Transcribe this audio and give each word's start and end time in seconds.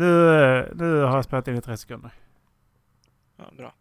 Nu, 0.00 0.72
nu 0.74 1.00
har 1.02 1.16
jag 1.16 1.24
spelat 1.24 1.48
in 1.48 1.56
i 1.56 1.60
tre 1.60 1.76
sekunder. 1.76 2.10
Ja, 3.36 3.44
bra. 3.56 3.74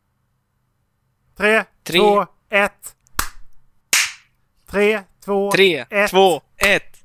Tre, 1.38 1.63
Tre. 1.83 1.99
två, 1.99 2.25
ett. 2.49 2.95
Tre, 4.66 5.03
två, 5.25 5.51
Tre, 5.51 5.85
ett. 5.90 6.11
två, 6.11 6.42
ett. 6.58 6.97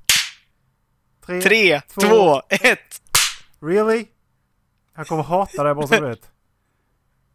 tre. 1.27 1.40
Tre, 1.42 1.80
två, 1.80 2.00
två, 2.00 2.42
ett. 2.48 3.03
Really? 3.61 4.06
Jag 4.95 5.06
kommer 5.06 5.22
hata 5.22 5.62
dig 5.65 5.74
bara 5.74 5.87
så 5.87 5.94
du 5.94 6.01
vet. 6.08 6.31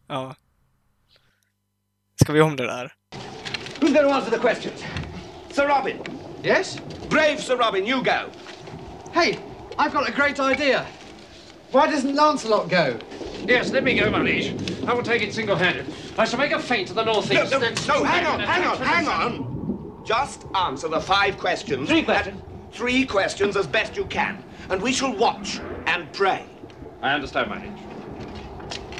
Ja. 0.06 0.34
Ska 2.22 2.32
vi 2.32 2.40
om 2.40 2.56
det 2.56 2.66
där? 2.66 2.94
Who's 3.80 3.92
going 3.92 3.94
to 3.94 4.10
answer 4.12 4.30
the 4.30 4.38
questions? 4.38 4.84
Sir 5.50 5.68
Robin. 5.68 5.96
Yes? 6.44 6.78
Brave 7.10 7.38
Sir 7.38 7.56
Robin, 7.56 7.86
you 7.86 8.02
go. 8.04 8.30
Hey, 9.12 9.38
I've 9.78 9.92
got 9.92 10.08
a 10.08 10.12
great 10.16 10.38
idea. 10.38 10.86
Why 11.72 11.86
doesn't 11.88 12.14
Lancelot 12.14 12.68
go? 12.68 12.98
Yes, 13.46 13.70
let 13.70 13.84
me 13.84 13.94
go, 13.98 14.10
my 14.10 14.20
liege. 14.20 14.54
I 14.86 14.92
will 14.94 15.02
take 15.02 15.22
it 15.22 15.32
single-handed. 15.32 15.86
I 16.18 16.24
shall 16.24 16.38
make 16.38 16.52
a 16.52 16.58
feint 16.58 16.88
to 16.88 16.94
the 16.94 17.04
northeast. 17.04 17.50
no, 17.52 17.58
then 17.58 17.74
no, 17.86 18.04
hang 18.04 18.26
on, 18.26 18.40
hang 18.40 18.66
on, 18.66 18.76
hang 18.78 19.08
on. 19.08 20.02
Just 20.04 20.46
answer 20.54 20.88
the 20.88 21.00
five 21.00 21.38
questions. 21.38 21.88
Three 21.88 22.02
questions. 22.02 22.40
At- 22.40 22.74
Three 22.74 23.04
questions 23.04 23.56
as 23.56 23.66
best 23.66 23.96
you 23.96 24.04
can. 24.04 24.42
And 24.68 24.80
we 24.80 24.92
shall 24.92 25.14
watch 25.16 25.60
and 25.86 26.12
pray. 26.12 26.44
I 27.02 27.14
understand, 27.14 27.50
my 27.50 27.60
liege. 27.64 27.78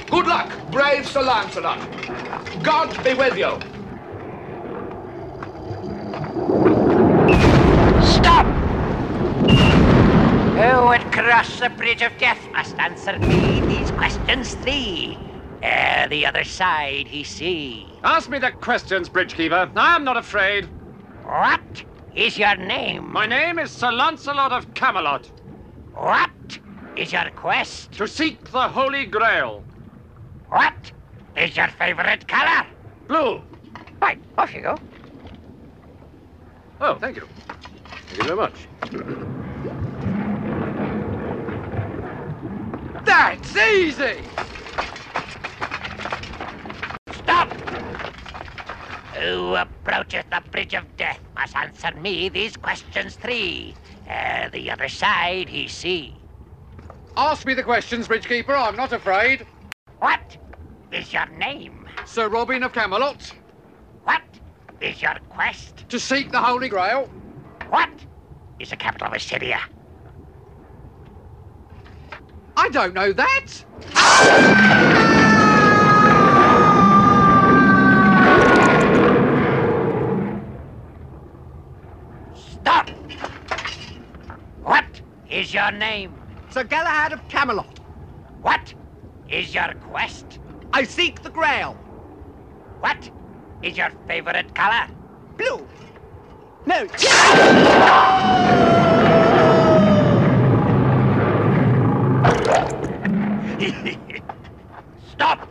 Good 0.09 0.27
luck, 0.27 0.51
brave 0.71 1.07
Sir 1.07 1.21
Lancelot. 1.21 1.79
God 2.63 3.01
be 3.03 3.13
with 3.13 3.37
you. 3.37 3.57
Stop! 8.03 8.45
Who 10.61 10.89
would 10.89 11.11
cross 11.11 11.59
the 11.59 11.71
bridge 11.71 12.03
of 12.03 12.15
death 12.19 12.47
must 12.53 12.79
answer 12.79 13.17
me 13.17 13.61
these 13.61 13.89
questions 13.89 14.53
three. 14.53 15.17
Ere 15.63 16.07
the 16.07 16.23
other 16.27 16.43
side 16.43 17.07
he 17.07 17.23
see. 17.23 17.87
Ask 18.03 18.29
me 18.29 18.37
the 18.37 18.51
questions, 18.51 19.09
Bridgekeeper. 19.09 19.75
I 19.75 19.95
am 19.95 20.03
not 20.03 20.17
afraid. 20.17 20.65
What 21.25 21.83
is 22.15 22.37
your 22.37 22.55
name? 22.57 23.11
My 23.11 23.25
name 23.25 23.57
is 23.57 23.71
Sir 23.71 23.91
Lancelot 23.91 24.51
of 24.51 24.71
Camelot. 24.75 25.25
What 25.95 26.59
is 26.95 27.11
your 27.11 27.31
quest? 27.35 27.93
To 27.93 28.07
seek 28.07 28.51
the 28.51 28.69
Holy 28.69 29.07
Grail. 29.07 29.63
What 30.49 30.91
is 31.35 31.57
your 31.57 31.69
favorite 31.69 32.27
color? 32.27 32.67
Blue. 33.07 33.41
Right, 33.99 34.19
off 34.37 34.53
you 34.53 34.61
go. 34.61 34.77
Oh, 36.79 36.93
thank 36.99 37.15
you. 37.15 37.27
Thank 38.09 38.17
you 38.17 38.23
very 38.25 38.35
much. 38.35 39.80
That's 43.11 43.57
easy! 43.57 44.21
Stop! 47.11 47.51
Who 49.19 49.55
approacheth 49.55 50.29
the 50.29 50.41
bridge 50.49 50.73
of 50.73 50.85
death 50.95 51.19
must 51.35 51.57
answer 51.57 51.91
me 51.99 52.29
these 52.29 52.55
questions 52.55 53.15
three. 53.15 53.75
Ere 54.07 54.49
the 54.53 54.71
other 54.71 54.87
side 54.87 55.49
he 55.49 55.67
see. 55.67 56.15
Ask 57.17 57.45
me 57.45 57.53
the 57.53 57.63
questions, 57.63 58.07
Bridgekeeper. 58.07 58.57
I'm 58.57 58.77
not 58.77 58.93
afraid. 58.93 59.45
What 59.99 60.37
is 60.93 61.11
your 61.11 61.27
name? 61.37 61.85
Sir 62.05 62.29
Robin 62.29 62.63
of 62.63 62.71
Camelot, 62.71 63.33
What 64.05 64.21
is 64.79 65.01
your 65.01 65.17
quest? 65.27 65.83
to 65.89 65.99
seek 65.99 66.31
the 66.31 66.39
Holy 66.39 66.69
Grail. 66.69 67.09
What 67.69 67.89
is 68.57 68.69
the 68.69 68.77
capital 68.77 69.07
of 69.07 69.13
Assyria? 69.15 69.59
I 72.61 72.69
don't 72.69 72.93
know 72.93 73.11
that. 73.11 73.47
Stop! 82.35 82.89
What 84.61 84.85
is 85.27 85.51
your 85.51 85.71
name? 85.71 86.13
Sir 86.51 86.63
Galahad 86.63 87.13
of 87.13 87.27
Camelot. 87.29 87.79
What 88.43 88.75
is 89.27 89.55
your 89.55 89.73
quest? 89.89 90.37
I 90.71 90.83
seek 90.83 91.23
the 91.23 91.31
Grail. 91.31 91.73
What 92.79 93.09
is 93.63 93.75
your 93.75 93.89
favorite 94.07 94.53
color? 94.53 94.87
Blue. 95.35 95.67
No. 96.67 96.87
Stop! 105.11 105.47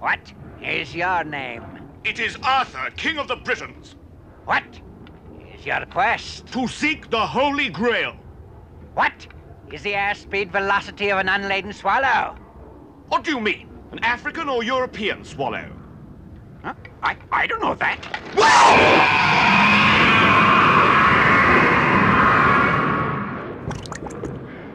What 0.00 0.20
is 0.62 0.94
your 0.94 1.24
name? 1.24 1.64
It 2.04 2.18
is 2.18 2.36
Arthur, 2.42 2.90
King 2.96 3.18
of 3.18 3.26
the 3.26 3.36
Britons, 3.36 3.96
What 4.44 4.64
is 5.54 5.64
your 5.64 5.86
quest? 5.86 6.46
to 6.48 6.68
seek 6.68 7.08
the 7.08 7.26
Holy 7.26 7.70
Grail. 7.70 8.14
What 8.92 9.26
is 9.72 9.82
the 9.82 9.92
airspeed 9.92 10.52
velocity 10.52 11.08
of 11.08 11.18
an 11.18 11.30
unladen 11.30 11.72
swallow? 11.72 12.36
What 13.08 13.24
do 13.24 13.30
you 13.30 13.40
mean? 13.40 13.70
An 13.92 14.00
African 14.00 14.50
or 14.50 14.62
European 14.62 15.24
swallow? 15.24 15.70
Huh? 16.62 16.74
I, 17.02 17.16
I 17.32 17.46
don't 17.46 17.62
know 17.62 17.74
that. 17.76 18.04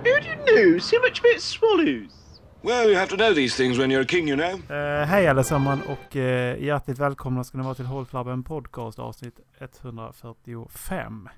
Who 0.04 0.20
do 0.20 0.28
you 0.28 0.72
know 0.74 0.78
so 0.80 1.00
much 1.02 1.20
about 1.20 1.40
swallows? 1.40 2.21
Well, 2.64 2.90
you 2.90 2.98
have 2.98 3.10
to 3.10 3.16
know 3.16 3.34
these 3.34 3.56
things 3.56 3.78
when 3.78 3.92
you're 3.92 4.04
a 4.04 4.08
king, 4.08 4.28
you 4.30 4.36
know. 4.38 4.78
Eh, 4.78 5.06
hej 5.06 5.28
allesammans 5.28 5.82
och 5.88 6.16
uh, 6.16 6.64
hjärtligt 6.64 7.00
välkomna 7.00 7.44
ska 7.44 7.58
ni 7.58 7.64
vara 7.64 7.76
till 7.76 7.86
Håll 7.86 8.06
Flabben 8.06 8.44
Podcast 8.44 9.00
avsnitt 9.00 9.40
145. 9.60 11.30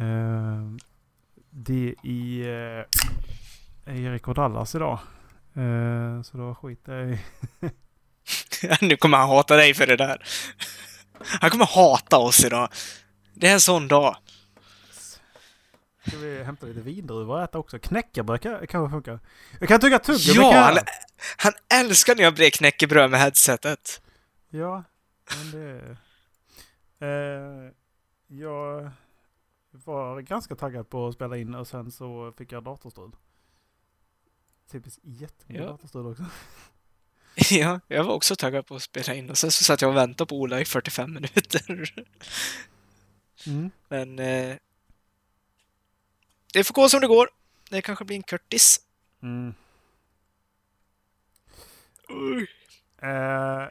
Uh, 0.00 0.76
det 1.50 1.94
är 2.02 2.86
uh, 3.88 4.04
Erik 4.06 4.28
och 4.28 4.34
Dallas 4.34 4.74
idag. 4.74 4.98
Eh, 5.58 6.22
så 6.22 6.36
då 6.36 6.54
skiter 6.54 6.92
jag 6.92 7.10
i... 7.10 7.18
nu 8.86 8.96
kommer 8.96 9.18
han 9.18 9.28
hata 9.28 9.56
dig 9.56 9.74
för 9.74 9.86
det 9.86 9.96
där. 9.96 10.22
Han 11.40 11.50
kommer 11.50 11.66
hata 11.66 12.18
oss 12.18 12.44
idag. 12.44 12.68
Det 13.34 13.48
är 13.48 13.52
en 13.52 13.60
sån 13.60 13.88
dag. 13.88 14.16
Ska 16.08 16.16
vi 16.18 16.42
hämta 16.42 16.66
lite 16.66 16.80
vindruvor 16.80 17.36
och 17.36 17.42
äta 17.42 17.58
också? 17.58 17.78
Knäckebröd 17.78 18.40
kan- 18.40 18.66
kanske 18.66 18.90
funkar. 18.94 19.20
Jag 19.60 19.68
kan 19.68 19.80
tycka 19.80 19.98
tuggummi 19.98 20.36
Ja, 20.44 20.52
kan 20.52 20.62
han, 20.62 20.78
han 21.36 21.52
älskar 21.80 22.14
när 22.16 22.22
jag 22.22 22.34
brer 22.34 22.50
knäckebröd 22.50 23.10
med 23.10 23.20
headsetet. 23.20 24.02
Ja, 24.48 24.84
men 25.36 25.50
det... 25.50 25.96
Eh, 27.06 27.72
jag 28.26 28.90
var 29.70 30.20
ganska 30.20 30.54
taggad 30.56 30.88
på 30.90 31.06
att 31.08 31.14
spela 31.14 31.36
in 31.36 31.54
och 31.54 31.68
sen 31.68 31.90
så 31.90 32.32
fick 32.38 32.52
jag 32.52 32.64
datorstrul. 32.64 33.10
Typiskt 34.70 35.00
jättemycket 35.04 35.64
Ja. 35.64 35.70
datorstrul 35.70 36.06
också. 36.06 36.24
Ja, 37.50 37.80
jag 37.88 38.04
var 38.04 38.14
också 38.14 38.36
taggad 38.36 38.66
på 38.66 38.74
att 38.74 38.82
spela 38.82 39.14
in 39.14 39.30
och 39.30 39.38
sen 39.38 39.50
så 39.50 39.64
satt 39.64 39.82
jag 39.82 39.88
och 39.90 39.96
väntade 39.96 40.28
på 40.28 40.36
Ola 40.40 40.60
i 40.60 40.64
45 40.64 41.12
minuter. 41.14 41.92
Mm. 43.46 43.70
Men... 43.88 44.18
Eh, 44.18 44.56
det 46.58 46.64
får 46.64 46.74
gå 46.74 46.88
som 46.88 47.00
det 47.00 47.06
går. 47.06 47.28
Det 47.70 47.82
kanske 47.82 48.04
blir 48.04 48.16
en 48.16 48.22
Curtis. 48.22 48.80
Mm. 49.22 49.54
Eh, 53.02 53.68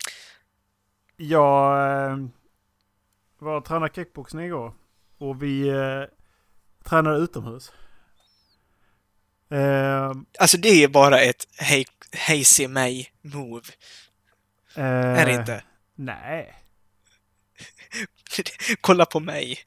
jag 1.18 1.92
eh, 2.12 2.18
var 3.40 3.58
och 3.58 3.66
tränade 3.66 3.94
kickboxning 3.96 4.46
igår. 4.46 4.74
Och 5.18 5.44
vi 5.44 5.68
eh, 5.68 6.04
tränade 6.84 7.18
utomhus. 7.18 7.72
Eh, 9.50 10.12
Alltså 10.40 10.58
det 10.58 10.84
är 10.84 10.88
bara 10.88 11.20
ett 11.22 11.48
hej, 11.58 11.86
hej 12.12 12.44
se 12.44 12.68
mig 12.68 13.12
move. 13.22 13.66
eh, 14.76 14.84
Är 14.86 15.26
det 15.26 15.34
inte? 15.34 15.64
Nej. 15.96 16.54
Kolla 18.82 19.06
på 19.06 19.20
mig. 19.20 19.60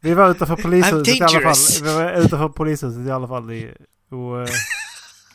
Vi 0.00 0.14
var 0.14 0.30
utanför 0.30 0.56
polishuset 0.62 1.20
i 1.20 1.22
alla 1.22 1.40
fall. 1.40 1.82
Vi 1.82 1.94
var 1.94 2.12
utanför 2.12 2.48
polishuset 2.48 3.06
i 3.06 3.10
alla 3.10 3.28
fall. 3.28 3.50
I, 3.50 3.74
och, 4.08 4.40
eh, 4.40 4.48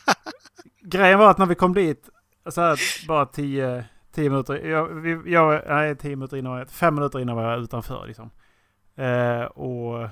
grejen 0.82 1.18
var 1.18 1.30
att 1.30 1.38
när 1.38 1.46
vi 1.46 1.54
kom 1.54 1.74
dit, 1.74 2.08
så 2.50 2.60
här, 2.60 3.06
bara 3.08 3.26
tio, 3.26 3.84
tio 4.12 4.30
minuter, 4.30 4.66
jag, 4.66 5.28
jag, 5.28 5.62
nej, 5.68 5.96
tio 5.96 6.16
minuter 6.16 6.36
innan, 6.36 6.66
fem 6.66 6.94
minuter 6.94 7.20
innan 7.20 7.36
var 7.36 7.50
jag 7.50 7.60
utanför 7.60 8.06
liksom. 8.06 8.30
Eh, 8.96 9.42
och, 9.42 10.08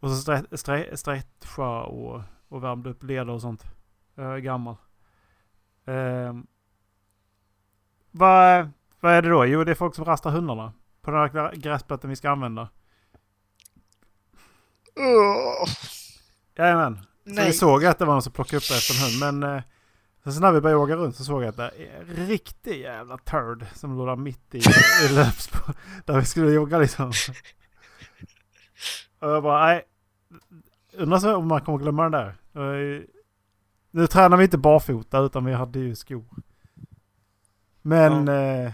och 0.00 0.10
så 0.10 0.16
stre, 0.16 0.42
stre, 0.52 0.96
stretcha 0.96 1.82
och, 1.82 2.22
och 2.48 2.64
värmde 2.64 2.90
upp 2.90 3.02
leder 3.02 3.30
och 3.30 3.40
sånt. 3.40 3.64
Jag 4.14 4.34
är 4.34 4.38
gammal. 4.38 4.76
Eh, 5.84 6.34
vad, 8.10 8.70
vad 9.00 9.12
är 9.12 9.22
det 9.22 9.28
då? 9.28 9.46
Jo, 9.46 9.64
det 9.64 9.70
är 9.70 9.74
folk 9.74 9.94
som 9.94 10.04
rastar 10.04 10.30
hundarna. 10.30 10.72
På 11.06 11.12
den 11.12 11.20
här 11.20 11.52
gräsplätten 11.56 12.10
vi 12.10 12.16
ska 12.16 12.30
använda. 12.30 12.68
Jajamän. 16.56 17.00
Så 17.36 17.42
vi 17.44 17.52
såg 17.52 17.84
att 17.84 17.98
det 17.98 18.04
var 18.04 18.12
någon 18.12 18.22
som 18.22 18.32
plockade 18.32 18.56
upp 18.56 18.62
efter 18.62 18.94
en 18.94 19.00
hund. 19.00 19.40
Men 19.40 19.56
eh, 19.56 19.62
sen 20.24 20.32
så 20.32 20.40
när 20.40 20.52
vi 20.52 20.60
började 20.60 20.82
åka 20.82 20.96
runt 20.96 21.16
så 21.16 21.24
såg 21.24 21.42
jag 21.42 21.48
att 21.48 21.56
det 21.56 21.62
är 21.62 22.00
en 22.00 22.26
riktig 22.26 22.80
jävla 22.80 23.18
turd 23.18 23.66
som 23.74 23.96
låg 23.98 24.06
där 24.06 24.16
mitt 24.16 24.54
i, 24.54 24.58
i 25.04 25.14
löpspår. 25.14 25.74
Där 26.04 26.20
vi 26.20 26.24
skulle 26.24 26.50
jogga 26.50 26.78
liksom. 26.78 27.12
Och 29.18 29.30
jag 29.30 29.42
bara, 29.42 29.66
nej. 29.66 29.84
Undrar 30.92 31.18
så 31.18 31.36
om 31.36 31.48
man 31.48 31.60
kommer 31.60 31.78
glömma 31.78 32.02
den 32.02 32.12
där. 32.12 32.36
Nu 33.90 34.06
tränar 34.06 34.36
vi 34.36 34.44
inte 34.44 34.58
barfota 34.58 35.18
utan 35.18 35.44
vi 35.44 35.52
hade 35.52 35.78
ju 35.78 35.94
skor. 35.94 36.24
Men... 37.82 38.28
Eh, 38.28 38.72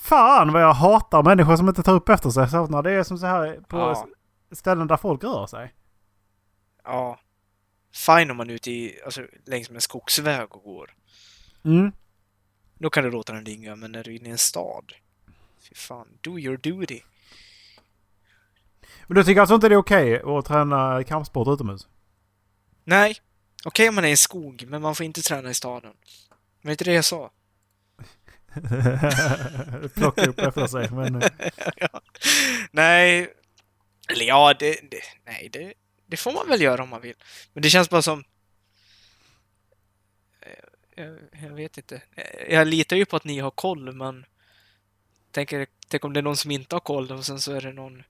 fan 0.00 0.52
vad 0.52 0.62
jag 0.62 0.72
hatar 0.74 1.22
människor 1.22 1.56
som 1.56 1.68
inte 1.68 1.82
tar 1.82 1.94
upp 1.94 2.08
efter 2.08 2.30
sig. 2.30 2.48
Så 2.50 2.66
när 2.66 2.82
det 2.82 2.90
är 2.92 3.02
som 3.02 3.18
så 3.18 3.26
här 3.26 3.60
på 3.68 3.76
Ja. 3.78 4.08
ställen 4.52 4.86
där 4.86 4.96
folk 4.96 5.24
rör 5.24 5.46
sig. 5.46 5.74
Ja. 6.84 7.20
Fine 7.92 8.30
om 8.30 8.36
man 8.36 8.50
är 8.50 8.54
ute 8.54 8.70
i, 8.70 9.00
alltså, 9.04 9.26
längs 9.46 9.70
med 9.70 9.74
en 9.74 9.80
skogsväg 9.80 10.56
och 10.56 10.62
går. 10.62 10.94
Mm. 11.64 11.92
Då 12.78 12.90
kan 12.90 13.04
du 13.04 13.10
låta 13.10 13.32
den 13.32 13.44
ringa, 13.46 13.76
men 13.76 13.92
när 13.92 14.04
du 14.04 14.10
är 14.14 14.18
inne 14.18 14.28
i 14.28 14.32
en 14.32 14.38
stad. 14.38 14.92
Fy 15.68 15.74
fan, 15.74 16.08
do 16.20 16.38
your 16.38 16.56
duty. 16.56 17.00
Men 19.06 19.14
du 19.16 19.24
tycker 19.24 19.40
alltså 19.40 19.54
inte 19.54 19.68
det 19.68 19.74
är 19.74 19.78
okej 19.78 20.22
att 20.22 20.44
träna 20.44 21.04
kampsport 21.04 21.48
utomhus? 21.48 21.88
Nej, 22.84 23.16
okej 23.64 23.88
om 23.88 23.94
man 23.94 24.04
är 24.04 24.08
i 24.08 24.16
skog, 24.16 24.64
men 24.68 24.82
man 24.82 24.94
får 24.94 25.06
inte 25.06 25.22
träna 25.22 25.50
i 25.50 25.54
staden. 25.54 25.92
Men 26.62 26.70
inte 26.70 26.84
det 26.84 26.92
jag 26.92 27.04
sa? 27.04 27.30
Plocka 29.94 30.26
upp 30.26 30.38
efter 30.38 30.66
sig. 30.66 30.90
Men, 30.90 31.22
ja. 31.76 32.00
Nej, 32.70 33.34
eller 34.08 34.24
ja, 34.24 34.54
det, 34.58 34.80
det, 34.90 35.00
nej, 35.24 35.48
det, 35.52 35.74
det 36.06 36.16
får 36.16 36.32
man 36.32 36.48
väl 36.48 36.60
göra 36.60 36.82
om 36.82 36.88
man 36.88 37.00
vill. 37.00 37.14
Men 37.52 37.62
det 37.62 37.70
känns 37.70 37.90
bara 37.90 38.02
som... 38.02 38.24
Eh, 40.40 40.52
jag, 40.94 41.18
jag 41.42 41.50
vet 41.50 41.76
inte. 41.76 42.02
Eh, 42.16 42.54
jag 42.54 42.66
litar 42.68 42.96
ju 42.96 43.04
på 43.04 43.16
att 43.16 43.24
ni 43.24 43.38
har 43.38 43.50
koll, 43.50 43.92
men... 43.92 44.26
Tänker, 45.30 45.66
tänk 45.88 46.04
om 46.04 46.12
det 46.12 46.20
är 46.20 46.22
någon 46.22 46.36
som 46.36 46.50
inte 46.50 46.74
har 46.74 46.80
koll 46.80 47.12
och 47.12 47.26
sen 47.26 47.40
så 47.40 47.52
är 47.52 47.60
det 47.60 47.72
någon... 47.72 48.02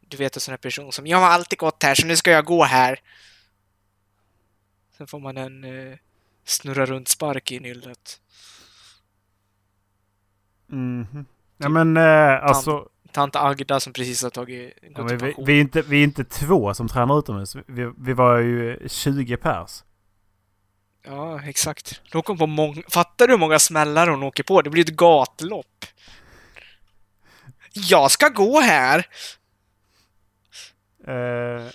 Du 0.00 0.16
vet 0.16 0.36
en 0.36 0.40
sån 0.40 0.52
här 0.52 0.56
person 0.56 0.92
som 0.92 1.06
Jag 1.06 1.18
har 1.18 1.28
alltid 1.28 1.58
gått 1.58 1.82
här, 1.82 1.94
så 1.94 2.06
nu 2.06 2.16
ska 2.16 2.30
jag 2.30 2.44
gå 2.44 2.64
här. 2.64 3.00
Sen 4.96 5.06
får 5.06 5.20
man 5.20 5.36
en 5.36 5.64
eh, 5.64 5.98
snurra 6.44 6.86
runt 6.86 7.08
spark 7.08 7.52
i 7.52 7.60
nyllet 7.60 8.20
mhm. 10.72 11.26
Ja 11.56 11.68
men 11.68 11.96
eh, 11.96 12.44
alltså... 12.44 12.88
Tant 13.12 13.36
Agda 13.36 13.80
som 13.80 13.92
precis 13.92 14.22
har 14.22 14.30
tagit, 14.30 14.74
Ja, 14.96 15.02
vi, 15.02 15.34
vi, 15.38 15.56
är 15.56 15.60
inte, 15.60 15.82
vi 15.82 16.00
är 16.00 16.04
inte 16.04 16.24
två 16.24 16.74
som 16.74 16.88
tränar 16.88 17.18
utomhus. 17.18 17.56
Vi, 17.66 17.92
vi 17.98 18.12
var 18.12 18.38
ju 18.38 18.88
20 18.88 19.36
pers. 19.36 19.84
Ja, 21.04 21.42
exakt. 21.42 22.00
Åker 22.14 22.28
hon 22.28 22.38
på 22.38 22.46
många... 22.46 22.82
Fattar 22.88 23.26
du 23.26 23.32
hur 23.32 23.38
många 23.38 23.58
smällar 23.58 24.08
hon 24.08 24.22
åker 24.22 24.42
på? 24.42 24.62
Det 24.62 24.70
blir 24.70 24.82
ett 24.82 24.96
gatlopp. 24.96 25.84
Jag 27.72 28.10
ska 28.10 28.28
gå 28.28 28.60
här! 28.60 29.06
Eh, 31.06 31.66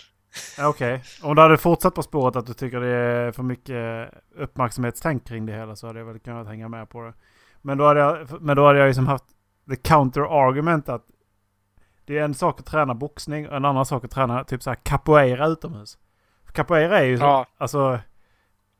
Okej. 0.60 1.04
Om 1.22 1.36
du 1.36 1.42
hade 1.42 1.58
fortsatt 1.58 1.96
på 1.96 2.04
spåret 2.04 2.36
att 2.36 2.46
du 2.46 2.54
tycker 2.54 2.80
det 2.80 2.88
är 2.88 3.32
för 3.32 3.44
mycket 3.44 4.10
uppmärksamhetstänk 4.36 5.28
kring 5.28 5.46
det 5.46 5.54
hela 5.54 5.76
så 5.76 5.88
hade 5.88 6.00
jag 6.00 6.06
väl 6.06 6.20
kunnat 6.20 6.48
hänga 6.48 6.68
med 6.68 6.90
på 6.90 7.02
det. 7.02 7.14
Men 7.62 7.78
då 7.78 7.86
hade 7.88 8.00
jag, 8.00 8.42
men 8.42 8.56
då 8.56 8.66
hade 8.66 8.80
jag 8.80 8.88
liksom 8.88 9.08
haft 9.08 9.26
the 9.70 9.76
counter 9.76 10.48
argument 10.48 10.90
att 10.90 11.06
det 12.06 12.18
är 12.18 12.24
en 12.24 12.34
sak 12.34 12.60
att 12.60 12.66
träna 12.66 12.94
boxning 12.94 13.50
och 13.50 13.56
en 13.56 13.66
annan 13.66 13.86
sak 13.86 14.06
att 14.06 14.12
träna 14.12 14.44
typ 14.44 14.64
så 14.64 14.70
här 14.70 14.78
capoeira 14.84 15.48
utomhus. 15.48 15.98
Capoeira 16.52 17.00
är 17.00 17.04
ju 17.04 17.18
så, 17.18 17.24
Ja. 17.24 17.46
alltså 17.58 18.00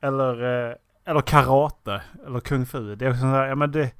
eller, 0.02 0.70
eh, 0.70 0.76
eller 1.06 1.22
karate 1.22 2.02
eller 2.26 2.40
kung 2.40 2.66
fu. 2.66 2.96
Det 2.96 3.06
är 3.06 3.10
också 3.10 3.22
så 3.22 3.28
här, 3.28 3.48
ja 3.48 3.56
men 3.56 3.72
det, 3.72 3.92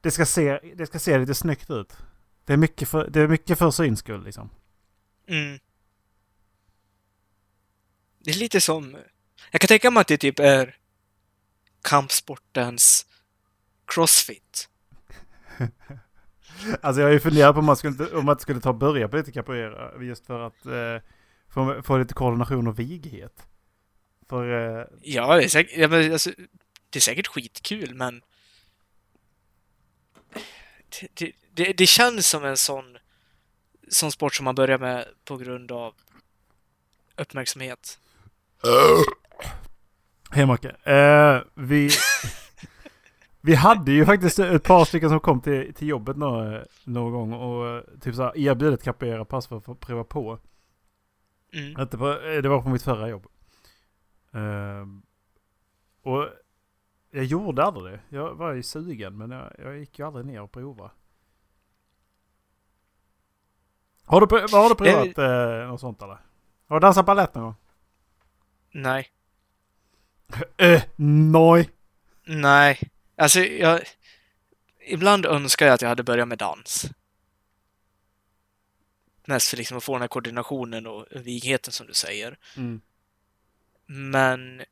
det, 0.00 0.10
ska 0.10 0.26
se, 0.26 0.60
det 0.74 0.86
ska 0.86 0.98
se 0.98 1.18
lite 1.18 1.34
snyggt 1.34 1.70
ut. 1.70 1.96
Det 2.44 2.52
är 2.52 2.56
mycket 2.56 2.88
för, 2.88 3.10
det 3.10 3.20
är 3.20 3.28
mycket 3.28 3.58
för 3.58 3.70
syns 3.70 3.98
skull 3.98 4.24
liksom. 4.24 4.50
Mm. 5.28 5.58
Det 8.18 8.30
är 8.30 8.38
lite 8.38 8.60
som... 8.60 8.96
Jag 9.50 9.60
kan 9.60 9.68
tänka 9.68 9.90
mig 9.90 10.00
att 10.00 10.08
det 10.08 10.16
typ 10.18 10.38
är 10.38 10.76
kampsportens 11.82 13.06
crossfit. 13.94 14.68
Alltså 16.80 17.00
jag 17.00 17.08
har 17.08 17.12
ju 17.12 17.20
funderat 17.20 17.54
på 17.54 17.58
om 17.58 17.66
man 17.66 17.76
skulle, 17.76 18.06
om 18.06 18.24
man 18.24 18.38
skulle 18.38 18.60
ta 18.60 18.72
börja 18.72 19.08
på 19.08 19.16
lite 19.16 19.32
capoeira. 19.32 20.02
Just 20.04 20.26
för 20.26 20.40
att 20.40 20.66
eh, 20.66 21.06
få, 21.48 21.82
få 21.82 21.98
lite 21.98 22.14
koordination 22.14 22.66
och 22.66 22.78
vighet. 22.78 23.46
För 24.28 24.78
eh, 24.78 24.86
Ja, 25.02 25.36
det 25.36 25.44
är 25.44 25.48
säkert, 25.48 25.78
ja, 25.78 25.88
men 25.88 26.12
alltså, 26.12 26.30
det 26.90 26.98
är 26.98 27.00
säkert 27.00 27.26
skitkul, 27.26 27.94
men... 27.94 28.22
Det, 31.00 31.08
det, 31.14 31.32
det, 31.54 31.72
det 31.72 31.86
känns 31.86 32.28
som 32.28 32.44
en 32.44 32.56
sån, 32.56 32.98
sån 33.88 34.12
sport 34.12 34.34
som 34.34 34.44
man 34.44 34.54
börjar 34.54 34.78
med 34.78 35.08
på 35.24 35.36
grund 35.36 35.72
av 35.72 35.94
uppmärksamhet. 37.16 37.98
hej 40.30 40.46
Macke. 40.46 40.68
Eh, 40.68 41.42
vi, 41.54 41.90
vi 43.40 43.54
hade 43.54 43.92
ju 43.92 44.06
faktiskt 44.06 44.38
ett 44.38 44.64
par 44.64 44.84
stycken 44.84 45.08
som 45.08 45.20
kom 45.20 45.40
till, 45.40 45.74
till 45.74 45.88
jobbet 45.88 46.16
någon, 46.16 46.60
någon 46.84 47.12
gång 47.12 47.32
och 47.32 47.68
eh, 47.68 47.82
typ 48.00 48.14
så 48.14 48.22
här 48.22 48.72
ett 48.72 48.82
capoeira-pass 48.82 49.46
för 49.46 49.56
att 49.56 49.64
få 49.64 49.74
prova 49.74 50.04
på. 50.04 50.38
Mm. 51.52 51.80
Inte 51.80 51.98
på, 51.98 52.08
eh, 52.10 52.42
det 52.42 52.48
var 52.48 52.62
på 52.62 52.68
mitt 52.68 52.82
förra 52.82 53.08
jobb. 53.08 53.26
Eh, 54.32 54.86
och 56.02 56.28
jag 57.10 57.24
gjorde 57.24 57.64
aldrig 57.64 57.94
det. 57.94 58.00
Jag 58.16 58.34
var 58.34 58.52
ju 58.52 58.62
sugen 58.62 59.16
men 59.16 59.30
jag, 59.30 59.52
jag 59.58 59.78
gick 59.78 59.98
ju 59.98 60.06
aldrig 60.06 60.26
ner 60.26 60.42
och 60.42 60.52
provade. 60.52 60.90
Har 64.04 64.20
du, 64.20 64.26
har 64.56 64.68
du 64.68 64.74
provat 64.74 65.18
eh, 65.18 65.68
något 65.68 65.80
sånt 65.80 66.02
eller? 66.02 66.18
Har 66.66 66.76
du 66.76 66.80
dansat 66.80 67.06
balett 67.06 67.34
någon 67.34 67.44
gång? 67.44 67.54
Nej. 68.70 69.08
Eh, 70.56 70.82
nej. 70.96 71.70
Nej. 72.26 72.90
Alltså, 73.20 73.40
jag... 73.40 73.82
Ibland 74.78 75.26
önskar 75.26 75.66
jag 75.66 75.74
att 75.74 75.82
jag 75.82 75.88
hade 75.88 76.02
börjat 76.02 76.28
med 76.28 76.38
dans. 76.38 76.86
Mest 79.24 79.48
för 79.48 79.56
liksom 79.56 79.76
att 79.76 79.84
få 79.84 79.92
den 79.92 80.00
här 80.00 80.08
koordinationen 80.08 80.86
och 80.86 81.06
vigheten 81.10 81.72
som 81.72 81.86
du 81.86 81.94
säger. 81.94 82.38
Mm. 82.56 82.80
Men 83.86 84.64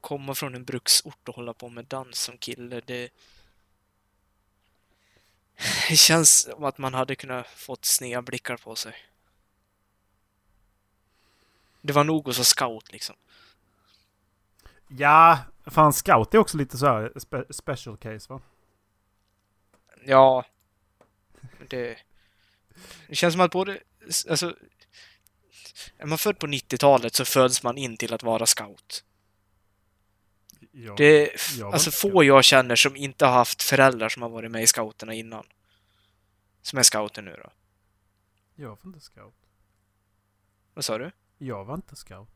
komma 0.00 0.34
från 0.34 0.54
en 0.54 0.64
bruksort 0.64 1.28
och 1.28 1.34
hålla 1.34 1.54
på 1.54 1.68
med 1.68 1.84
dans 1.84 2.18
som 2.18 2.38
kille, 2.38 2.80
det... 2.80 3.10
Det 5.88 5.96
känns 5.96 6.40
som 6.40 6.64
att 6.64 6.78
man 6.78 6.94
hade 6.94 7.16
kunnat 7.16 7.46
fått 7.46 7.84
sneda 7.84 8.22
blickar 8.22 8.56
på 8.56 8.76
sig. 8.76 8.94
Det 11.80 11.92
var 11.92 12.04
nog 12.04 12.28
att 12.28 12.36
vara 12.36 12.44
scout 12.44 12.92
liksom. 12.92 13.16
Ja, 14.88 15.38
fan 15.64 15.92
scout 15.92 16.34
är 16.34 16.38
också 16.38 16.56
lite 16.56 16.78
så 16.78 16.86
här 16.86 17.12
spe, 17.16 17.44
special 17.50 17.96
case 17.96 18.32
va? 18.32 18.40
Ja. 20.04 20.44
Det... 21.68 21.98
Det 23.08 23.14
känns 23.14 23.34
som 23.34 23.40
att 23.40 23.50
både... 23.50 23.80
Alltså... 24.28 24.56
Är 25.98 26.06
man 26.06 26.18
född 26.18 26.38
på 26.38 26.46
90-talet 26.46 27.14
så 27.14 27.24
föds 27.24 27.62
man 27.62 27.78
in 27.78 27.96
till 27.96 28.14
att 28.14 28.22
vara 28.22 28.46
scout. 28.46 29.04
Ja, 30.72 30.94
Det 30.96 31.34
är 31.34 31.58
jag 31.58 31.72
alltså 31.72 31.90
få 31.90 32.24
jag 32.24 32.44
känner 32.44 32.76
som 32.76 32.96
inte 32.96 33.26
har 33.26 33.32
haft 33.32 33.62
föräldrar 33.62 34.08
som 34.08 34.22
har 34.22 34.28
varit 34.28 34.50
med 34.50 34.62
i 34.62 34.66
scouterna 34.66 35.14
innan. 35.14 35.46
Som 36.62 36.78
är 36.78 36.82
scouter 36.82 37.22
nu 37.22 37.40
då. 37.44 37.52
Jag 38.54 38.68
var 38.68 38.78
inte 38.84 39.00
scout. 39.00 39.34
Vad 40.74 40.84
sa 40.84 40.98
du? 40.98 41.10
Jag 41.38 41.64
var 41.64 41.74
inte 41.74 41.96
scout. 41.96 42.28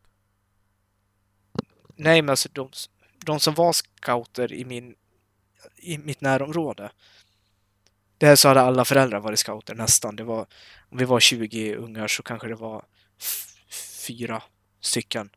Nej, 1.97 2.23
men 2.23 2.31
alltså 2.31 2.49
de, 2.53 2.71
de 3.27 3.41
som 3.41 3.55
var 3.55 3.73
scouter 3.73 4.53
i 4.53 4.65
min 4.65 4.95
i 5.77 5.99
mitt 5.99 6.21
närområde. 6.21 6.91
Där 8.19 8.37
så 8.37 8.49
hade 8.49 8.61
alla 8.61 8.85
föräldrar 8.85 9.21
varit 9.21 9.39
scouter 9.39 9.75
nästan. 9.75 10.17
Det 10.17 10.25
var, 10.25 10.47
om 10.91 10.99
vi 10.99 11.05
var 11.05 11.21
20 11.21 11.75
ungar 11.75 12.09
så 12.09 12.23
kanske 12.23 12.49
det 12.49 12.55
var 12.55 12.85
fyra 14.07 14.43
stycken 14.81 15.31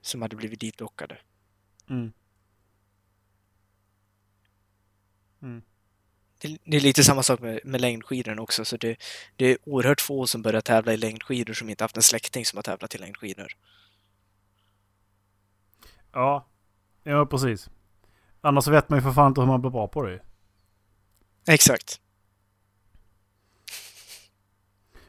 som 0.00 0.22
hade 0.22 0.36
blivit 0.36 0.60
ditlockade. 0.60 1.18
Mm. 1.90 2.12
Det, 6.38 6.58
det 6.64 6.76
är 6.76 6.80
lite 6.80 7.04
samma 7.04 7.22
sak 7.22 7.40
med, 7.40 7.60
med 7.64 7.80
längdskidorna 7.80 8.42
också. 8.42 8.64
Så 8.64 8.76
det, 8.76 8.96
det 9.36 9.46
är 9.46 9.58
oerhört 9.64 10.00
få 10.00 10.26
som 10.26 10.42
börjar 10.42 10.60
tävla 10.60 10.92
i 10.92 10.96
längdskidor 10.96 11.54
som 11.54 11.68
inte 11.68 11.84
haft 11.84 11.96
en 11.96 12.02
släkting 12.02 12.44
som 12.44 12.56
har 12.56 12.62
tävlat 12.62 12.94
i 12.94 12.98
längdskidor. 12.98 13.56
Ja. 16.12 16.46
Ja, 17.08 17.26
precis. 17.26 17.70
Annars 18.40 18.64
så 18.64 18.70
vet 18.70 18.88
man 18.88 18.98
ju 18.98 19.02
för 19.02 19.12
fan 19.12 19.28
inte 19.28 19.40
hur 19.40 19.48
man 19.48 19.60
blir 19.60 19.70
bra 19.70 19.88
på 19.88 20.02
det. 20.02 20.20
Exakt. 21.48 22.00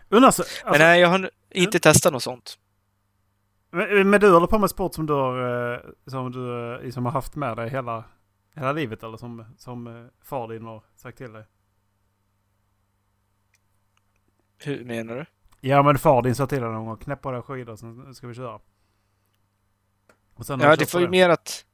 Undrar 0.09 0.31
så, 0.31 0.41
alltså, 0.41 0.65
Men 0.65 0.79
nej, 0.79 1.01
jag 1.01 1.07
har 1.07 1.29
inte 1.49 1.79
testat 1.79 2.13
något 2.13 2.23
sånt. 2.23 2.59
men, 3.69 4.09
men 4.09 4.19
du 4.19 4.31
håller 4.31 4.47
på 4.47 4.59
med 4.59 4.69
sport 4.69 4.93
som 4.93 5.05
du 5.05 5.13
har, 5.13 5.73
eh, 5.73 5.79
som 6.05 6.31
du 6.31 6.73
eh, 6.73 6.81
liksom 6.81 7.05
har 7.05 7.11
haft 7.11 7.35
med 7.35 7.57
dig 7.57 7.69
hela, 7.69 8.03
hela 8.55 8.71
livet 8.71 9.03
eller 9.03 9.17
som, 9.17 9.45
som 9.57 9.87
eh, 9.87 10.05
far 10.21 10.47
din 10.47 10.65
har 10.65 10.83
sagt 10.95 11.17
till 11.17 11.33
dig? 11.33 11.45
Hur 14.57 14.85
menar 14.85 15.15
du? 15.15 15.25
Ja 15.61 15.83
men 15.83 15.97
far 15.97 16.21
din 16.21 16.35
sa 16.35 16.47
till 16.47 16.61
dig 16.61 16.71
någon 16.71 16.85
gång, 16.85 16.97
knäpp 16.97 17.21
på 17.21 17.31
dig 17.31 17.41
skidor 17.41 17.75
sen 17.75 18.15
ska 18.15 18.27
vi 18.27 18.33
köra. 18.33 18.59
Ja, 20.47 20.75
det 20.75 20.93
var 20.93 21.01
ju 21.01 21.09
mer 21.09 21.29
att... 21.29 21.65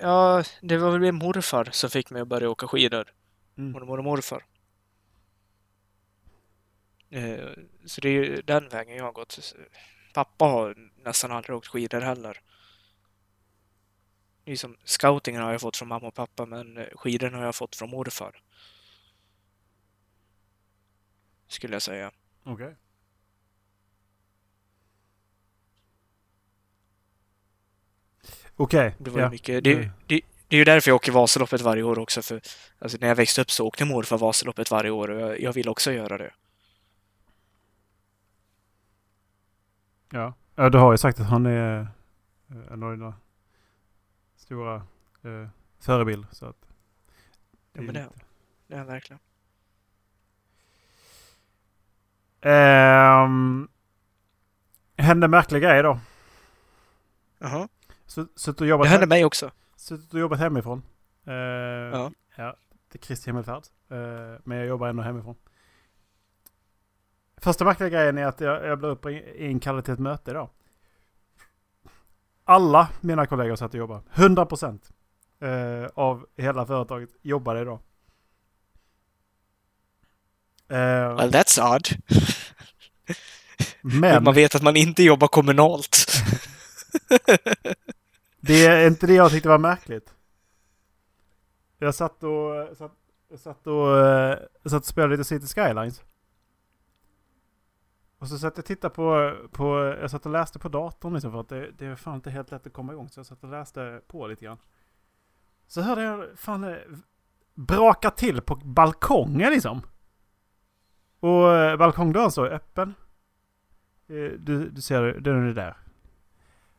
Ja, 0.00 0.42
det 0.62 0.76
var 0.78 0.90
väl 0.90 1.00
min 1.00 1.14
morfar 1.14 1.68
som 1.72 1.90
fick 1.90 2.10
mig 2.10 2.22
att 2.22 2.28
börja 2.28 2.50
åka 2.50 2.68
skidor. 2.68 3.12
Mm. 3.58 3.72
Mormor 3.72 3.98
och 3.98 4.04
morfar. 4.04 4.44
Eh, 7.10 7.48
Så 7.84 8.00
det 8.00 8.08
är 8.08 8.12
ju 8.12 8.42
den 8.42 8.68
vägen 8.68 8.96
jag 8.96 9.04
har 9.04 9.12
gått. 9.12 9.54
Pappa 10.14 10.44
har 10.44 10.90
nästan 11.04 11.32
aldrig 11.32 11.56
åkt 11.56 11.66
skidor 11.66 12.00
heller. 12.00 12.40
Det 14.44 14.52
är 14.52 14.56
som 14.56 14.76
scoutingen 14.84 15.42
har 15.42 15.52
jag 15.52 15.60
fått 15.60 15.76
från 15.76 15.88
mamma 15.88 16.06
och 16.06 16.14
pappa, 16.14 16.46
men 16.46 16.76
eh, 16.78 16.86
skidorna 16.94 17.38
har 17.38 17.44
jag 17.44 17.54
fått 17.54 17.76
från 17.76 17.90
morfar. 17.90 18.42
Skulle 21.48 21.74
jag 21.74 21.82
säga. 21.82 22.12
Okej. 22.44 22.76
Okej. 28.60 28.94
Det 28.98 29.10
var 29.10 29.20
ja. 29.20 29.30
mycket. 29.30 29.64
Det, 29.64 29.72
Mm. 29.74 29.88
det, 30.06 30.20
det 30.48 30.56
är 30.56 30.58
ju 30.58 30.64
därför 30.64 30.90
jag 30.90 30.96
åker 30.96 31.12
Vasaloppet 31.12 31.60
varje 31.60 31.82
år 31.82 31.98
också. 31.98 32.22
För 32.22 32.40
alltså, 32.78 32.98
när 33.00 33.08
jag 33.08 33.14
växte 33.16 33.40
upp 33.40 33.50
så 33.50 33.66
åkte 33.66 33.84
morfar 33.84 34.18
Vasaloppet 34.18 34.70
varje 34.70 34.90
år 34.90 35.10
och 35.10 35.20
jag, 35.20 35.40
jag 35.40 35.52
vill 35.52 35.68
också 35.68 35.92
göra 35.92 36.18
det. 36.18 36.30
Ja. 40.10 40.34
ja, 40.54 40.68
du 40.70 40.78
har 40.78 40.92
ju 40.92 40.98
sagt 40.98 41.20
att 41.20 41.26
han 41.26 41.46
är 41.46 41.88
en 42.70 42.82
av 42.82 42.90
dina 42.90 43.14
stora 44.36 44.74
eh, 45.22 45.48
förebild. 45.80 46.26
Så 46.32 46.46
att, 46.46 46.56
Ja, 47.72 47.82
men 47.82 47.94
det, 47.94 48.00
är- 48.00 48.08
det 48.66 48.74
är 48.74 48.78
han 48.78 48.86
verkligen. 48.86 49.20
Ehm, 52.40 53.68
hände 54.96 55.28
märkliga 55.28 55.60
grejer 55.60 55.82
då. 55.82 56.00
Jaha. 57.38 57.68
Så 58.36 58.52
du 58.52 58.66
jobbat, 58.66 58.84
Det 58.84 58.88
hände 58.90 59.06
mig 59.06 59.24
också. 59.24 59.50
Suttit 59.76 60.14
och 60.14 60.20
jobbat 60.20 60.38
hemifrån. 60.38 60.82
Uh, 61.28 61.34
Ja. 61.34 62.10
ja. 62.36 62.56
Det 62.92 62.98
är 62.98 63.02
Kristi 63.02 63.30
himmelfärd. 63.30 63.62
Eh, 63.90 63.98
men 64.44 64.58
jag 64.58 64.66
jobbar 64.66 64.88
ändå 64.88 65.02
hemifrån. 65.02 65.34
Första 67.36 67.64
märkliga 67.64 67.88
grejen 67.88 68.18
är 68.18 68.26
att 68.26 68.40
jag, 68.40 68.64
jag 68.66 68.78
blev 68.78 69.36
inkallad 69.36 69.84
till 69.84 69.94
ett 69.94 70.00
möte 70.00 70.30
idag. 70.30 70.50
Alla 72.44 72.88
mina 73.00 73.26
kollegor 73.26 73.56
satt 73.56 73.74
och 73.74 73.78
jobbade. 73.78 74.02
100 74.14 74.46
procent 74.46 74.90
uh, 75.42 75.86
av 75.94 76.26
hela 76.36 76.66
företaget 76.66 77.10
jobbade 77.22 77.60
idag. 77.60 77.78
Eh, 80.68 81.16
Well, 81.16 81.30
that's 81.30 81.74
odd. 81.76 81.88
men 83.80 84.24
Man 84.24 84.34
vet 84.34 84.54
att 84.54 84.62
man 84.62 84.76
inte 84.76 85.02
jobbar 85.02 85.28
kommunalt. 85.28 86.06
det 88.40 88.66
är 88.66 88.86
inte 88.86 89.06
det 89.06 89.14
jag 89.14 89.30
tyckte 89.30 89.48
var 89.48 89.58
märkligt. 89.58 90.14
Jag 91.78 91.94
satt 91.94 92.22
och, 92.22 92.76
satt, 92.76 92.92
jag 93.28 93.38
satt 93.40 93.66
och, 93.66 93.98
eh, 93.98 94.38
jag 94.62 94.70
satt 94.70 94.80
och 94.80 94.86
spelade 94.86 95.10
lite 95.16 95.24
City 95.24 95.46
Skylines. 95.46 96.02
Och 98.18 98.28
så 98.28 98.38
satt 98.38 98.56
jag 98.56 98.62
och 98.62 98.66
tittade 98.66 98.94
på, 98.94 99.36
på, 99.52 99.96
jag 100.00 100.10
satt 100.10 100.26
och 100.26 100.32
läste 100.32 100.58
på 100.58 100.68
datorn 100.68 101.12
liksom 101.12 101.32
för 101.32 101.40
att 101.40 101.48
det, 101.48 101.70
det 101.70 101.86
är 101.86 101.96
fan 101.96 102.14
inte 102.14 102.30
helt 102.30 102.50
lätt 102.50 102.66
att 102.66 102.72
komma 102.72 102.92
igång. 102.92 103.08
Så 103.08 103.18
jag 103.20 103.26
satt 103.26 103.44
och 103.44 103.50
läste 103.50 104.00
på 104.06 104.26
lite 104.26 104.44
grann. 104.44 104.58
Så 105.66 105.80
hörde 105.80 106.02
jag 106.02 106.26
fan 106.36 106.64
eh, 106.64 106.76
braka 107.54 108.10
till 108.10 108.40
på 108.40 108.56
balkongen 108.56 109.50
liksom. 109.52 109.82
Och 111.20 111.52
eh, 111.54 111.76
balkongdörren 111.76 112.30
står 112.30 112.46
öppen. 112.46 112.94
Eh, 114.08 114.30
Du, 114.38 114.68
du 114.68 114.80
ser, 114.80 115.02
den 115.02 115.48
är 115.48 115.54
där. 115.54 115.76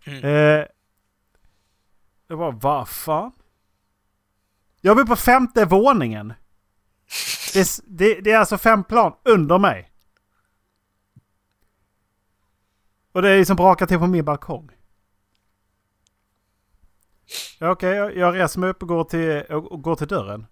Mm. 0.06 0.24
Eh, 0.24 0.66
jag 2.30 2.38
bara, 2.40 2.52
vad 2.52 2.90
fan? 2.90 3.32
Jag 4.82 4.98
bor 4.98 5.06
på 5.06 5.16
femte 5.16 5.66
våningen. 5.66 6.34
Det, 7.54 7.60
är 7.60 7.82
det, 7.88 8.22
det 8.22 8.32
är 8.32 8.38
alltså 8.40 8.58
fem 8.58 8.84
plan 8.84 9.14
under 9.24 9.58
mig. 9.60 9.92
Och 13.12 13.22
det 13.22 13.30
är 13.30 13.38
liksom 13.38 13.56
brakar 13.56 13.86
till 13.86 14.00
på 14.00 14.08
min 14.08 14.26
balkong. 14.26 14.70
Ja, 17.60 17.72
Okej, 17.72 17.90
jag, 17.90 18.18
jag 18.18 18.36
reser 18.36 18.60
mig 18.60 18.70
upp 18.70 18.82
och 18.82 18.88
går 18.88 19.04
till, 19.04 19.42
och, 19.56 19.82
går 19.82 19.96
till 19.96 20.08
dörren. 20.08 20.46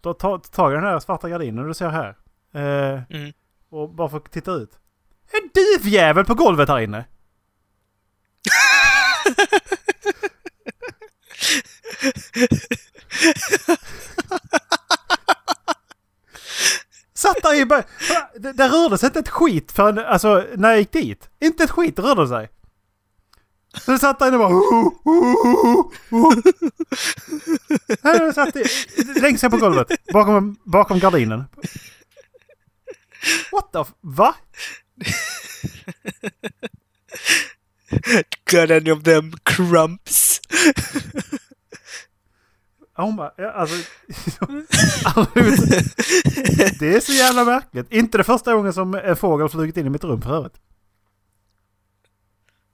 Då 0.00 0.14
tar 0.14 0.38
tar 0.38 0.50
tag 0.52 0.72
i 0.72 0.74
den 0.74 0.84
här 0.84 1.00
svarta 1.00 1.28
gardinen 1.28 1.66
du 1.68 1.74
ser 1.74 1.88
här. 1.88 2.16
Eh, 2.52 3.02
Mm. 3.10 3.32
och 3.68 3.94
bara 3.94 4.08
får 4.08 4.20
titta 4.20 4.52
ut. 4.52 4.78
En 5.32 5.50
duvjävel 5.54 6.24
på 6.24 6.34
golvet 6.34 6.68
här 6.68 6.80
inne! 6.80 7.04
Satt 17.14 17.42
där 17.42 17.54
i... 17.54 17.64
bara- 17.66 17.84
Det, 18.38 18.52
det 18.52 18.68
rörde 18.68 18.98
sig 18.98 19.06
inte 19.06 19.18
ett 19.18 19.28
skit 19.28 19.72
förrän, 19.72 19.98
alltså 19.98 20.46
när 20.56 20.70
jag 20.70 20.78
gick 20.78 20.92
dit. 20.92 21.28
Inte 21.40 21.64
ett 21.64 21.70
skit 21.70 21.98
rörde 21.98 22.28
sig. 22.28 22.48
Så 23.84 23.90
jag 23.92 24.00
satt 24.00 24.18
där 24.18 24.28
inne 24.28 24.36
och 24.36 24.42
bara... 24.50 24.54
Oh, 24.58 24.92
oh, 25.04 25.90
oh, 26.10 26.36
jag 28.02 28.34
satt 28.34 28.56
i, 28.56 28.64
längst 29.20 29.42
ner 29.42 29.50
på 29.50 29.56
golvet. 29.56 29.88
Bakom, 30.12 30.56
bakom 30.64 30.98
gardinen. 30.98 31.44
What 33.52 33.72
the... 33.72 33.78
f- 33.80 33.94
Va? 34.00 34.34
Got 38.50 38.70
any 38.70 38.90
of 38.90 39.02
them 39.02 39.32
crumps? 39.44 40.40
Hon 42.96 43.16
bara, 43.16 43.32
ja, 43.36 43.50
alltså... 43.50 43.76
det 46.80 46.94
är 46.96 47.00
så 47.00 47.12
jävla 47.12 47.44
märkligt. 47.44 47.92
Inte 47.92 48.18
det 48.18 48.24
första 48.24 48.54
gången 48.54 48.72
som 48.72 48.94
en 48.94 49.16
fågel 49.16 49.48
flugit 49.48 49.76
in 49.76 49.86
i 49.86 49.90
mitt 49.90 50.04
rum 50.04 50.22
för 50.22 50.36
övrigt. 50.36 50.60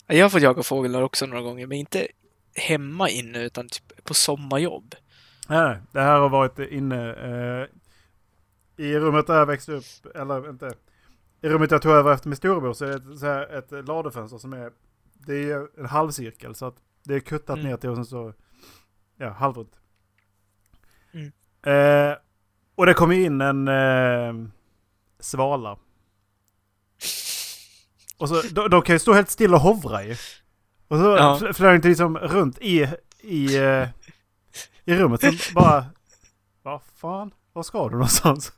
Jag 0.06 0.24
har 0.24 0.30
fått 0.30 0.42
jaga 0.42 0.62
fåglar 0.62 1.02
också 1.02 1.26
några 1.26 1.42
gånger, 1.42 1.66
men 1.66 1.78
inte 1.78 2.08
hemma 2.54 3.08
inne 3.08 3.42
utan 3.42 3.68
typ 3.68 4.04
på 4.04 4.14
sommarjobb. 4.14 4.94
Nej, 5.48 5.68
nej. 5.68 5.78
Det 5.92 6.00
här 6.00 6.18
har 6.18 6.28
varit 6.28 6.58
inne 6.58 7.10
eh, 7.14 7.66
i 8.84 8.98
rummet 8.98 9.26
där 9.26 9.34
jag 9.38 9.46
växte 9.46 9.72
upp. 9.72 9.84
Eller 10.14 10.50
inte. 10.50 10.72
I 11.42 11.48
rummet 11.48 11.70
jag 11.70 11.82
tog 11.82 11.92
över 11.92 12.12
efter 12.12 12.28
min 12.28 12.36
storebror 12.36 12.72
så 12.72 12.84
är 12.84 12.88
det 12.88 12.94
ett, 12.96 13.18
så 13.18 13.26
här, 13.26 13.58
ett 13.58 13.88
ladufönster 13.88 14.38
som 14.38 14.52
är... 14.52 14.72
Det 15.26 15.50
är 15.50 15.80
en 15.80 15.86
halvcirkel 15.86 16.54
så 16.54 16.66
att 16.66 16.76
det 17.04 17.14
är 17.14 17.20
kuttat 17.20 17.56
Mm. 17.58 17.70
ner 17.70 17.76
till 17.76 17.90
och 17.90 17.96
sen 17.96 18.04
så... 18.04 18.32
Ja, 19.16 19.30
halvrunt. 19.30 19.79
Mm. 21.12 21.32
Eh, 22.10 22.16
och 22.74 22.86
det 22.86 22.94
kom 22.94 23.12
ju 23.12 23.24
in 23.24 23.40
en 23.40 23.68
eh, 23.68 24.34
svala. 25.20 25.76
Och 28.18 28.28
så, 28.28 28.42
de, 28.50 28.70
de 28.70 28.82
kan 28.82 28.94
ju 28.94 28.98
stå 28.98 29.12
helt 29.12 29.30
still 29.30 29.54
och 29.54 29.60
hovra 29.60 30.04
ju. 30.04 30.12
Och 30.88 30.98
så 30.98 31.04
Ja. 31.04 31.38
fl- 31.40 31.52
flög 31.52 31.82
det 31.82 31.88
liksom 31.88 32.18
runt 32.18 32.58
i, 32.58 32.88
i, 33.20 33.56
eh, 33.58 33.88
i 34.84 34.94
rummet. 34.96 35.20
Så 35.20 35.54
bara... 35.54 35.84
Vad 36.62 36.80
fan? 36.96 37.30
Var 37.52 37.62
ska 37.62 37.84
du 37.88 37.90
någonstans? 37.94 38.52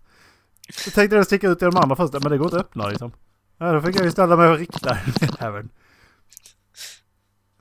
Så 0.73 0.91
tänkte 0.91 1.17
jag 1.17 1.27
sticka 1.27 1.49
ut 1.49 1.63
i 1.63 1.65
de 1.65 1.77
andra 1.77 1.97
först. 1.97 2.13
Men 2.13 2.23
det 2.23 2.39
går 2.39 2.47
inte 2.47 2.57
att 2.57 2.63
öppna 2.67 2.89
liksom. 2.89 3.13
Ja, 3.59 3.73
då 3.73 3.81
fick 3.83 3.97
jag 3.97 4.05
ju 4.05 4.11
ställa 4.11 4.37
mig 4.37 4.49
och 4.49 4.59
rikta 4.59 4.99
den. 5.39 5.69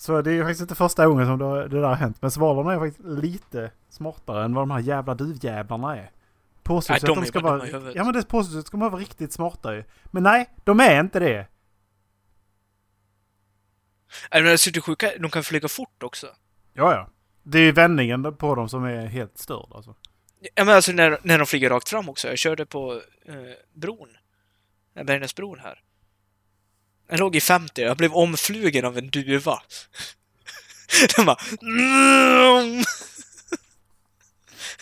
Så 0.01 0.21
det 0.21 0.31
är 0.31 0.33
ju 0.33 0.41
faktiskt 0.41 0.61
inte 0.61 0.75
första 0.75 1.07
gången 1.07 1.25
som 1.25 1.39
det, 1.39 1.67
det 1.67 1.81
där 1.81 1.87
har 1.87 1.95
hänt. 1.95 2.17
Men 2.21 2.31
svalorna 2.31 2.73
är 2.73 2.79
faktiskt 2.79 3.07
lite 3.07 3.71
smartare 3.89 4.45
än 4.45 4.53
vad 4.53 4.61
de 4.61 4.71
här 4.71 4.79
jävla 4.79 5.15
duvjävlarna 5.15 5.97
är. 5.97 6.11
Påstås 6.63 6.95
att 6.95 7.15
de 7.15 7.25
ska 7.25 7.39
vara... 7.39 7.67
Ja 7.95 8.03
men 8.03 8.13
det 8.13 8.27
påstås 8.27 8.55
att 8.55 8.63
de 8.63 8.67
ska 8.67 8.77
vara 8.77 8.95
riktigt 8.95 9.33
smarta 9.33 9.75
ju. 9.75 9.83
Men 10.05 10.23
nej, 10.23 10.49
de 10.63 10.79
är 10.79 10.99
inte 10.99 11.19
det. 11.19 11.47
Nej, 14.31 14.43
men 14.43 14.51
alltså, 14.51 14.81
sjuka, 14.81 15.11
de 15.19 15.31
kan 15.31 15.43
flyga 15.43 15.67
fort 15.67 16.03
också. 16.03 16.27
Ja, 16.73 16.93
ja. 16.93 17.09
Det 17.43 17.57
är 17.57 17.63
ju 17.63 17.71
vändningen 17.71 18.35
på 18.35 18.55
dem 18.55 18.69
som 18.69 18.83
är 18.83 19.05
helt 19.05 19.37
störd 19.37 19.71
alltså. 19.71 19.95
Ja, 20.55 20.65
men 20.65 20.75
alltså 20.75 20.91
när, 20.91 21.19
när 21.23 21.37
de 21.37 21.47
flyger 21.47 21.69
rakt 21.69 21.89
fram 21.89 22.09
också. 22.09 22.27
Jag 22.27 22.37
körde 22.37 22.65
på 22.65 23.01
eh, 23.25 23.35
bron. 23.73 24.09
Bergnäsbron 24.93 25.59
här. 25.59 25.81
Jag 27.11 27.19
låg 27.19 27.35
i 27.35 27.41
50, 27.41 27.81
jag 27.81 27.97
blev 27.97 28.13
omflugen 28.13 28.85
av 28.85 28.97
en 28.97 29.09
duva. 29.09 29.61
Den 31.15 31.25
bara... 31.25 31.37
"Mm." 31.61 32.83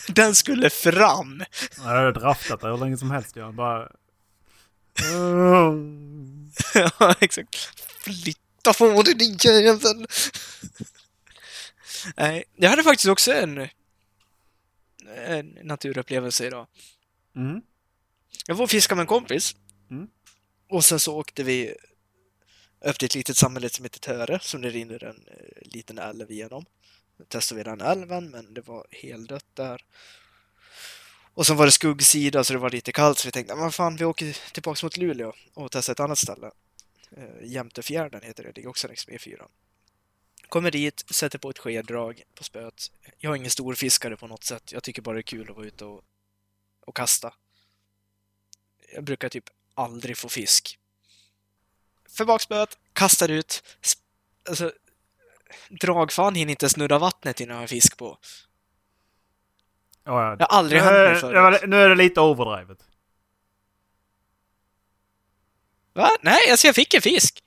Den 0.08 0.36
skulle 0.36 0.70
fram! 0.70 1.44
Ja, 1.78 1.96
Jag 1.96 2.04
har 2.04 2.12
draftat 2.12 2.62
det 2.62 2.68
hur 2.68 2.78
länge 2.78 2.98
som 2.98 3.12
helst. 3.12 3.36
Jag 3.36 3.54
bara... 3.54 3.92
Ja, 7.00 7.16
exakt. 7.20 7.56
Flytta 8.04 8.74
på 8.74 9.02
dig 9.02 9.14
din 9.14 9.38
jävel! 9.44 10.08
Nej, 12.18 12.44
jag 12.56 12.70
hade 12.70 12.84
faktiskt 12.84 13.08
också 13.10 13.34
en, 13.34 13.68
en 15.26 15.58
naturupplevelse 15.64 16.48
idag. 16.48 16.68
Mm. 17.36 17.62
Jag 18.46 18.56
var 18.56 18.64
och 18.64 18.70
fiskade 18.70 18.96
med 18.96 19.04
en 19.04 19.08
kompis. 19.08 19.56
Mm. 19.92 20.08
Och 20.70 20.86
sen 20.86 21.00
så 21.00 21.16
åkte 21.16 21.44
vi 21.44 21.76
upp 22.82 23.00
till 23.00 23.06
ett 23.06 23.16
litet 23.16 23.38
samhälle 23.38 23.70
som 23.70 23.86
heter 23.86 24.00
Töre, 24.00 24.40
som 24.42 24.62
det 24.62 24.70
rinner 24.70 25.04
en 25.04 25.28
eh, 25.28 25.62
liten 25.62 25.98
älv 25.98 26.32
igenom. 26.32 26.66
Då 27.18 27.24
testade 27.26 27.58
vi 27.58 27.64
den 27.64 27.82
älven, 27.82 28.30
men 28.30 28.54
det 28.54 28.62
var 28.62 28.88
heldött 28.92 29.46
där. 29.54 29.86
Och 31.34 31.48
sen 31.48 31.58
var 31.58 31.66
det 31.66 31.72
skuggsida, 31.72 32.44
så 32.44 32.54
det 32.54 32.60
var 32.60 32.70
lite 32.70 32.92
kallt, 32.92 33.18
så 33.18 33.28
vi 33.28 33.32
tänkte, 33.32 33.56
vad 33.56 33.76
fan, 33.76 33.96
vi 33.96 34.06
åker 34.06 34.52
tillbaka 34.54 34.86
mot 34.86 34.98
Luleå 34.98 35.34
och 35.54 35.72
testar 35.72 35.94
ett 35.94 36.00
annat 36.00 36.18
ställe. 36.18 36.52
Eh, 37.12 37.44
Jämtefjärden 37.44 38.22
heter 38.22 38.44
det, 38.44 38.50
det 38.50 38.56
ligger 38.56 38.70
också 38.70 38.88
längs 38.88 39.08
med 39.08 39.20
E4. 39.20 39.48
Kommer 40.50 40.72
dit, 40.72 41.04
sätter 41.10 41.40
på 41.40 41.50
ett 41.50 41.58
skeddrag 41.58 42.24
på 42.36 42.44
spöet. 42.44 42.92
Jag 43.18 43.32
är 43.32 43.36
ingen 43.36 43.52
stor 43.52 43.76
fiskare 43.76 44.18
på 44.18 44.28
något 44.28 44.44
sätt. 44.44 44.72
Jag 44.72 44.84
tycker 44.84 45.02
bara 45.02 45.14
det 45.14 45.20
är 45.20 45.24
kul 45.24 45.50
att 45.50 45.56
vara 45.56 45.66
ute 45.66 45.86
och, 45.86 46.04
och 46.86 46.96
kasta. 46.96 47.34
Jag 48.94 49.04
brukar 49.04 49.30
typ 49.30 49.50
aldrig 49.74 50.18
få 50.18 50.30
fisk. 50.30 50.80
För 52.20 52.26
bakspöet, 52.26 52.78
kastar 52.94 53.30
ut. 53.30 53.64
Alltså, 54.50 54.72
dragfan 55.70 56.36
hinner 56.36 56.52
inte 56.52 56.70
snurra 56.70 57.00
vattnet 57.00 57.40
innan 57.40 57.56
jag 57.56 57.62
har 57.62 57.68
fisk 57.68 57.98
på. 57.98 58.18
Ja, 60.04 60.24
ja. 60.24 60.36
Jag 60.40 60.48
har 60.48 60.58
aldrig 60.58 60.82
nu, 60.82 60.88
hänt 60.88 61.12
mig 61.12 61.20
förut. 61.22 61.62
det 61.62 61.68
nu 61.68 61.78
är 61.78 61.90
det 61.90 61.96
lite 61.96 62.22
overdrivet. 62.22 62.84
Va? 65.94 66.10
Nej, 66.22 66.52
alltså 66.52 66.68
jag 66.68 66.76
fick 66.76 66.94
en 66.94 67.02
fisk. 67.02 67.44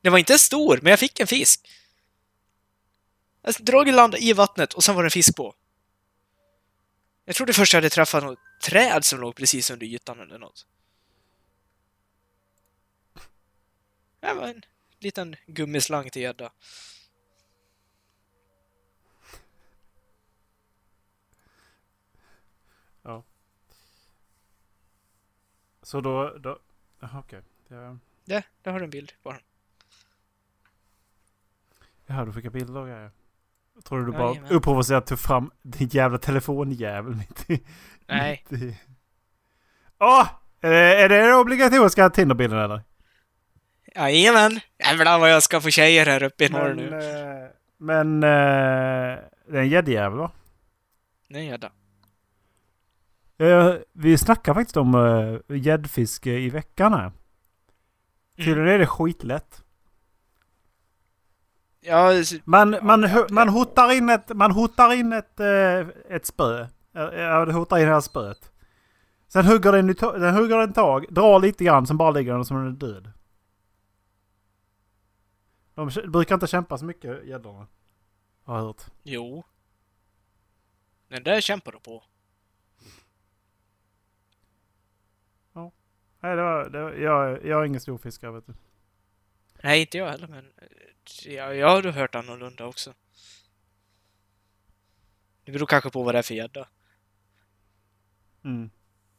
Den 0.00 0.12
var 0.12 0.18
inte 0.18 0.38
stor, 0.38 0.78
men 0.82 0.90
jag 0.90 0.98
fick 0.98 1.20
en 1.20 1.26
fisk. 1.26 1.68
Alltså, 3.42 3.62
draget 3.62 3.94
landade 3.94 4.24
i 4.24 4.32
vattnet 4.32 4.74
och 4.74 4.84
sen 4.84 4.94
var 4.94 5.02
det 5.02 5.06
en 5.06 5.10
fisk 5.10 5.36
på. 5.36 5.54
Jag 7.24 7.36
trodde 7.36 7.52
först 7.52 7.72
jag 7.72 7.78
hade 7.78 7.90
träffat 7.90 8.22
något 8.22 8.38
träd 8.62 9.04
som 9.04 9.20
låg 9.20 9.36
precis 9.36 9.70
under 9.70 9.86
ytan 9.86 10.20
eller 10.20 10.38
något. 10.38 10.66
Det 14.20 14.34
var 14.34 14.48
en 14.48 14.62
liten 14.98 15.36
gummislang 15.46 16.10
till 16.10 16.22
gädda. 16.22 16.52
Så 25.90 26.00
då... 26.00 26.38
då 26.38 26.58
Jaha, 27.00 27.18
okej. 27.18 27.42
Ja. 27.68 27.96
Det, 28.24 28.44
där 28.62 28.72
har 28.72 28.78
du 28.78 28.84
en 28.84 28.90
bild 28.90 29.12
på 29.22 29.32
den. 29.32 29.40
Jaha, 32.06 32.24
du 32.24 32.32
fick 32.32 32.44
jag 32.44 32.52
bilder 32.52 32.80
och 32.80 32.86
grejer. 32.86 33.10
Jag 33.74 33.84
trodde 33.84 34.04
du 34.06 34.12
bara 34.12 34.28
Jajamän. 34.28 34.56
oprovocerat 34.56 35.06
tog 35.06 35.18
fram 35.18 35.50
din 35.62 35.88
jävla 35.88 36.18
telefonjävel 36.18 37.14
mitt 37.14 37.50
i... 37.50 37.64
Nej. 38.06 38.44
i- 38.50 38.76
Åh! 39.98 40.28
Är 40.60 40.70
det, 40.70 41.02
är 41.02 41.08
det 41.08 41.26
den 41.26 41.34
obligatoriska 41.40 42.10
Tinderbilden 42.10 42.58
eller? 42.58 42.82
Jajamän! 43.94 44.60
Jävlar 44.78 45.18
vad 45.18 45.30
jag 45.32 45.42
ska 45.42 45.60
få 45.60 45.70
tjejer 45.70 46.06
här 46.06 46.22
uppe 46.22 46.44
i 46.44 46.48
norr 46.48 46.74
nu. 46.74 46.98
eh, 46.98 47.48
men 47.78 48.22
eh, 48.22 49.18
det 49.48 49.56
är 49.58 49.60
en 49.60 49.68
gäddjävel 49.68 50.18
va? 50.18 50.30
Det 51.28 51.34
är 51.34 51.38
en 51.40 51.46
gädda. 51.46 51.70
Eh, 53.38 53.74
vi 53.92 54.18
snackar 54.18 54.54
faktiskt 54.54 54.76
om 54.76 54.94
eh, 55.48 55.56
gäddfiske 55.56 56.30
i 56.30 56.50
veckan 56.50 56.92
här. 56.92 57.12
Tydligen 58.36 58.68
är 58.68 58.78
det 58.78 58.86
skitlätt. 58.86 59.62
Ja, 61.80 62.10
Man, 62.44 62.76
man, 62.82 63.10
man 63.30 63.48
hotar 63.48 63.92
in 63.92 64.08
ett, 64.08 64.28
man 64.36 64.50
hotar 64.50 64.92
in 64.92 65.12
ett, 65.12 65.40
eh, 65.40 66.14
ett 66.16 66.26
spö. 66.26 66.60
Eh, 66.60 67.02
Ja, 67.20 67.44
det 67.44 67.52
hotar 67.52 67.78
in 67.78 67.86
hela 67.86 68.00
spöet. 68.00 68.50
Sen 69.28 69.44
hugger 69.46 69.72
den, 69.72 69.86
den 70.20 70.34
hugger 70.34 70.58
den 70.58 70.72
tag, 70.72 71.06
drar 71.10 71.38
lite 71.40 71.64
grann, 71.64 71.86
sen 71.86 71.96
bara 71.96 72.10
ligger 72.10 72.32
den 72.32 72.44
som 72.44 72.56
den 72.56 72.66
är 72.66 72.70
död. 72.92 73.10
De 75.86 76.10
brukar 76.10 76.34
inte 76.34 76.46
kämpa 76.46 76.78
så 76.78 76.84
mycket, 76.84 77.26
gäddorna. 77.26 77.66
Har 78.42 78.56
jag 78.56 78.64
hört. 78.64 78.82
jo. 79.02 79.44
Den 81.08 81.22
där 81.22 81.40
kämpar 81.40 81.72
du 81.72 81.80
på. 81.80 82.04
Nej, 86.20 86.36
det 86.36 86.42
var, 86.42 86.70
det 86.70 86.82
var, 86.82 86.92
jag, 86.92 87.46
jag 87.46 87.60
är 87.60 87.64
ingen 87.64 87.80
stor 87.80 87.98
fiskare 87.98 88.32
vet 88.32 88.46
du. 88.46 88.54
Nej, 89.62 89.80
inte 89.80 89.98
jag 89.98 90.10
heller, 90.10 90.28
men 90.28 90.52
eh, 90.56 91.32
jag, 91.32 91.56
jag 91.56 91.68
har 91.68 91.82
hört 91.82 92.14
annorlunda 92.14 92.66
också. 92.66 92.94
Det 95.44 95.52
beror 95.52 95.66
kanske 95.66 95.90
på 95.90 96.02
vad 96.02 96.14
det 96.14 96.18
är 96.18 96.22
för 96.22 96.34
gädda. 96.34 96.68
Mm. 98.44 98.70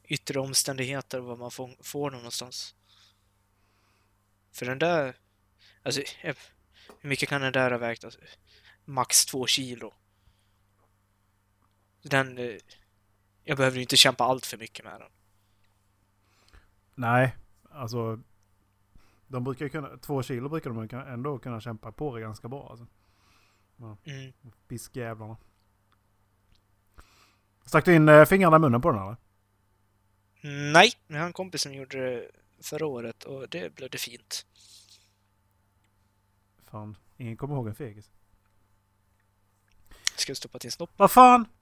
Yttre 0.04 0.40
omständigheter, 0.40 1.20
vad 1.20 1.40
man 1.40 1.52
får, 1.52 1.72
får 1.84 2.12
någonstans. 2.12 2.76
För 4.52 4.66
den 4.66 4.80
där... 4.80 5.16
Alltså, 5.84 6.02
hur 6.22 6.36
mycket 7.10 7.30
kan 7.30 7.42
den 7.42 7.54
där 7.54 7.72
ha 7.72 7.78
vägt? 7.78 8.04
Alltså, 8.04 8.20
max 8.86 9.26
två 9.26 9.48
kilo. 9.48 9.94
Den... 12.02 12.38
eh, 12.38 12.58
Jag 13.44 13.58
behöver 13.58 13.76
ju 13.78 13.82
inte 13.82 13.98
kämpa 13.98 14.24
allt 14.24 14.46
för 14.46 14.58
mycket 14.58 14.86
med 14.86 15.02
den. 15.02 15.12
Nej, 16.96 17.36
alltså. 17.72 18.20
De 19.28 19.44
brukar 19.44 19.66
ju 19.66 19.70
kunna, 19.70 19.98
två 19.98 20.24
kilo 20.24 20.50
brukar 20.50 20.70
de 20.70 20.94
ändå 21.14 21.40
kunna 21.40 21.62
kämpa 21.62 21.92
på 21.92 22.16
det 22.16 22.22
ganska 22.22 22.48
bra. 22.48 22.70
Alltså. 22.70 22.88
Mm. 24.06 24.34
Fiskjävlarna. 24.70 25.38
Stack 27.66 27.86
du 27.86 27.96
in 27.96 28.10
eh, 28.10 28.26
fingrarna 28.26 28.56
i 28.56 28.60
munnen 28.60 28.82
på 28.82 28.92
den 28.92 29.02
eller? 29.02 29.18
Nej, 30.72 30.92
jag 31.08 31.20
har 31.20 31.26
en 31.26 31.34
kompis 31.34 31.62
som 31.62 31.74
gjorde 31.74 31.98
det 31.98 32.32
förra 32.64 32.86
året 32.86 33.24
och 33.24 33.50
det 33.50 33.76
blev 33.76 33.90
det 33.90 33.98
fint. 33.98 34.46
Fan, 36.72 36.98
ingen 37.18 37.38
kommer 37.38 37.56
ihåg 37.56 37.68
en 37.68 37.76
fegis. 37.76 38.10
Ska 40.16 40.30
jag 40.30 40.38
stoppa 40.38 40.60
till 40.60 40.72
snopp? 40.72 40.92
Vad 40.98 41.12
fan! 41.12 41.46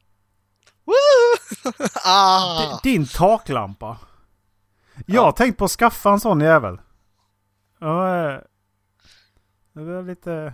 Ah! 2.06 2.80
Din 2.84 3.08
taklampa. 3.08 4.00
Jag 5.06 5.22
har 5.22 5.32
tänkt 5.32 5.58
på 5.58 5.66
att 5.66 5.72
skaffa 5.72 6.12
en 6.14 6.20
sån 6.20 6.42
jävel. 6.42 6.82
Ja, 7.80 8.30
eh, 8.34 8.42
det 9.74 9.82
var 9.82 10.04
lite... 10.04 10.54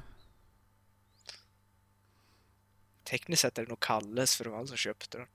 Tekniskt 3.03 3.41
sett 3.41 3.57
är 3.57 3.61
det 3.63 3.69
nog 3.69 3.79
Kalles 3.79 4.35
för 4.35 4.43
det 4.43 4.49
var 4.49 4.57
han 4.57 4.67
som 4.67 4.77
köpte 4.77 5.17
den. 5.17 5.27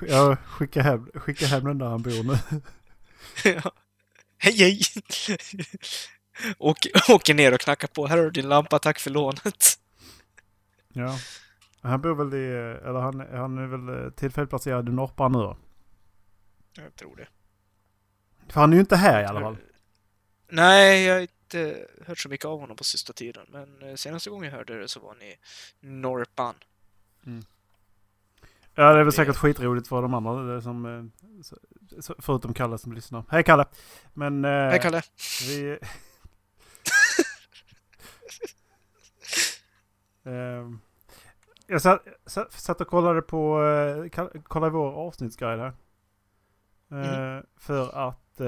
Jag 0.08 0.38
skickar 0.38 0.82
hem, 0.82 1.10
skickar 1.14 1.46
hem 1.46 1.64
den 1.64 1.78
där 1.78 1.86
han 1.86 2.02
bor 2.02 2.24
nu. 2.24 2.38
Ja. 3.62 3.72
Hej 4.38 4.56
hej! 4.56 4.80
Åker, 6.58 6.92
åker 7.08 7.34
ner 7.34 7.54
och 7.54 7.60
knackar 7.60 7.88
på. 7.88 8.06
Här 8.06 8.16
har 8.16 8.24
du 8.24 8.30
din 8.30 8.48
lampa, 8.48 8.78
tack 8.78 8.98
för 8.98 9.10
lånet. 9.10 9.78
Ja. 10.92 11.18
Han 11.80 12.00
bor 12.00 12.14
väl 12.14 12.34
i... 12.34 12.46
Eller 12.88 13.00
han, 13.00 13.20
han 13.20 13.58
är 13.58 13.66
väl 13.66 14.04
eh, 14.04 14.10
tillfälligt 14.10 14.50
placerad 14.50 14.88
i 14.88 14.92
Norrpan 14.92 15.32
nu 15.32 15.38
då. 15.38 15.56
Jag 16.76 16.96
tror 16.96 17.16
det. 17.16 17.28
För 18.48 18.60
han 18.60 18.72
är 18.72 18.74
ju 18.74 18.80
inte 18.80 18.96
här 18.96 19.22
i 19.22 19.26
alla 19.26 19.40
fall. 19.40 19.56
Nej, 20.48 21.04
jag 21.04 21.14
har 21.14 21.20
inte 21.20 21.86
hört 22.06 22.18
så 22.18 22.28
mycket 22.28 22.46
av 22.46 22.60
honom 22.60 22.76
på 22.76 22.84
sista 22.84 23.12
tiden. 23.12 23.46
Men 23.48 23.82
eh, 23.82 23.94
senaste 23.94 24.30
gången 24.30 24.50
jag 24.50 24.56
hörde 24.56 24.80
det 24.80 24.88
så 24.88 25.00
var 25.00 25.14
ni 25.14 25.36
Norpan. 25.80 26.54
Ja, 28.78 28.92
det 28.92 29.00
är 29.00 29.04
väl 29.04 29.12
säkert 29.12 29.36
skitroligt 29.36 29.88
för 29.88 30.02
de 30.02 30.14
andra 30.14 30.42
det 30.42 30.62
som... 30.62 30.86
eh, 30.86 31.04
Förutom 32.18 32.54
Kalle 32.54 32.78
som 32.78 32.92
lyssnar. 32.92 33.24
Hej 33.28 33.44
Kalle! 33.44 33.64
Men... 34.14 34.44
eh, 34.44 34.50
Hej 34.50 34.80
Kalle! 34.80 35.02
Vi... 35.48 35.78
Ehm, 40.24 40.78
jag 41.66 41.82
satt, 41.82 42.02
satt, 42.52 42.80
och 42.80 42.86
kollade 42.88 43.22
på 43.22 43.62
eh, 43.64 44.08
kollade 44.42 44.72
vår 44.72 44.92
avsnittsguide 44.92 45.58
här. 45.60 45.72
Eh, 47.38 47.42
För 47.56 48.08
att 48.08 48.40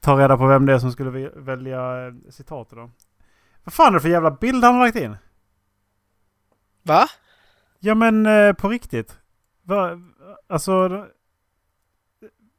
ta 0.00 0.18
reda 0.18 0.36
på 0.36 0.46
vem 0.46 0.66
det 0.66 0.72
är 0.74 0.78
som 0.78 0.92
skulle 0.92 1.28
välja 1.28 2.12
citatet 2.30 2.76
då. 2.78 2.90
Vad 3.64 3.72
fan 3.72 3.88
är 3.88 3.92
det 3.92 4.00
för 4.00 4.08
jävla 4.08 4.30
bild 4.30 4.64
han 4.64 4.74
har 4.74 4.86
lagt 4.86 4.96
in? 4.96 5.16
Va? 6.82 7.06
Ja 7.78 7.94
men 7.94 8.26
eh, 8.26 8.52
på 8.52 8.68
riktigt. 8.68 9.18
Va, 9.62 10.00
alltså... 10.46 11.06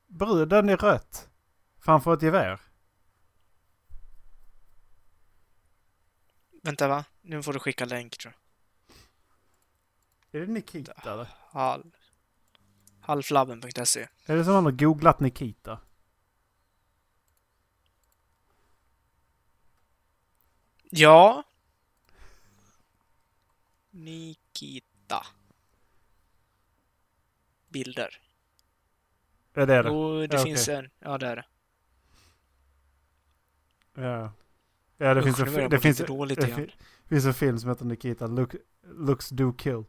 Bruden 0.07 0.69
i 0.69 0.75
rött. 0.75 1.29
Framför 1.79 2.13
ett 2.13 2.21
gevär. 2.21 2.61
Vänta 6.63 6.87
va? 6.87 7.05
Nu 7.21 7.43
får 7.43 7.53
du 7.53 7.59
skicka 7.59 7.85
länk 7.85 8.17
tror 8.17 8.33
jag. 8.33 8.39
Är 10.41 10.45
det 10.45 10.53
Nikita 10.53 11.11
eller? 11.11 11.27
Hall. 11.51 11.91
Halflabben.se. 12.99 14.07
Är 14.25 14.35
det 14.35 14.45
som 14.45 14.53
han 14.53 14.65
har 14.65 14.71
googlat 14.71 15.19
Nikita? 15.19 15.79
Ja. 20.89 21.43
Nikita. 23.91 24.88
Bilder. 27.69 28.21
Är 29.53 29.65
det 29.67 29.83
det? 29.83 29.89
Jo, 29.89 30.27
det 30.27 30.37
Ja, 30.37 30.43
finns 30.43 30.67
okej. 30.67 30.75
en. 30.79 30.89
Ja, 30.99 31.17
det 31.17 31.27
är 31.27 31.35
det. 31.35 31.45
Ja. 34.01 34.31
Ja, 34.97 35.13
det 35.13 35.19
Usch, 35.19 35.25
finns 35.25 35.39
en, 35.39 35.69
det 35.69 35.79
finns, 35.79 35.97
det 35.97 36.43
igen. 36.43 36.55
fi- 36.57 36.71
finns 37.07 37.25
en 37.25 37.33
film 37.33 37.59
som 37.59 37.69
heter 37.69 37.85
Nikita 37.85 38.27
Look, 38.27 38.55
Looks 38.83 39.29
Do 39.29 39.53
Kill. 39.53 39.83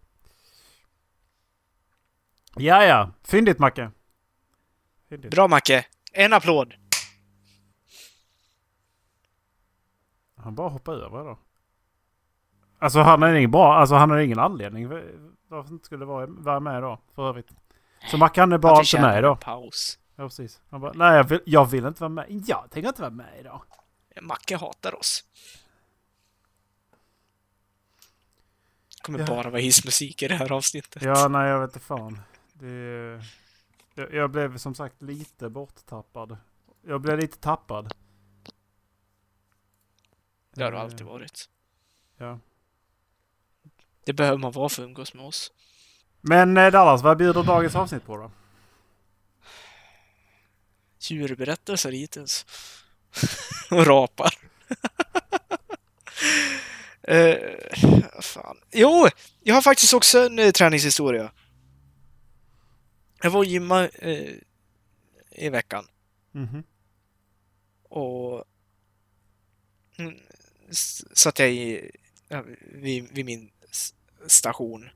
Ja, 2.56 2.84
ja. 2.84 3.12
Fyndigt 3.22 3.58
Macke. 3.58 3.90
Fyndigt. 5.08 5.30
Bra 5.30 5.48
Macke! 5.48 5.86
En 6.12 6.32
applåd! 6.32 6.74
Han 10.36 10.54
bara 10.54 10.68
hoppar 10.68 10.92
över 10.94 11.24
då. 11.24 11.38
Alltså 12.82 13.00
han 13.00 13.22
har 13.22 13.34
ingen 13.34 13.50
bra, 13.50 13.74
alltså 13.74 13.94
han 13.94 14.10
har 14.10 14.18
ingen 14.18 14.38
anledning 14.38 14.88
för- 14.88 15.30
varför 15.48 15.72
inte 15.72 15.86
skulle 15.86 16.04
vara, 16.04 16.26
vara 16.26 16.60
med 16.60 16.82
då 16.82 16.98
för 17.14 17.28
övrigt. 17.28 17.46
Så 18.10 18.16
Macke 18.16 18.40
han 18.40 18.52
är 18.52 18.58
bara 18.58 18.80
inte 18.80 19.00
med 19.00 19.18
idag. 19.18 19.40
paus. 19.40 19.98
Ja 20.16 20.22
precis. 20.24 20.60
Han 20.70 20.80
bara, 20.80 20.92
nej 20.92 21.16
jag 21.16 21.24
vill, 21.24 21.40
jag 21.46 21.64
vill 21.70 21.84
inte 21.86 22.00
vara 22.00 22.08
med. 22.08 22.26
Jag 22.46 22.70
tänker 22.70 22.88
inte 22.88 23.02
vara 23.02 23.10
med 23.12 23.40
idag. 23.40 23.62
Macke 24.22 24.56
hatar 24.56 24.98
oss. 24.98 25.24
kommer 29.02 29.18
Ja. 29.18 29.26
bara 29.26 29.50
vara 29.50 29.60
hissmusik 29.60 30.22
i 30.22 30.28
det 30.28 30.34
här 30.34 30.52
avsnittet. 30.52 31.02
Ja, 31.02 31.28
nej 31.28 31.48
jag 31.48 31.60
vet 31.60 31.68
inte 31.68 31.86
fan. 31.86 32.20
Det, 32.52 33.22
jag, 33.94 34.14
jag 34.14 34.30
blev 34.30 34.58
som 34.58 34.74
sagt 34.74 35.02
lite 35.02 35.48
borttappad. 35.48 36.36
Jag 36.82 37.00
blev 37.00 37.18
lite 37.18 37.38
tappad. 37.38 37.92
Det 40.54 40.62
har 40.64 40.72
du 40.72 40.78
alltid 40.78 41.06
varit. 41.06 41.48
Ja. 42.16 42.38
Det 44.10 44.14
behöver 44.14 44.38
man 44.38 44.52
vara 44.52 44.68
för 44.68 44.82
att 44.82 44.86
umgås 44.86 45.14
med 45.14 45.24
oss. 45.24 45.52
Men 46.20 46.56
eh, 46.56 46.70
Dallas, 46.72 47.02
vad 47.02 47.16
bjuder 47.18 47.42
dagens 47.42 47.74
avsnitt 47.76 48.04
på 48.06 48.16
då? 48.16 48.30
Djurberättelser 51.00 51.92
hittills. 51.92 52.46
och 53.70 53.86
rapar. 53.86 54.34
uh, 57.10 57.36
fan. 58.20 58.56
Jo, 58.72 59.08
jag 59.42 59.54
har 59.54 59.62
faktiskt 59.62 59.94
också 59.94 60.18
en 60.26 60.38
eh, 60.38 60.50
träningshistoria. 60.50 61.32
Jag 63.22 63.30
var 63.30 63.38
och 63.38 63.44
gymma 63.44 63.88
eh, 63.88 64.34
i 65.30 65.48
veckan 65.48 65.86
Mhm. 66.32 66.62
och 67.82 68.44
mm, 69.98 70.14
s- 70.70 71.18
satt 71.18 71.38
jag 71.38 71.50
i, 71.50 71.90
vid, 72.60 73.08
vid 73.12 73.24
min 73.24 73.50
station 74.26 74.88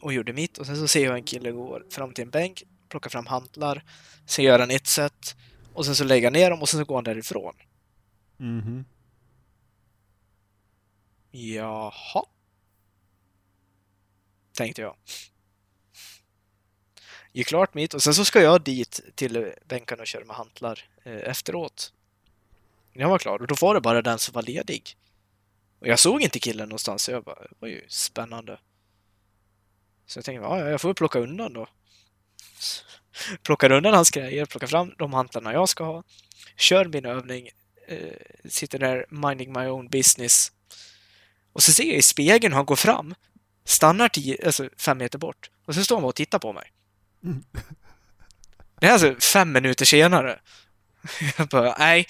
och 0.00 0.12
gjorde 0.12 0.32
mitt 0.32 0.58
och 0.58 0.66
sen 0.66 0.76
så 0.76 0.88
ser 0.88 1.04
jag 1.04 1.14
en 1.14 1.22
kille 1.22 1.50
gå 1.50 1.80
fram 1.90 2.12
till 2.12 2.24
en 2.24 2.30
bänk, 2.30 2.62
plocka 2.88 3.10
fram 3.10 3.26
hantlar, 3.26 3.84
sen 4.26 4.44
gör 4.44 4.58
han 4.58 4.70
ett 4.70 4.86
set 4.86 5.36
och 5.72 5.86
sen 5.86 5.94
så 5.94 6.04
lägger 6.04 6.26
han 6.26 6.32
ner 6.32 6.50
dem 6.50 6.62
och 6.62 6.68
sen 6.68 6.80
så 6.80 6.84
går 6.84 6.94
han 6.94 7.04
därifrån. 7.04 7.54
Mhm. 8.36 8.84
Jaha. 11.30 12.24
Tänkte 14.52 14.82
jag. 14.82 14.96
Gick 17.32 17.46
klart 17.46 17.74
mitt 17.74 17.94
och 17.94 18.02
sen 18.02 18.14
så 18.14 18.24
ska 18.24 18.42
jag 18.42 18.62
dit 18.62 19.00
till 19.14 19.52
bänkarna 19.66 20.02
och 20.02 20.06
köra 20.06 20.24
med 20.24 20.36
hantlar 20.36 20.88
eh, 21.04 21.12
efteråt. 21.12 21.92
Jag 22.92 23.08
var 23.08 23.18
klar 23.18 23.38
och 23.38 23.46
då 23.46 23.54
var 23.60 23.74
det 23.74 23.80
bara 23.80 24.02
den 24.02 24.18
som 24.18 24.32
var 24.32 24.42
ledig. 24.42 24.96
Och 25.86 25.90
jag 25.90 25.98
såg 25.98 26.22
inte 26.22 26.38
killen 26.38 26.68
någonstans 26.68 27.02
så 27.02 27.10
jag 27.10 27.24
bara, 27.24 27.40
det 27.40 27.56
var 27.58 27.68
ju 27.68 27.84
spännande. 27.88 28.58
Så 30.06 30.18
jag 30.18 30.24
tänkte, 30.24 30.44
ja, 30.44 30.58
ja, 30.58 30.68
jag 30.68 30.80
får 30.80 30.88
väl 30.88 30.94
plocka 30.94 31.18
undan 31.18 31.52
då. 31.52 31.68
Plockar 33.42 33.72
undan 33.72 33.94
hans 33.94 34.10
grejer, 34.10 34.46
plockar 34.46 34.66
fram 34.66 34.94
de 34.98 35.12
hantlarna 35.12 35.52
jag 35.52 35.68
ska 35.68 35.84
ha, 35.84 36.02
kör 36.56 36.84
min 36.84 37.04
övning, 37.04 37.48
eh, 37.88 38.48
sitter 38.48 38.78
där 38.78 39.06
minding 39.08 39.52
my 39.52 39.66
own 39.66 39.88
business. 39.88 40.52
Och 41.52 41.62
så 41.62 41.72
ser 41.72 41.84
jag 41.84 41.96
i 41.96 42.02
spegeln 42.02 42.52
hur 42.52 42.56
han 42.56 42.66
går 42.66 42.76
fram, 42.76 43.14
stannar 43.64 44.08
tio, 44.08 44.46
alltså 44.46 44.68
fem 44.78 44.98
meter 44.98 45.18
bort 45.18 45.50
och 45.64 45.74
så 45.74 45.84
står 45.84 45.96
han 45.96 46.02
bara 46.02 46.08
och 46.08 46.14
tittar 46.14 46.38
på 46.38 46.52
mig. 46.52 46.72
Det 48.80 48.86
är 48.86 48.92
alltså 48.92 49.14
fem 49.20 49.52
minuter 49.52 49.84
senare. 49.84 50.40
Jag 51.38 51.48
bara, 51.48 51.76
nej. 51.78 52.06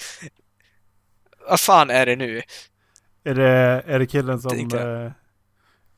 Vad 1.49 1.61
fan 1.61 1.91
är 1.91 2.07
det 2.07 2.17
nu? 2.17 2.43
Är 3.27 3.35
det, 3.35 3.83
är 3.87 3.99
det 3.99 4.07
killen 4.07 4.41
som... 4.41 4.51
Tänkte 4.51 4.77
jag. 4.77 5.05
Eh, 5.05 5.13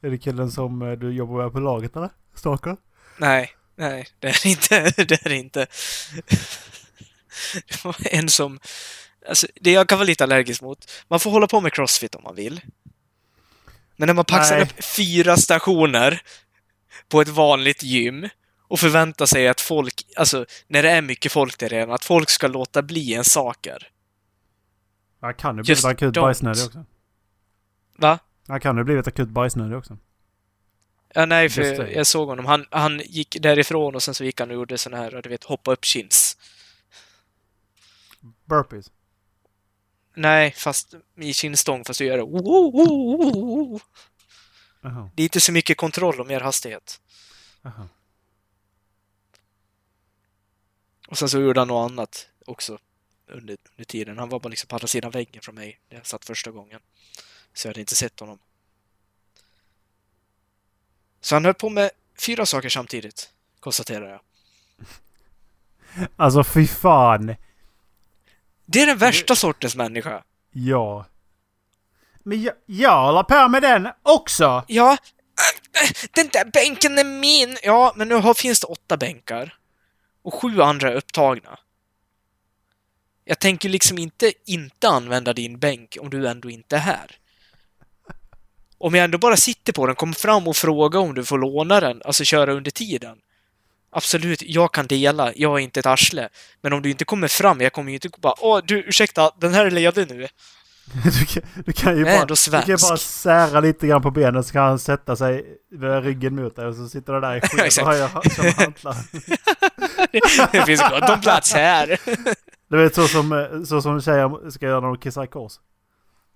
är 0.02 0.10
det 0.10 0.18
killen 0.18 0.50
som 0.50 0.82
eh, 0.82 0.92
du 0.92 1.12
jobbar 1.12 1.42
med 1.42 1.52
på 1.52 1.60
laget 1.60 1.96
eller? 1.96 2.10
Stalker? 2.34 2.76
Nej, 3.18 3.50
nej, 3.76 4.06
det 4.18 4.28
är 4.28 4.38
det 4.42 4.48
inte. 4.48 4.92
Det 5.04 5.26
är 5.26 5.28
det 5.28 5.36
inte. 5.36 5.66
Det 7.68 7.84
var 7.84 7.96
en 8.00 8.28
som... 8.28 8.58
Alltså, 9.28 9.46
det 9.60 9.72
jag 9.72 9.88
kan 9.88 9.98
vara 9.98 10.06
lite 10.06 10.24
allergisk 10.24 10.62
mot. 10.62 10.90
Man 11.08 11.20
får 11.20 11.30
hålla 11.30 11.46
på 11.46 11.60
med 11.60 11.72
crossfit 11.72 12.14
om 12.14 12.22
man 12.22 12.34
vill. 12.34 12.60
Men 13.96 14.06
när 14.06 14.14
man 14.14 14.24
paxar 14.24 14.54
Nej. 14.54 14.62
upp 14.62 14.84
fyra 14.84 15.36
stationer 15.36 16.22
på 17.08 17.20
ett 17.20 17.28
vanligt 17.28 17.82
gym 17.82 18.28
och 18.68 18.80
förväntar 18.80 19.26
sig 19.26 19.48
att 19.48 19.60
folk, 19.60 20.02
alltså 20.16 20.46
när 20.66 20.82
det 20.82 20.90
är 20.90 21.02
mycket 21.02 21.32
folk 21.32 21.58
där 21.58 21.68
redan, 21.68 21.90
att 21.90 22.04
folk 22.04 22.30
ska 22.30 22.48
låta 22.48 22.82
bli 22.82 23.14
en 23.14 23.24
saker. 23.24 23.88
Han 25.20 25.34
kan 25.34 25.56
ju 25.56 25.62
blivit 25.62 25.84
akut 25.84 26.14
bajsnödig 26.14 26.64
också. 26.64 26.84
Va? 27.98 28.18
Han 28.48 28.60
kan 28.60 28.76
ju 28.76 28.84
blivit 28.84 29.06
akut 29.06 29.28
bajsnödig 29.28 29.78
också. 29.78 29.98
Ja, 31.14 31.26
nej, 31.26 31.48
för 31.48 31.62
det. 31.62 31.92
jag 31.92 32.06
såg 32.06 32.28
honom. 32.28 32.46
Han, 32.46 32.66
han 32.70 32.98
gick 33.04 33.36
därifrån 33.40 33.94
och 33.94 34.02
sen 34.02 34.14
så 34.14 34.24
gick 34.24 34.40
han 34.40 34.50
och 34.50 34.54
gjorde 34.54 34.78
sån 34.78 34.94
här, 34.94 35.20
du 35.22 35.28
vet, 35.28 35.44
hoppa 35.44 35.72
upp 35.72 35.84
chins. 35.84 36.36
Burpees. 38.44 38.90
Nej, 40.14 40.52
fast 40.52 40.94
i 41.16 41.32
kinstång, 41.32 41.84
fast 41.84 41.98
du 41.98 42.04
gör 42.04 42.16
det. 42.16 42.22
Oh, 42.22 42.76
oh. 42.76 43.80
Det 45.14 45.22
är 45.22 45.24
inte 45.24 45.40
så 45.40 45.52
mycket 45.52 45.76
kontroll 45.76 46.20
och 46.20 46.26
mer 46.26 46.40
hastighet. 46.40 47.00
Jaha. 47.62 47.88
Och 51.08 51.18
sen 51.18 51.28
så 51.28 51.40
gjorde 51.40 51.60
han 51.60 51.68
något 51.68 51.90
annat 51.90 52.28
också 52.46 52.78
under, 53.26 53.56
under 53.70 53.84
tiden. 53.84 54.18
Han 54.18 54.28
var 54.28 54.40
bara 54.40 54.48
liksom 54.48 54.68
på 54.68 54.76
andra 54.76 54.86
sidan 54.86 55.10
väggen 55.10 55.42
från 55.42 55.54
mig 55.54 55.80
när 55.88 55.96
jag 55.96 56.06
satt 56.06 56.24
första 56.24 56.50
gången. 56.50 56.80
Så 57.54 57.66
jag 57.66 57.70
hade 57.70 57.80
inte 57.80 57.94
sett 57.94 58.20
honom. 58.20 58.38
Så 61.20 61.34
han 61.34 61.44
höll 61.44 61.54
på 61.54 61.70
med 61.70 61.90
fyra 62.18 62.46
saker 62.46 62.68
samtidigt, 62.68 63.32
konstaterar 63.60 64.10
jag. 64.10 64.20
Alltså 66.16 66.44
fy 66.44 66.66
fan. 66.66 67.36
Det 68.66 68.82
är 68.82 68.86
den 68.86 68.98
värsta 68.98 69.36
sortens 69.36 69.76
människa. 69.76 70.24
Ja. 70.50 71.06
Men 72.22 72.42
jag, 72.42 72.54
jag 72.66 73.06
håller 73.06 73.22
på 73.22 73.48
med 73.48 73.62
den 73.62 73.88
också. 74.02 74.64
Ja, 74.68 74.92
äh, 74.92 75.90
den 76.10 76.28
där 76.28 76.44
bänken 76.44 76.98
är 76.98 77.04
min! 77.04 77.58
Ja, 77.62 77.92
men 77.96 78.08
nu 78.08 78.14
har, 78.14 78.34
finns 78.34 78.60
det 78.60 78.66
åtta 78.66 78.96
bänkar. 78.96 79.58
Och 80.22 80.34
sju 80.34 80.62
andra 80.62 80.92
är 80.92 80.96
upptagna. 80.96 81.58
Jag 83.24 83.38
tänker 83.38 83.68
liksom 83.68 83.98
inte 83.98 84.32
inte 84.44 84.88
använda 84.88 85.32
din 85.32 85.58
bänk 85.58 85.96
om 86.00 86.10
du 86.10 86.28
ändå 86.28 86.50
inte 86.50 86.76
är 86.76 86.80
här. 86.80 87.16
Om 88.78 88.94
jag 88.94 89.04
ändå 89.04 89.18
bara 89.18 89.36
sitter 89.36 89.72
på 89.72 89.86
den, 89.86 89.94
kom 89.94 90.14
fram 90.14 90.48
och 90.48 90.56
fråga 90.56 90.98
om 90.98 91.14
du 91.14 91.24
får 91.24 91.38
låna 91.38 91.80
den, 91.80 92.02
alltså 92.04 92.24
köra 92.24 92.52
under 92.52 92.70
tiden. 92.70 93.16
Absolut, 93.90 94.42
jag 94.42 94.72
kan 94.72 94.86
dela, 94.86 95.32
jag 95.36 95.54
är 95.54 95.58
inte 95.58 95.80
ett 95.80 95.86
arsle. 95.86 96.28
Men 96.60 96.72
om 96.72 96.82
du 96.82 96.90
inte 96.90 97.04
kommer 97.04 97.28
fram, 97.28 97.60
jag 97.60 97.72
kommer 97.72 97.90
ju 97.90 97.94
inte 97.94 98.08
bara 98.18 98.34
Åh, 98.38 98.60
du 98.64 98.78
ursäkta, 98.78 99.30
den 99.40 99.54
här 99.54 99.66
är 99.66 99.70
ledig 99.70 100.10
nu. 100.10 100.26
Du 101.04 101.24
kan, 101.26 101.42
du 101.66 101.72
kan 101.72 101.96
ju 101.96 102.04
bara, 102.04 102.24
du 102.24 102.36
kan 102.50 102.62
ju 102.66 102.76
bara 102.88 102.96
sära 102.96 103.60
lite 103.60 103.86
grann 103.86 104.02
på 104.02 104.10
benen 104.10 104.44
så 104.44 104.52
kan 104.52 104.62
han 104.62 104.78
sätta 104.78 105.16
sig 105.16 105.44
med 105.70 106.04
ryggen 106.04 106.34
mot 106.34 106.56
dig 106.56 106.66
och 106.66 106.74
så 106.74 106.88
sitter 106.88 107.12
du 107.12 107.20
där 107.20 107.36
i 107.36 107.40
höjer 107.84 108.30
som 108.30 108.64
hantlar. 108.64 108.96
Det 110.52 110.62
finns 110.66 110.80
gott 110.90 111.10
om 111.10 111.20
plats 111.20 111.52
här. 111.54 112.00
Du 112.68 112.82
vet 112.82 112.94
så 112.94 113.08
som, 113.08 113.64
så 113.68 113.82
som 113.82 114.02
tjejer 114.02 114.50
ska 114.50 114.66
göra 114.66 114.80
när 114.80 114.88
de 114.88 114.98
kissar 114.98 115.24
i 115.24 115.26
kors. 115.26 115.52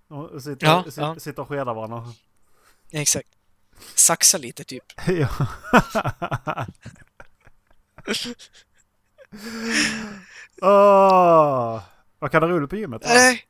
De 0.08 0.40
sitter, 0.40 0.66
Ja, 0.66 0.84
sitter, 0.84 1.02
ja. 1.02 1.16
sitter 1.18 1.42
och 1.42 1.48
skedar 1.48 1.74
varandra. 1.74 2.04
Exakt. 2.92 3.28
Saxa 3.94 4.38
lite 4.38 4.64
typ. 4.64 4.84
Ja. 5.06 5.28
Åh, 10.62 11.82
vad 12.18 12.30
kan 12.30 12.42
du 12.42 12.48
roligt 12.48 12.70
på 12.70 12.76
gymmet? 12.76 13.02
Nej. 13.04 13.44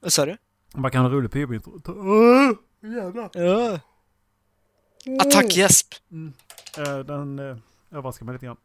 Vad 0.00 0.12
sa 0.12 0.26
du? 0.26 0.36
Vad 0.72 0.92
kan 0.92 1.04
du 1.04 1.10
roligt 1.10 1.32
på 1.32 1.38
gymmet? 1.38 1.62
Åh, 1.88 2.52
jävlar. 2.80 3.30
Ja. 3.32 3.80
Attackgäsp. 5.20 5.94
Eh, 6.78 6.98
Den, 6.98 7.38
eh, 7.38 7.56
överraskar 7.90 8.26
mig 8.26 8.32
lite 8.32 8.46
grann. 8.46 8.56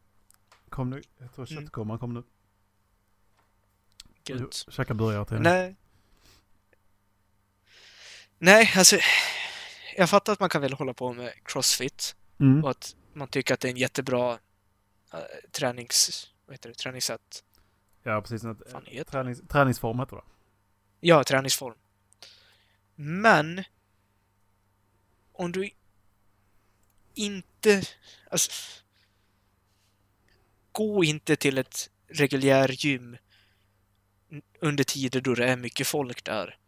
Kom 0.68 0.90
nu. 0.90 1.02
Jag 1.18 1.34
tror 1.34 1.50
Mm. 1.52 1.62
köttgomman 1.62 1.98
kom 1.98 2.14
nu. 2.14 2.22
Gud. 4.24 4.52
Käka 4.68 4.94
burgare 4.94 5.24
till 5.24 5.36
Nej. 5.40 5.76
Nej, 8.38 8.72
alltså. 8.76 8.96
Jag 9.96 10.10
fattar 10.10 10.32
att 10.32 10.40
man 10.40 10.48
kan 10.48 10.62
väl 10.62 10.72
hålla 10.72 10.94
på 10.94 11.12
med 11.12 11.32
crossfit 11.44 12.16
Mm. 12.40 12.64
och 12.64 12.70
att 12.70 12.96
man 13.12 13.28
tycker 13.28 13.54
att 13.54 13.60
det 13.60 13.68
är 13.68 13.70
en 13.70 13.76
jättebra 13.76 14.38
äh, 15.12 15.20
tränings... 15.52 16.30
Vad 16.46 16.54
heter 16.54 16.68
det? 16.68 16.74
Träningssätt. 16.74 17.44
Ja, 18.02 18.20
precis. 18.20 18.42
Fan 18.42 18.84
det? 18.84 19.04
tränings, 19.04 19.42
träningsform 19.48 20.00
heter 20.00 20.16
det. 20.16 20.22
Ja, 21.00 21.24
träningsform. 21.24 21.74
Men 22.94 23.64
om 25.32 25.52
du 25.52 25.70
inte... 27.14 27.82
Alltså, 28.30 28.50
gå 30.72 31.04
inte 31.04 31.36
till 31.36 31.58
ett 31.58 31.90
reguljär 32.08 32.68
gym 32.68 33.16
under 34.60 34.84
tider 34.84 35.20
då 35.20 35.34
det 35.34 35.46
är 35.46 35.56
mycket 35.56 35.86
folk 35.86 36.24
där 36.24 36.58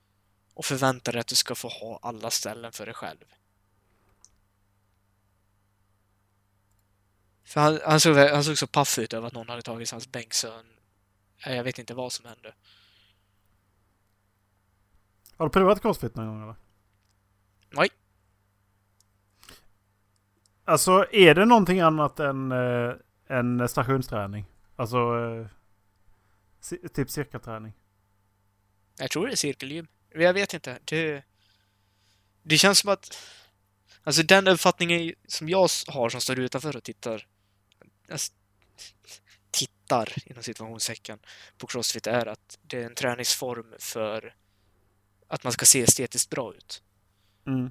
och 0.55 0.65
förvänta 0.65 1.13
dig 1.13 1.21
att 1.21 1.27
du 1.27 1.35
ska 1.35 1.55
få 1.55 1.69
ha 1.69 1.99
alla 2.03 2.31
ställen 2.31 2.73
för 2.73 2.87
dig 2.87 2.95
själv. 2.95 3.25
För 7.45 7.61
han, 7.61 7.79
han, 7.85 8.01
såg, 8.01 8.17
han 8.17 8.45
såg 8.45 8.59
så 8.59 8.67
paff 8.67 8.99
ut 8.99 9.13
över 9.13 9.27
att 9.27 9.33
någon 9.33 9.49
hade 9.49 9.63
tagit 9.63 9.91
hans 9.91 10.13
bänk 10.13 10.35
så 10.35 10.53
han, 11.39 11.57
jag 11.57 11.65
vet 11.65 11.79
inte 11.79 11.95
vad 11.95 12.13
som 12.13 12.27
hände. 12.27 12.55
Har 15.37 15.47
du 15.47 15.51
provat 15.51 15.83
crossfit 15.83 16.15
någon 16.15 16.27
gång 16.27 16.43
eller? 16.43 16.57
Nej. 17.71 17.89
Alltså 20.65 21.07
är 21.13 21.35
det 21.35 21.45
någonting 21.45 21.81
annat 21.81 22.21
än 22.21 22.53
eh, 22.53 22.95
en 23.27 23.69
stationsträning? 23.69 24.45
Alltså 24.77 24.99
eh, 24.99 26.89
typ 26.89 27.11
cirkelträning? 27.11 27.73
Jag 28.99 29.11
tror 29.11 29.27
det 29.27 29.33
är 29.33 29.37
cirkelgym. 29.37 29.87
Jag 30.15 30.35
vet 30.35 30.55
inte. 30.55 30.79
Det, 30.85 31.25
det 32.43 32.59
känns 32.59 32.79
som 32.79 32.91
att... 32.91 33.19
Alltså 34.05 34.23
den 34.23 34.49
uppfattningen 34.49 35.15
som 35.27 35.49
jag 35.49 35.69
har 35.87 36.09
som 36.09 36.21
står 36.21 36.39
utanför 36.39 36.77
och 36.77 36.83
tittar... 36.83 37.27
Alltså, 38.11 38.33
tittar, 39.51 40.15
inom 40.27 40.43
situationstecken, 40.43 41.19
på 41.59 41.67
Crossfit 41.67 42.07
är 42.07 42.27
att 42.27 42.59
det 42.63 42.83
är 42.83 42.87
en 42.87 42.95
träningsform 42.95 43.75
för 43.79 44.35
att 45.29 45.45
man 45.45 45.53
ska 45.53 45.67
se 45.67 45.83
estetiskt 45.83 46.31
bra 46.31 46.55
ut. 46.55 46.83
Mm. 47.47 47.71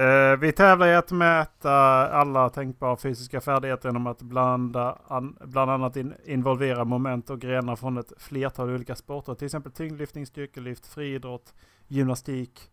Eh, 0.00 0.36
vi 0.36 0.52
tävlar 0.52 0.86
i 0.86 0.94
att 0.94 1.12
mäta 1.12 1.72
alla 2.08 2.50
tänkbara 2.50 2.96
fysiska 2.96 3.40
färdigheter 3.40 3.88
genom 3.88 4.06
att 4.06 4.22
blanda 4.22 4.98
an, 5.06 5.38
bland 5.40 5.70
annat 5.70 5.96
in, 5.96 6.14
involvera 6.24 6.84
moment 6.84 7.30
och 7.30 7.40
grenar 7.40 7.76
från 7.76 7.98
ett 7.98 8.12
flertal 8.16 8.70
olika 8.70 8.96
sporter. 8.96 9.34
Till 9.34 9.44
exempel 9.44 9.72
tyngdlyftning, 9.72 10.26
styrkelyft, 10.26 10.86
friidrott, 10.86 11.54
gymnastik, 11.86 12.70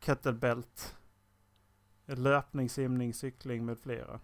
kettlebelt, 0.00 0.96
löpning, 2.06 2.68
simning, 2.68 3.14
cykling 3.14 3.64
med 3.64 3.78
flera. 3.78 4.20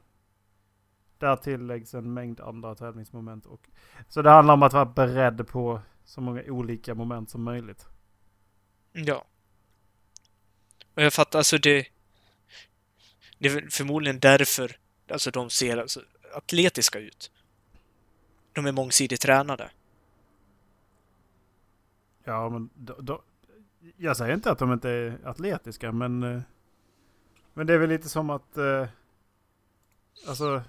Där 1.19 1.37
tilläggs 1.37 1.95
en 1.95 2.15
mängd 2.15 2.41
andra 2.41 2.75
tävlingsmoment. 2.75 3.47
Och, 3.47 3.69
så 4.09 4.23
det 4.23 4.31
handlar 4.31 4.55
om 4.55 4.63
att 4.63 4.73
vara 4.73 4.87
beredd 4.87 5.49
på 5.49 5.81
så 6.05 6.21
många 6.21 6.43
olika 6.47 6.95
moment 6.95 7.31
som 7.31 7.43
möjligt. 7.43 7.87
Ja. 8.93 9.25
Och 10.99 11.05
jag 11.05 11.13
fattar, 11.13 11.39
alltså 11.39 11.59
det... 11.59 11.87
Det 13.39 13.49
är 13.49 13.71
förmodligen 13.71 14.19
därför 14.19 14.77
alltså 15.11 15.31
de 15.31 15.51
ser 15.51 15.77
alltså, 15.77 16.01
atletiska 16.35 16.99
ut. 16.99 17.31
De 18.53 18.67
är 18.67 18.73
mångsidigt 18.73 19.23
tränade. 19.23 19.71
Ja, 22.25 22.49
men 22.49 22.71
då, 22.75 22.95
då, 23.01 23.23
jag 23.97 24.17
säger 24.17 24.35
inte 24.35 24.51
att 24.51 24.59
de 24.59 24.73
inte 24.73 24.91
är 24.91 25.19
atletiska, 25.25 25.93
men, 25.93 26.23
eh, 26.23 26.41
men 27.55 27.67
det 27.67 27.75
är 27.75 27.79
väl 27.79 27.89
lite 27.89 28.09
som 28.09 28.31
att... 28.31 28.57
eh, 28.57 28.87
Alltså, 30.29 30.63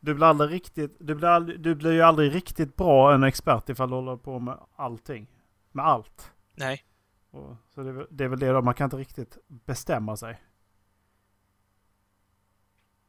du 0.00 0.14
blir 0.14 0.26
aldrig 0.26 0.50
riktigt... 0.50 0.96
Du 0.98 1.14
blir, 1.14 1.28
aldrig, 1.28 1.60
du 1.60 1.74
blir 1.74 1.92
ju 1.92 2.02
aldrig 2.02 2.34
riktigt 2.34 2.76
bra 2.76 3.14
en 3.14 3.22
expert 3.22 3.68
ifall 3.68 3.90
du 3.90 3.94
håller 3.94 4.16
på 4.16 4.38
med 4.38 4.58
allting. 4.76 5.26
Med 5.72 5.84
allt. 5.84 6.32
Nej. 6.54 6.84
Och, 7.36 7.56
så 7.74 7.82
det 7.82 7.90
är, 7.90 8.06
det 8.10 8.24
är 8.24 8.28
väl 8.28 8.38
det 8.38 8.48
då, 8.48 8.62
man 8.62 8.74
kan 8.74 8.84
inte 8.84 8.96
riktigt 8.96 9.38
bestämma 9.46 10.16
sig. 10.16 10.42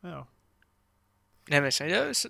Ja. 0.01 0.27
Nej 1.47 1.61
men 1.61 1.71
så, 1.71 1.83
jag, 1.83 2.15
så, 2.15 2.29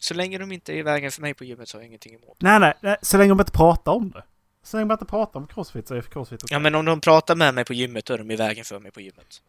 så 0.00 0.14
länge 0.14 0.38
de 0.38 0.52
inte 0.52 0.72
är 0.72 0.76
i 0.76 0.82
vägen 0.82 1.10
för 1.10 1.22
mig 1.22 1.34
på 1.34 1.44
gymmet 1.44 1.68
så 1.68 1.78
har 1.78 1.82
jag 1.82 1.86
ingenting 1.86 2.14
emot. 2.14 2.36
Nej, 2.40 2.60
nej, 2.60 2.74
nej, 2.80 2.96
så 3.02 3.18
länge 3.18 3.28
de 3.28 3.40
inte 3.40 3.52
pratar 3.52 3.92
om 3.92 4.10
det. 4.10 4.24
Så 4.62 4.76
länge 4.76 4.86
man 4.86 4.94
inte 4.94 5.04
pratar 5.04 5.40
om 5.40 5.46
crossfit 5.46 5.88
så 5.88 5.94
är 5.94 6.02
crossfit 6.02 6.44
okej. 6.44 6.54
Ja 6.54 6.58
men 6.58 6.74
om 6.74 6.84
de 6.84 7.00
pratar 7.00 7.36
med 7.36 7.54
mig 7.54 7.64
på 7.64 7.74
gymmet 7.74 8.06
då 8.06 8.14
är 8.14 8.18
de 8.18 8.30
i 8.30 8.36
vägen 8.36 8.64
för 8.64 8.78
mig 8.78 8.90
på 8.90 9.00
gymmet. 9.00 9.42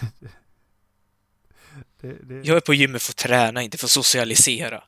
det, 2.00 2.12
det, 2.12 2.46
Jag 2.46 2.56
är 2.56 2.60
på 2.60 2.74
gymmet 2.74 3.02
för 3.02 3.12
att 3.12 3.16
träna, 3.16 3.62
inte 3.62 3.78
för 3.78 3.86
att 3.86 3.90
socialisera. 3.90 4.84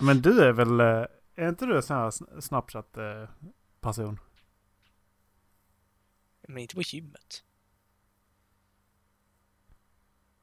Men 0.00 0.22
du 0.22 0.42
är 0.42 0.52
väl... 0.52 1.06
eh, 1.40 1.44
Är 1.44 1.48
inte 1.48 1.66
du 1.66 1.76
en 1.76 1.82
sån 1.82 1.96
här 1.96 2.10
sn- 2.10 2.40
Snapchat-person? 2.40 4.20
Men 6.48 6.58
inte 6.58 6.74
på 6.74 6.82
gymmet. 6.82 7.44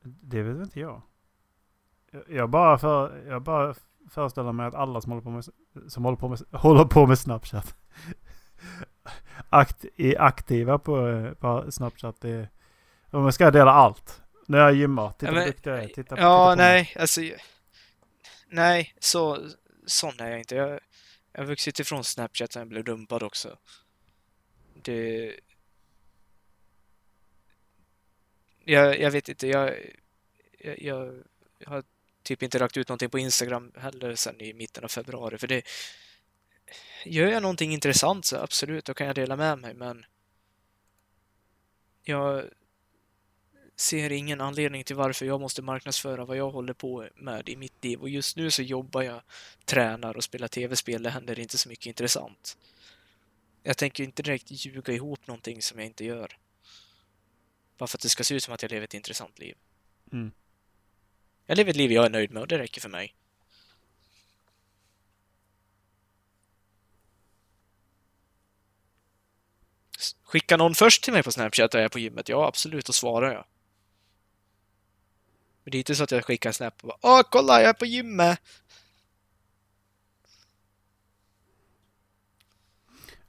Det 0.03 0.43
vet 0.43 0.57
inte 0.65 0.79
jag. 0.79 1.01
Jag- 2.11 2.29
Jag 2.29 2.49
bara, 2.49 2.77
för, 2.77 3.25
jag 3.27 3.41
bara 3.41 3.75
föreställer 4.09 4.51
mig 4.51 4.65
att 4.67 4.75
alla 4.75 5.01
som 5.01 5.11
håller 5.11 5.23
på 5.23 5.29
med, 5.29 5.45
som 5.91 6.05
håller 6.05 6.17
på 6.17 6.27
med, 6.29 6.39
håller 6.51 6.85
på 6.85 7.07
med 7.07 7.19
Snapchat 7.19 7.75
akt, 9.49 9.85
är 9.97 10.21
aktiva 10.21 10.79
på, 10.79 11.07
eh, 11.07 11.33
på 11.33 11.71
Snapchat. 11.71 12.21
Det, 12.21 12.49
man 13.11 13.33
ska 13.33 13.51
dela 13.51 13.71
allt. 13.71 14.21
När 14.47 14.57
jag 14.57 14.73
gymmar, 14.73 15.11
titta 15.11 15.25
Ja, 15.25 15.31
men- 15.31 15.47
duktig 15.47 15.69
jag 15.71 15.79
är. 15.83 15.87
Titta, 15.87 16.03
titta 16.03 16.19
Ja, 16.21 16.51
på 16.51 16.57
mig. 16.57 16.65
nej, 16.65 16.95
alltså... 16.99 17.21
Nej, 18.49 18.95
så... 18.99 19.37
Sån 19.85 20.19
är 20.19 20.29
jag 20.29 20.39
inte. 20.39 20.55
Jag, 20.55 20.79
jag 21.37 21.43
har 21.43 21.47
vuxit 21.47 21.79
ifrån 21.79 22.03
Snapchat 22.03 22.53
sen 22.53 22.59
jag 22.59 22.67
blev 22.67 22.83
dumpad 22.83 23.23
också. 23.23 23.57
Det... 24.73 25.39
Jag, 28.63 28.99
jag 28.99 29.11
vet 29.11 29.29
inte, 29.29 29.47
jag, 29.47 29.75
jag, 30.59 31.23
jag 31.57 31.69
har 31.69 31.83
typ 32.23 32.43
inte 32.43 32.59
lagt 32.59 32.77
ut 32.77 32.89
någonting 32.89 33.09
på 33.09 33.19
Instagram 33.19 33.71
heller 33.77 34.15
sen 34.15 34.41
i 34.41 34.53
mitten 34.53 34.83
av 34.83 34.87
februari, 34.87 35.37
för 35.37 35.47
det... 35.47 35.67
Gör 37.05 37.27
jag 37.27 37.41
någonting 37.41 37.73
intressant 37.73 38.25
så 38.25 38.37
absolut, 38.37 38.85
då 38.85 38.93
kan 38.93 39.07
jag 39.07 39.15
dela 39.15 39.35
med 39.35 39.59
mig, 39.59 39.73
men... 39.73 40.05
Jag 42.03 42.45
ser 43.79 44.11
ingen 44.11 44.41
anledning 44.41 44.83
till 44.83 44.95
varför 44.95 45.25
jag 45.25 45.41
måste 45.41 45.61
marknadsföra 45.61 46.25
vad 46.25 46.37
jag 46.37 46.51
håller 46.51 46.73
på 46.73 47.07
med 47.15 47.49
i 47.49 47.55
mitt 47.55 47.83
liv. 47.83 48.01
Och 48.01 48.09
just 48.09 48.37
nu 48.37 48.51
så 48.51 48.61
jobbar 48.61 49.01
jag, 49.01 49.21
tränar 49.65 50.17
och 50.17 50.23
spelar 50.23 50.47
tv-spel. 50.47 51.03
Det 51.03 51.09
händer 51.09 51.39
inte 51.39 51.57
så 51.57 51.69
mycket 51.69 51.85
intressant. 51.85 52.57
Jag 53.63 53.77
tänker 53.77 54.03
inte 54.03 54.23
direkt 54.23 54.51
ljuga 54.51 54.93
ihop 54.93 55.27
någonting 55.27 55.61
som 55.61 55.79
jag 55.79 55.85
inte 55.85 56.05
gör. 56.05 56.37
Bara 57.77 57.87
för 57.87 57.97
att 57.97 58.01
det 58.01 58.09
ska 58.09 58.23
se 58.23 58.35
ut 58.35 58.43
som 58.43 58.53
att 58.53 58.61
jag 58.61 58.71
lever 58.71 58.83
ett 58.83 58.93
intressant 58.93 59.39
liv. 59.39 59.55
Mm. 60.11 60.31
Jag 61.45 61.57
lever 61.57 61.69
ett 61.69 61.77
liv 61.77 61.91
jag 61.91 62.05
är 62.05 62.09
nöjd 62.09 62.31
med 62.31 62.41
och 62.41 62.47
det 62.47 62.57
räcker 62.57 62.81
för 62.81 62.89
mig. 62.89 63.15
Skicka 70.23 70.57
någon 70.57 70.75
först 70.75 71.03
till 71.03 71.13
mig 71.13 71.23
på 71.23 71.31
Snapchat 71.31 71.73
och 71.73 71.79
jag 71.79 71.85
är 71.85 71.89
på 71.89 71.99
gymmet? 71.99 72.29
Ja, 72.29 72.47
absolut, 72.47 72.85
då 72.85 72.93
svarar 72.93 73.33
jag. 73.33 73.45
Men 75.67 75.71
det 75.71 75.77
är 75.77 75.79
inte 75.79 75.95
så 75.95 76.03
att 76.03 76.11
jag 76.11 76.25
skickar 76.25 76.49
en 76.49 76.53
snap 76.53 76.73
och 76.81 76.87
bara 76.87 76.97
Åh, 77.01 77.21
kolla, 77.31 77.61
jag 77.61 77.69
är 77.69 77.73
på 77.73 77.85
gymmet! 77.85 78.39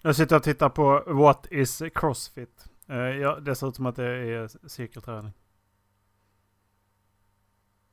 Jag 0.03 0.16
sitter 0.16 0.37
och 0.37 0.42
tittar 0.42 0.68
på 0.68 1.03
What 1.07 1.46
is 1.51 1.83
Crossfit. 1.94 2.64
Eh, 2.88 2.96
ja, 2.96 3.40
det 3.40 3.57
ser 3.57 3.68
ut 3.68 3.77
som 3.77 3.87
att 3.87 3.96
det 3.96 4.05
är 4.05 4.68
cirkelträning. 4.68 5.33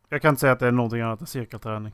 Jag 0.10 0.22
kan 0.22 0.30
inte 0.30 0.40
säga 0.40 0.54
att 0.54 0.60
det 0.60 0.68
är 0.68 0.72
någonting 0.72 1.02
annat 1.02 1.22
än 1.22 1.28
cirkelträning. 1.28 1.92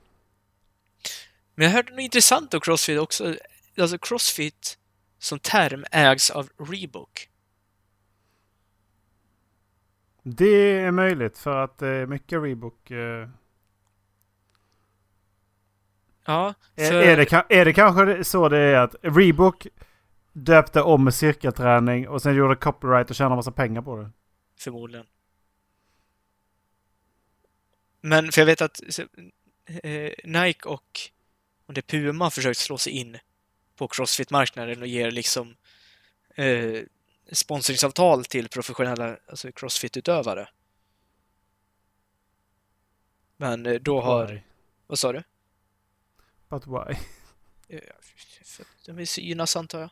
Men 1.56 1.66
jag 1.66 1.72
hörde 1.74 1.92
något 1.92 2.00
intressant 2.00 2.54
om 2.54 2.62
Crossfit 2.62 3.00
också. 3.00 3.36
Alltså 3.78 3.98
Crossfit 3.98 4.78
som 5.20 5.40
term 5.40 5.86
ägs 5.92 6.30
av 6.30 6.50
Reebok. 6.58 7.31
Det 10.24 10.80
är 10.80 10.92
möjligt 10.92 11.38
för 11.38 11.64
att 11.64 11.78
det 11.78 11.88
är 11.88 12.06
mycket 12.08 12.42
Reebok. 12.42 12.92
eh, 12.92 13.30
Ja, 16.26 16.54
Är, 16.76 16.92
för... 16.92 17.02
är, 17.02 17.18
det, 17.18 17.56
är 17.60 17.66
det 17.66 17.74
kanske 17.74 18.24
så 18.24 18.50
det 18.50 18.58
är 18.58 18.76
att 18.76 18.96
Reebok 19.02 19.68
döpte 20.34 20.82
om 20.82 21.04
med 21.04 21.14
cirkelträning 21.14 22.08
och 22.08 22.22
sen 22.22 22.36
gjorde 22.36 22.56
copyright 22.56 23.10
och 23.10 23.16
tjänade 23.16 23.36
massa 23.36 23.52
pengar 23.52 23.82
på 23.82 23.98
det. 23.98 24.12
Förmodligen. 24.60 25.06
Men 28.02 28.32
för 28.32 28.42
jag 28.42 28.46
vet 28.46 28.62
att 28.62 28.82
eh, 29.84 30.12
Nike 30.24 30.70
och 30.70 31.00
om 31.66 31.74
det 31.74 31.80
är 31.94 32.00
Puma 32.00 32.30
försökt 32.32 32.60
slå 32.60 32.78
sig 32.78 32.94
in 32.94 33.18
på 33.76 33.88
crossfit-marknaden 33.88 34.82
och 34.82 34.88
ger 34.88 35.12
liksom 35.12 35.56
eh, 36.36 36.82
sponsringsavtal 37.32 38.26
till 38.26 38.50
professionella 38.50 39.18
alltså 39.28 39.52
crossfit-utövare. 39.52 40.50
Men 43.38 43.66
eh, 43.66 43.74
då 43.74 44.02
har... 44.02 44.28
Why? 44.28 44.42
Vad 44.88 45.00
sa 45.00 45.14
du? 45.14 45.24
But 46.50 46.68
why? 46.68 46.96
Eh, 47.68 47.82
de 48.86 48.96
vill 48.96 49.08
synas 49.08 49.56
antar 49.56 49.80
jag. 49.80 49.90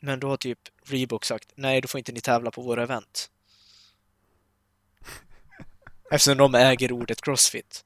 Men 0.00 0.20
då 0.20 0.28
har 0.28 0.36
typ 0.36 0.58
Reebok 0.84 1.24
sagt 1.24 1.52
nej, 1.54 1.80
då 1.80 1.88
får 1.88 1.98
inte 1.98 2.12
ni 2.12 2.20
tävla 2.20 2.50
på 2.50 2.62
våra 2.62 2.82
event. 2.82 3.30
Eftersom 6.10 6.38
de 6.38 6.54
äger 6.54 6.92
ordet 6.92 7.20
Crossfit. 7.22 7.84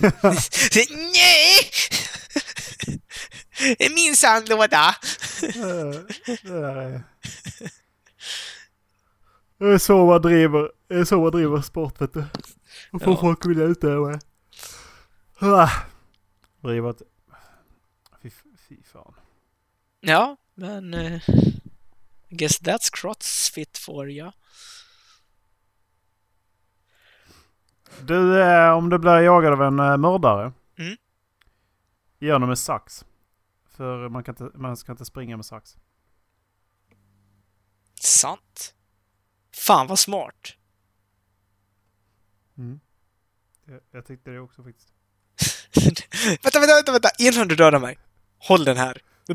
nej! 0.90 1.70
Det 3.58 3.84
är 3.86 3.94
min 3.94 4.16
sandlåda! 4.16 4.94
det 6.42 6.48
är... 6.50 7.02
Det 9.58 9.78
så 9.78 10.06
man 10.06 10.22
driver, 10.22 10.70
det 10.88 10.94
är 10.94 11.04
så 11.04 11.20
man 11.22 11.30
driver 11.30 11.60
sport 11.62 12.00
vet 12.00 12.14
du. 12.14 12.24
Och 12.92 13.02
får 13.02 13.12
Ja. 13.12 13.20
folk 13.20 13.46
vilja 13.46 13.64
utöva 13.64 14.08
det. 14.10 14.20
Ah. 15.38 15.70
Driver 16.60 16.90
ett... 16.90 17.02
Fy, 18.22 18.30
fy 18.68 18.76
fan. 18.92 19.14
Ja, 20.00 20.36
men... 20.54 20.94
eh, 20.94 21.20
I 22.28 22.36
guess 22.36 22.60
that's 22.60 22.90
Crossfit 22.92 23.78
for 23.78 24.10
you. 24.10 24.30
Du, 28.00 28.40
eh, 28.42 28.70
om 28.70 28.90
du 28.90 28.98
blir 28.98 29.18
jagad 29.20 29.52
av 29.52 29.62
en 29.62 29.78
eh, 29.78 29.96
mördare. 29.96 30.52
Mm. 30.78 30.96
Ge 32.18 32.32
honom 32.32 32.50
en 32.50 32.56
sax. 32.56 33.04
För 33.76 34.08
man, 34.08 34.24
kan 34.24 34.32
inte, 34.32 34.58
man 34.58 34.76
ska 34.76 34.92
inte 34.92 35.04
springa 35.04 35.36
med 35.36 35.46
sax. 35.46 35.76
Sant. 38.00 38.74
Fan 39.52 39.86
vad 39.86 39.98
smart. 39.98 40.56
Jag, 43.64 43.80
jag 43.90 44.06
tyckte 44.06 44.30
det 44.30 44.40
också 44.40 44.62
faktiskt. 44.62 44.88
vänta, 46.42 46.60
vänta, 46.60 46.74
vänta, 46.74 46.92
vänta! 46.92 47.10
Innan 47.18 47.48
du 47.48 47.56
dödar 47.56 47.78
mig. 47.78 47.98
Håll 48.38 48.64
den 48.64 48.76
här. 48.76 49.02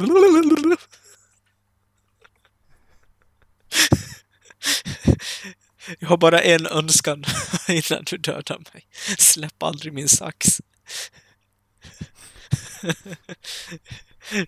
Jag 5.99 6.09
har 6.09 6.17
bara 6.17 6.41
en 6.41 6.67
önskan 6.67 7.23
innan 7.67 8.03
du 8.03 8.17
dödar 8.17 8.73
mig. 8.73 8.87
Släpp 9.17 9.63
aldrig 9.63 9.93
min 9.93 10.09
sax. 10.09 10.61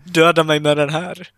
Döda 0.06 0.44
mig 0.44 0.60
med 0.60 0.78
den 0.78 0.90
här. 0.90 1.30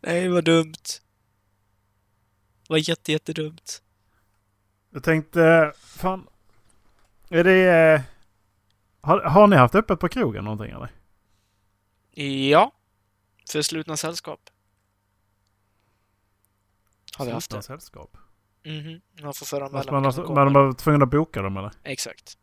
Nej, 0.00 0.28
vad 0.28 0.44
dumt. 0.44 0.72
Vad 2.68 2.80
jätte, 2.80 3.12
jättedumt. 3.12 3.82
Jag 4.90 5.04
tänkte, 5.04 5.72
fan. 5.76 6.26
Är 7.28 7.44
det... 7.44 7.70
eh, 7.94 8.00
Har, 9.00 9.20
har 9.20 9.46
ni 9.46 9.56
haft 9.56 9.74
öppet 9.74 10.00
på 10.00 10.08
krogen 10.08 10.44
någonting 10.44 10.70
eller? 10.70 10.90
Ja. 12.50 12.72
För 13.50 13.62
slutna 13.62 13.96
sällskap. 13.96 14.40
Har 17.16 17.24
vi 17.26 17.32
haft 17.32 17.46
Slutna 17.46 17.58
det. 17.58 17.62
sällskap? 17.62 18.16
Mhm. 18.64 19.00
Man 19.22 19.34
får 19.34 19.46
föranmäla. 19.46 19.92
man, 19.92 20.04
har, 20.04 20.12
man 20.12 20.34
man 20.34 20.46
kommer. 20.46 20.60
var 20.66 20.72
tvungen 20.72 21.02
att 21.02 21.10
boka 21.10 21.42
dem 21.42 21.56
eller? 21.56 21.70
Exakt. 21.82 22.38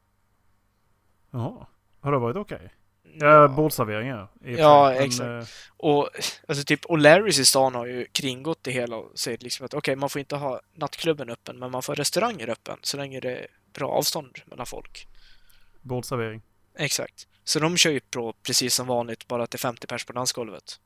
Jaha. 1.32 1.68
Har 2.04 2.12
det 2.12 2.18
varit 2.18 2.36
okej? 2.38 2.74
Bordservering 3.56 4.08
ja. 4.08 4.28
för 4.42 4.50
Ja, 4.50 4.90
men, 4.94 5.04
exakt. 5.04 5.30
eh, 5.30 5.44
Och 5.78 6.10
alltså 6.48 6.64
typ 6.64 6.86
O'Larrys 6.86 7.40
i 7.40 7.46
stan 7.46 7.76
har 7.76 7.86
ju 7.86 8.06
kringgått 8.06 8.60
det 8.62 8.72
hela 8.72 8.96
och 8.96 9.20
säger 9.20 9.38
liksom 9.38 9.66
att 9.66 9.74
okej, 9.74 9.96
man 9.96 10.10
får 10.10 10.20
inte 10.20 10.36
ha 10.36 10.62
nattklubben 10.76 11.30
öppen, 11.30 11.60
men 11.60 11.72
man 11.72 11.82
får 11.82 11.96
restauranger 11.96 12.50
öppen 12.50 12.78
så 12.82 12.98
länge 12.98 13.20
det 13.20 13.36
är 13.36 13.48
bra 13.74 13.90
avstånd 13.90 14.40
mellan 14.46 14.66
folk. 14.66 15.08
Bordservering. 15.82 16.42
Exakt. 16.78 17.28
Så 17.44 17.60
de 17.60 17.78
kör 17.78 17.92
ju 17.92 18.00
på 18.00 18.34
precis 18.44 18.76
som 18.76 18.88
vanligt, 18.88 19.28
bara 19.28 19.44
att 19.44 19.52
det 19.52 19.56
är 19.56 19.60
50 19.60 19.88
pers 19.88 20.06
på 20.06 20.14
dansgolvet. 20.14 20.80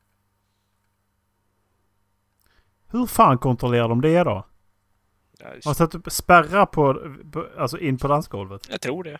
Hur 2.88 3.06
fan 3.06 3.38
kontrollerar 3.38 3.88
de 3.90 4.02
det 4.02 4.24
då? 4.24 4.48
Ja, 5.40 5.46
Har 5.48 5.54
de 5.64 5.76
satt 5.76 5.96
upp 5.96 6.12
spärrar 6.12 6.66
på, 6.66 6.94
på, 7.32 7.48
alltså 7.58 7.80
in 7.80 7.98
på 7.98 8.08
dansgolvet? 8.08 8.68
Jag 8.70 8.82
tror 8.82 9.04
det. 9.04 9.20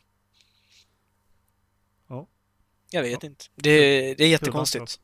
Ja. 2.98 3.04
Jag 3.04 3.10
vet 3.10 3.24
inte. 3.24 3.46
Det, 3.56 4.14
det 4.16 4.24
är 4.24 4.30
jättekonstigt. 4.30 5.00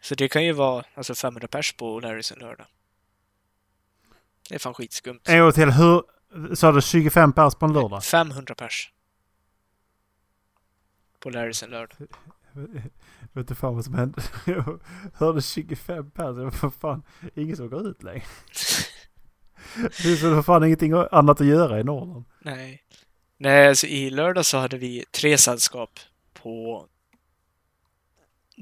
Så 0.00 0.14
det 0.14 0.28
kan 0.28 0.44
ju 0.44 0.52
vara 0.52 0.84
alltså 0.94 1.14
500 1.14 1.48
pers 1.48 1.72
på 1.72 2.00
Larrys 2.00 2.32
en 2.32 2.38
lördag. 2.38 2.66
Det 4.48 4.54
är 4.54 4.58
fan 4.58 4.74
skitskumt. 4.74 5.20
En 5.24 5.40
gång 5.40 5.52
till. 5.52 5.70
Hur... 5.70 6.02
Sa 6.54 6.72
du 6.72 6.82
25 6.82 7.32
pers 7.32 7.54
på 7.54 7.66
en 7.66 7.72
lördag? 7.72 8.04
500 8.04 8.54
pers. 8.54 8.92
På 11.20 11.30
Larrys 11.30 11.62
en 11.62 11.70
lördag. 11.70 11.96
Vet 13.32 13.36
inte 13.36 13.54
fan 13.54 13.74
vad 13.74 13.84
som 13.84 13.94
hände. 13.94 14.22
Jag 14.46 14.80
hörde 15.14 15.42
25 15.42 16.10
pers. 16.10 16.24
Jag 16.24 16.36
bara, 16.36 16.50
Vad 16.62 16.74
fan. 16.74 17.02
Ingen 17.34 17.56
som 17.56 17.68
går 17.68 17.88
ut 17.88 18.02
längre. 18.02 18.24
Det 19.74 19.92
finns 19.94 20.22
väl 20.22 20.34
för 20.34 20.42
fan 20.42 20.64
ingenting 20.64 20.92
annat 20.92 21.40
att 21.40 21.46
göra 21.46 21.80
i 21.80 21.84
Norrland. 21.84 22.24
Nej. 22.38 22.83
Nej, 23.36 23.68
alltså 23.68 23.86
i 23.86 24.10
lördag 24.10 24.46
så 24.46 24.58
hade 24.58 24.78
vi 24.78 25.04
tre 25.10 25.38
sällskap 25.38 25.98
på 26.32 26.86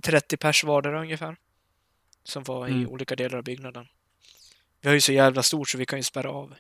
30 0.05 0.37
pers 0.37 0.65
vardera 0.65 1.01
ungefär. 1.01 1.37
Som 2.25 2.43
var 2.43 2.69
i 2.69 2.73
Mm. 2.73 2.89
olika 2.89 3.17
delar 3.17 3.39
av 3.39 3.45
byggnaden. 3.45 3.87
Vi 4.81 4.89
har 4.89 4.95
ju 4.95 5.01
så 5.01 5.13
jävla 5.13 5.43
stort 5.43 5.69
så 5.69 5.79
vi 5.79 5.87
kan 5.87 5.99
ju 5.99 6.03
spärra 6.03 6.31
av. 6.31 6.55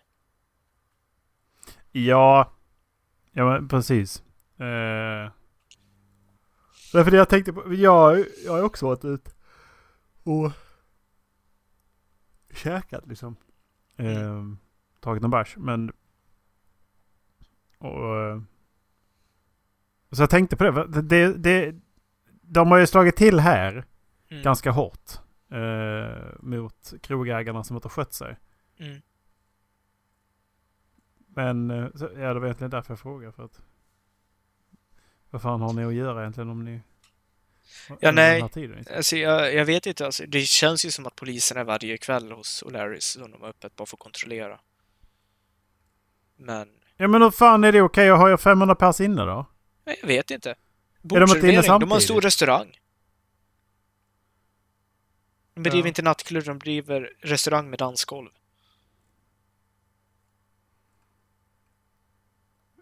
Ja. 1.92 2.52
Ja 3.32 3.60
precis. 3.70 4.22
Eh. 4.58 5.30
Därför 6.92 7.10
det 7.10 7.16
jag 7.16 7.28
tänkte 7.28 7.52
på. 7.52 7.74
Jag, 7.74 8.24
jag 8.44 8.52
har 8.52 8.62
också 8.62 8.86
varit 8.86 9.04
ut 9.04 9.34
och 10.22 10.52
käkat 12.54 13.06
liksom. 13.06 13.36
Eh, 13.96 14.42
tagit 15.00 15.24
en 15.24 15.30
bärs. 15.30 15.56
Men. 15.56 15.92
Och, 17.82 18.16
eh, 18.16 18.40
så 20.10 20.22
jag 20.22 20.30
tänkte 20.30 20.56
på 20.56 20.64
det. 20.64 21.02
det, 21.02 21.34
det, 21.34 21.74
de 22.42 22.70
har 22.70 22.78
ju 22.78 22.86
slagit 22.86 23.16
till 23.16 23.40
här 23.40 23.84
Mm. 24.32 24.42
ganska 24.42 24.70
hårt. 24.70 25.10
Eh, 25.50 26.34
mot 26.40 26.92
krogägarna 27.02 27.64
som 27.64 27.76
inte 27.76 27.86
har 27.88 27.90
skött 27.90 28.12
sig. 28.14 28.36
Mm. 28.78 29.02
Men 31.26 31.70
eh, 31.70 31.88
så, 31.94 32.04
ja, 32.04 32.34
det 32.34 32.40
var 32.40 32.46
egentligen 32.46 32.70
därför 32.70 32.92
jag 32.92 33.00
frågade. 33.00 33.32
För 33.32 33.44
att, 33.44 33.60
vad 35.30 35.42
fan 35.42 35.60
har 35.60 35.72
ni 35.72 35.84
att 35.84 35.94
göra 35.94 36.20
egentligen 36.20 36.50
om 36.50 36.64
ni... 36.64 36.80
Ja, 38.00 38.12
nej. 38.12 38.48
Tiden? 38.48 38.84
Alltså, 38.96 39.16
jag, 39.16 39.54
jag 39.54 39.64
vet 39.64 39.86
inte. 39.86 40.06
Alltså, 40.06 40.24
det 40.26 40.40
känns 40.40 40.86
ju 40.86 40.90
som 40.90 41.06
att 41.06 41.16
polisen 41.16 41.56
är 41.56 41.64
varje 41.64 41.98
kväll 41.98 42.32
hos 42.32 42.62
O'Larrys 42.62 43.00
som 43.00 43.30
de 43.30 43.42
har 43.42 43.48
öppet 43.48 43.76
bara 43.76 43.86
för 43.86 43.96
att 43.96 44.00
kontrollera. 44.00 44.60
Men 46.36 46.68
Ja 47.02 47.08
men 47.08 47.22
hur 47.22 47.30
fan 47.30 47.64
är 47.64 47.72
det 47.72 47.82
okej 47.82 48.10
att 48.10 48.18
ha 48.18 48.38
500 48.38 48.74
pers 48.74 49.00
inne 49.00 49.24
då? 49.24 49.46
jag 49.84 50.06
vet 50.06 50.30
inte. 50.30 50.54
de 51.02 51.22
inte 51.22 51.38
inne 51.38 51.56
Bordservering. 51.56 51.80
De 51.80 51.90
har 51.90 51.96
en 51.96 52.00
stor 52.00 52.00
samtidigt? 52.00 52.24
restaurang. 52.24 52.78
De 55.54 55.62
bedriver 55.62 55.84
Ja. 55.84 55.88
inte 55.88 56.02
nattklubb, 56.02 56.44
de 56.44 56.58
driver 56.58 57.12
restaurang 57.20 57.70
med 57.70 57.78
dansgolv. 57.78 58.30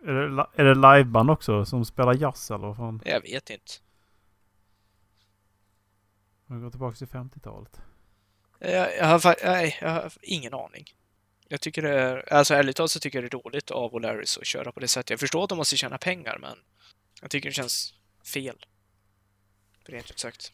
Är 0.04 0.12
det, 0.12 0.46
är 0.54 0.64
det 0.64 0.74
liveband 0.74 1.30
också 1.30 1.64
som 1.64 1.84
spelar 1.84 2.14
jazz 2.14 2.50
eller 2.50 2.66
vad 2.66 2.76
fan? 2.76 3.02
Jag 3.04 3.20
vet 3.20 3.50
inte. 3.50 3.72
Vi 6.46 6.60
går 6.60 6.70
tillbaka 6.70 6.96
till 6.96 7.08
50-talet. 7.08 7.80
Jag, 8.58 8.96
jag, 8.96 9.06
har, 9.06 9.44
nej, 9.44 9.78
jag 9.80 9.90
har 9.90 10.12
ingen 10.22 10.54
aning. 10.54 10.84
Jag 11.52 11.60
tycker 11.60 11.82
det 11.82 12.00
är, 12.00 12.32
alltså 12.32 12.54
ärligt 12.54 12.76
talat 12.76 12.90
så 12.90 13.00
tycker 13.00 13.18
jag 13.18 13.30
det 13.30 13.36
är 13.36 13.42
dåligt 13.42 13.70
av 13.70 13.92
O'Larrys 13.92 14.38
att 14.38 14.46
köra 14.46 14.72
på 14.72 14.80
det 14.80 14.88
sättet. 14.88 15.10
Jag 15.10 15.20
förstår 15.20 15.42
att 15.44 15.48
de 15.48 15.58
måste 15.58 15.76
tjäna 15.76 15.98
pengar, 15.98 16.38
men 16.40 16.58
jag 17.20 17.30
tycker 17.30 17.48
det 17.48 17.52
känns 17.52 17.94
fel. 18.34 18.66
Rent 19.84 20.10
ut 20.10 20.18
sagt. 20.18 20.52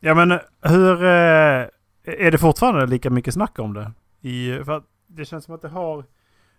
Ja 0.00 0.14
men 0.14 0.30
eh, 0.30 0.40
hur... 0.60 1.04
Eh, 1.04 1.68
är 2.02 2.30
det 2.30 2.38
fortfarande 2.38 2.86
lika 2.86 3.10
mycket 3.10 3.34
snack 3.34 3.58
om 3.58 3.74
det? 3.74 3.92
I, 4.20 4.64
för 4.64 4.82
det 5.06 5.24
känns 5.24 5.44
som 5.44 5.54
att 5.54 5.62
det 5.62 5.68
har... 5.68 6.04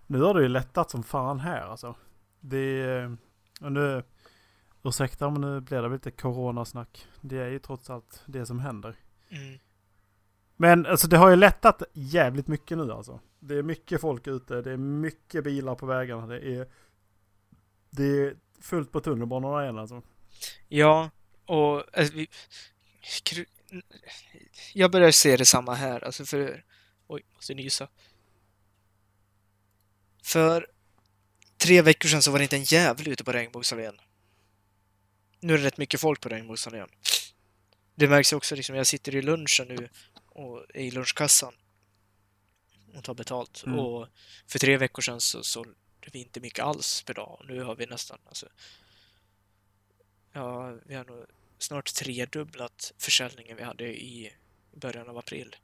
Nu 0.06 0.22
har 0.22 0.34
det 0.34 0.42
ju 0.42 0.48
lättat 0.48 0.92
som 0.92 1.04
fan 1.04 1.40
här 1.40 1.62
alltså. 1.62 1.96
Det 2.40 2.82
är... 2.82 3.18
Och 3.62 3.72
nu... 3.72 4.04
Ursäkta 4.84 5.28
om 5.28 5.34
nu 5.34 5.62
blir 5.62 5.82
det 5.82 5.90
lite 5.90 6.12
coronasnack. 6.12 7.08
Det 7.22 7.38
är 7.38 7.50
ju 7.50 7.60
trots 7.60 7.90
allt 7.90 8.24
det 8.26 8.46
som 8.46 8.60
händer. 8.60 8.96
Mm. 9.30 9.60
Men 10.58 10.86
alltså 10.86 11.08
det 11.08 11.18
har 11.18 11.30
ju 11.30 11.36
lättat 11.36 11.84
jävligt 11.94 12.48
mycket 12.48 12.78
nu 12.78 12.92
alltså. 12.92 13.20
Det 13.40 13.56
är 13.56 13.64
mycket 13.64 14.02
folk 14.02 14.28
ute, 14.28 14.62
det 14.62 14.72
är 14.72 14.78
mycket 14.78 15.44
bilar 15.44 15.76
på 15.76 15.86
vägarna. 15.86 16.28
Det 16.28 16.56
är, 16.56 16.68
det 17.90 18.04
är 18.04 18.36
fullt 18.62 18.92
på 18.92 19.00
tunnelbanorna 19.02 19.64
igen 19.64 19.78
alltså. 19.78 20.02
Ja, 20.68 21.10
och 21.46 21.98
alltså, 21.98 22.14
vi, 22.14 22.28
jag 24.74 24.92
börjar 24.92 25.12
se 25.12 25.38
det 25.38 25.46
samma 25.46 25.74
här. 25.74 26.04
Alltså 26.04 26.26
för... 26.26 26.64
Oj, 27.08 27.24
måste 27.36 27.54
nysa. 27.54 27.88
För 30.24 30.68
tre 31.58 31.82
veckor 31.82 32.10
sedan 32.10 32.22
så 32.22 32.32
var 32.32 32.40
det 32.40 32.44
inte 32.44 32.56
en 32.56 32.64
jävel 32.64 33.08
ute 33.08 33.24
på 33.24 33.32
Regnbågsallén. 33.32 34.00
Nu 35.40 35.54
är 35.54 35.58
det 35.58 35.64
rätt 35.64 35.78
mycket 35.78 36.00
folk 36.00 36.22
på 36.22 36.30
Regnbågsallén. 36.30 36.90
Det 37.96 38.08
märks 38.08 38.34
ju 38.34 38.38
också 38.38 38.56
liksom, 38.56 38.76
jag 38.76 38.88
sitter 38.88 39.16
i 39.16 39.22
lunchen 39.22 39.68
nu 39.68 39.90
och 40.38 40.66
i 40.74 40.92
lunchkassan 40.92 41.54
och 42.96 43.04
tar 43.04 43.14
betalt. 43.14 43.64
Mm. 43.66 43.80
Och 43.80 44.08
för 44.48 44.60
tre 44.60 44.78
veckor 44.78 45.02
sedan 45.02 45.22
så 45.22 45.44
sålde 45.44 45.74
vi 46.12 46.20
inte 46.20 46.40
mycket 46.40 46.66
alls 46.66 47.04
per 47.04 47.14
dag. 47.14 47.46
Nu 47.48 47.64
har 47.64 47.76
vi 47.76 47.86
nästan, 47.86 48.20
alltså, 48.26 48.50
ja, 50.32 50.78
vi 50.86 50.96
har 50.96 51.06
nog 51.06 51.26
snart 51.58 51.94
tredubblat 51.94 52.94
försäljningen 52.98 53.58
vi 53.58 53.64
hade 53.64 54.04
i 54.04 54.34
början 54.72 55.10
av 55.10 55.18
april. 55.18 55.56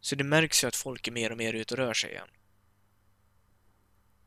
Så 0.00 0.14
det 0.14 0.24
märks 0.24 0.64
ju 0.64 0.68
att 0.68 0.76
folk 0.76 1.08
är 1.08 1.12
mer 1.12 1.32
och 1.32 1.38
mer 1.38 1.52
ute 1.52 1.74
och 1.74 1.78
rör 1.78 1.94
sig 1.94 2.10
igen. 2.10 2.28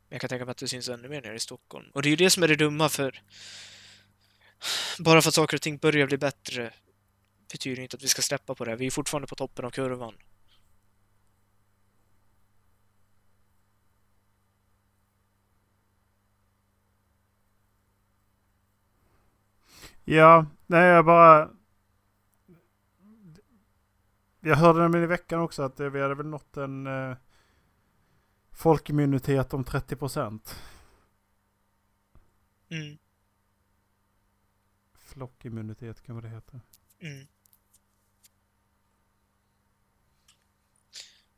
Men 0.07 0.16
jag 0.16 0.22
kan 0.22 0.30
tänka 0.30 0.45
mig 0.45 0.51
att 0.51 0.57
det 0.57 0.68
syns 0.68 0.89
ännu 0.89 1.10
mer 1.10 1.22
nere 1.22 1.36
i 1.36 1.39
Stockholm. 1.39 1.91
Och 1.93 2.01
det 2.01 2.07
är 2.07 2.12
ju 2.12 2.16
det 2.16 2.30
som 2.30 2.43
är 2.43 2.47
det 2.47 2.55
dumma 2.55 2.89
för 2.89 3.22
bara 4.99 5.22
för 5.22 5.30
att 5.30 5.36
saker 5.36 5.57
och 5.57 5.62
ting 5.62 5.78
börjar 5.78 6.07
bli 6.07 6.18
bättre 6.18 6.74
betyder 7.51 7.82
inte 7.82 7.97
att 7.97 8.03
vi 8.03 8.07
ska 8.07 8.22
släppa 8.22 8.55
på 8.55 8.66
det. 8.66 8.76
Vi 8.76 8.86
är 8.86 8.91
fortfarande 8.91 9.28
på 9.28 9.36
toppen 9.36 9.66
av 9.66 9.70
kurvan. 9.70 10.14
Ja, 20.05 20.45
nej 20.68 20.88
jag 20.88 21.05
bara... 21.05 21.49
Jag 24.39 24.55
hörde 24.55 24.80
nämligen 24.80 25.03
i 25.03 25.07
veckan 25.07 25.39
också 25.39 25.64
att 25.64 25.80
vi 25.80 26.01
hade 26.01 26.16
väl 26.16 26.26
nått 26.26 26.57
en 26.57 26.88
eh, 26.88 27.18
folkimmunitet 28.51 29.53
om 29.53 29.64
30 29.64 29.95
procent. 29.95 30.62
Mm, 32.70 32.97
Flockimmunitet 35.10 36.01
kan 36.01 36.16
vad 36.16 36.24
det 36.24 36.30
heter. 36.30 36.62
mm. 36.99 37.28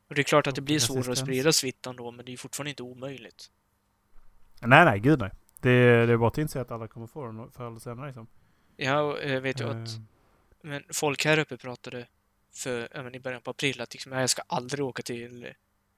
Och 0.08 0.14
det 0.14 0.20
är 0.20 0.24
klart 0.24 0.46
att 0.46 0.54
det 0.54 0.60
blir 0.60 0.78
svårare 0.78 1.12
att 1.12 1.18
sprida 1.18 1.52
smittan 1.52 1.96
då, 1.96 2.10
men 2.10 2.24
det 2.24 2.32
är 2.32 2.36
fortfarande 2.36 2.70
inte 2.70 2.82
omöjligt. 2.82 3.50
Nej, 4.60 4.84
nej, 4.84 5.00
gud 5.00 5.18
nej. 5.18 5.30
Det, 5.60 6.06
det 6.06 6.12
är 6.12 6.16
bara 6.16 6.28
att 6.28 6.38
inse 6.38 6.60
att 6.60 6.70
alla 6.70 6.88
kommer 6.88 7.06
få 7.06 7.26
den 7.26 7.50
förr 7.50 7.66
eller 7.66 7.78
senare 7.78 8.06
liksom. 8.06 8.26
Ja, 8.76 9.00
och 9.00 9.30
jag 9.30 9.40
vet 9.40 9.60
ju 9.60 9.64
att 9.64 9.88
Eh, 9.88 10.00
men 10.62 10.84
folk 10.92 11.24
här 11.24 11.38
uppe 11.38 11.56
pratade 11.56 12.06
för, 12.52 13.02
men 13.02 13.14
i 13.14 13.20
början 13.20 13.42
på 13.42 13.50
april 13.50 13.80
att 13.80 13.94
liksom, 13.94 14.12
jag 14.12 14.30
ska 14.30 14.42
aldrig 14.46 14.84
åka 14.84 15.02
till 15.02 15.44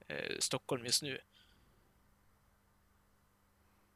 eh, 0.09 0.17
Stockholm 0.39 0.85
just 0.85 1.03
nu. 1.03 1.19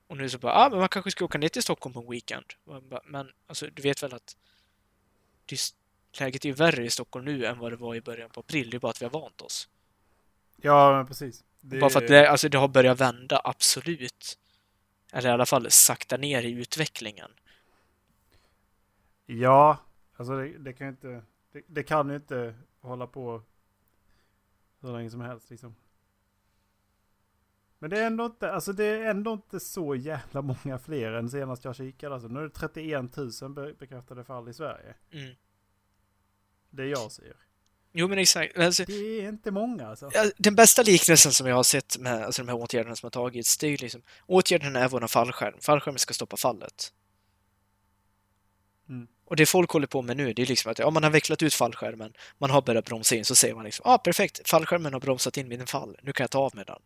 Och 0.09 0.17
nu 0.17 0.29
så 0.29 0.39
bara, 0.39 0.53
ah, 0.53 0.69
men 0.71 0.79
man 0.79 0.89
kanske 0.89 1.11
ska 1.11 1.25
åka 1.25 1.39
ner 1.39 1.49
till 1.49 1.63
Stockholm 1.63 1.95
på 1.95 2.01
en 2.01 2.11
weekend. 2.11 2.45
Bara, 2.65 3.01
Men 3.05 3.31
alltså, 3.47 3.67
du 3.67 3.83
vet 3.83 4.03
väl 4.03 4.15
att 4.15 4.37
det, 5.47 5.59
läget 6.21 6.45
är 6.45 6.49
ju 6.49 6.55
värre 6.55 6.85
i 6.85 6.91
Stockholm 6.91 7.25
nu 7.25 7.47
än 7.47 7.59
vad 7.59 7.73
det 7.73 7.77
var 7.77 7.95
i 7.95 8.01
början 8.01 8.31
på 8.31 8.41
april. 8.41 8.71
Det 8.71 8.77
är 8.77 8.79
bara 8.79 8.91
att 8.91 9.03
vi 9.03 9.07
har 9.07 9.21
vant 9.21 9.41
oss. 9.41 9.69
Ja, 10.57 10.97
men 10.97 11.07
precis. 11.07 11.45
Det, 11.61 11.79
Bara 11.79 11.91
för 11.91 12.03
att 12.03 12.09
det, 12.09 12.31
alltså, 12.31 12.49
det 12.49 12.59
har 12.59 12.69
börjat 12.69 13.01
vända, 13.01 13.41
absolut. 13.45 14.39
Eller 15.13 15.29
i 15.29 15.33
alla 15.33 15.47
fall 15.47 15.71
sakta 15.71 16.17
ner 16.17 16.43
i 16.43 16.51
utvecklingen. 16.51 17.31
Ja, 19.27 19.77
alltså 20.17 20.37
det, 20.37 20.59
det 20.59 20.73
kan 20.73 20.87
ju 20.87 20.91
inte... 20.91 21.23
Det, 21.53 21.63
det 21.67 21.83
kan 21.83 22.09
ju 22.09 22.17
inte 22.17 22.55
hålla 22.81 23.07
på 23.07 23.43
hur 24.81 24.93
länge 24.93 25.11
som 25.11 25.21
helst 25.21 25.51
liksom. 25.51 25.75
Men 27.79 27.91
det 27.91 27.99
är 27.99 28.07
ändå 28.07 28.27
inte, 28.27 28.53
alltså 28.53 28.73
det 28.73 28.85
är 28.85 29.11
ändå 29.11 29.33
inte 29.33 29.61
så 29.61 29.95
jävla 29.95 30.43
många 30.43 30.79
fler 30.79 31.13
än 31.13 31.31
senast 31.31 31.65
jag 31.65 31.77
kikade. 31.77 32.15
Alltså, 32.15 32.29
nu 32.29 32.41
är 32.41 32.45
det 32.45 32.51
31 32.51 33.17
000 33.17 33.31
be- 33.55 33.75
bekräftade 33.79 34.25
fall 34.25 34.49
i 34.49 34.55
Sverige. 34.55 34.95
Mm. 35.13 35.35
Det 36.71 36.87
jag 36.87 37.13
ser. 37.13 37.37
Jo, 37.93 38.09
men 38.09 38.19
exakt. 38.19 38.59
Alltså, 38.59 38.85
Det 38.85 38.93
är 38.93 39.29
inte 39.29 39.51
många 39.51 39.89
alltså. 39.89 40.11
Den 40.37 40.55
bästa 40.55 40.83
liknelsen 40.83 41.33
som 41.33 41.47
jag 41.47 41.57
har 41.57 41.63
sett 41.63 41.99
med 41.99 42.25
alltså, 42.25 42.43
de 42.43 42.49
här 42.49 42.59
åtgärderna 42.59 42.97
som 42.97 43.07
har 43.07 43.11
tagits, 43.11 43.59
det 43.59 43.67
är 43.67 43.71
ju 43.71 43.77
liksom 43.77 44.03
åtgärden 44.27 44.77
är 44.77 44.89
vår 44.89 45.07
fallskärm. 45.07 45.55
Fallskärmen 45.61 45.99
ska 45.99 46.15
stoppa 46.15 46.37
fallet. 46.37 46.93
Mm. 48.89 49.09
Och 49.25 49.37
det 49.37 49.47
folk 49.47 49.71
håller 49.71 49.87
på 49.87 50.03
med 50.03 50.17
nu, 50.17 50.33
det 50.33 50.43
är 50.43 50.47
liksom 50.47 50.73
att 50.73 50.79
ja, 50.79 50.91
man 50.91 51.03
har 51.03 51.11
vecklat 51.11 51.43
ut 51.43 51.55
fallskärmen, 51.55 52.13
man 52.39 52.51
har 52.51 52.63
börjat 52.63 52.85
bromsa 52.85 53.15
in, 53.15 53.25
så 53.25 53.35
säger 53.35 53.55
man 53.55 53.65
liksom, 53.65 53.83
ja 53.87 53.95
ah, 53.95 53.99
perfekt, 53.99 54.49
fallskärmen 54.49 54.93
har 54.93 55.01
bromsat 55.01 55.37
in 55.37 55.49
min 55.49 55.67
fall, 55.67 55.97
nu 56.03 56.13
kan 56.13 56.25
jag 56.25 56.31
ta 56.31 56.39
av 56.39 56.57
mig 56.57 56.65
den. 56.65 56.79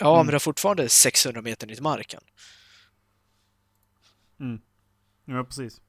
Ja, 0.00 0.14
Mm. 0.14 0.26
men 0.26 0.30
det 0.30 0.34
har 0.34 0.40
fortfarande 0.40 0.88
600 0.88 1.42
meter 1.42 1.66
ner 1.66 1.74
till 1.74 1.82
marken. 1.82 2.20
Mm. 4.40 4.60
Ja, 5.24 5.44
precis. 5.44 5.80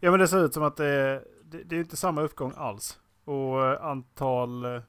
Ja, 0.00 0.10
men 0.10 0.20
det 0.20 0.28
ser 0.28 0.44
ut 0.44 0.54
som 0.54 0.62
att 0.62 0.76
det 0.76 0.86
är, 0.86 1.24
det, 1.44 1.64
det 1.64 1.76
är 1.76 1.80
inte 1.80 1.96
samma 1.96 2.20
uppgång 2.22 2.52
alls. 2.56 3.00
Och 3.24 3.64
eh, 3.66 3.84
antal... 3.84 4.64
eh, 4.64 4.82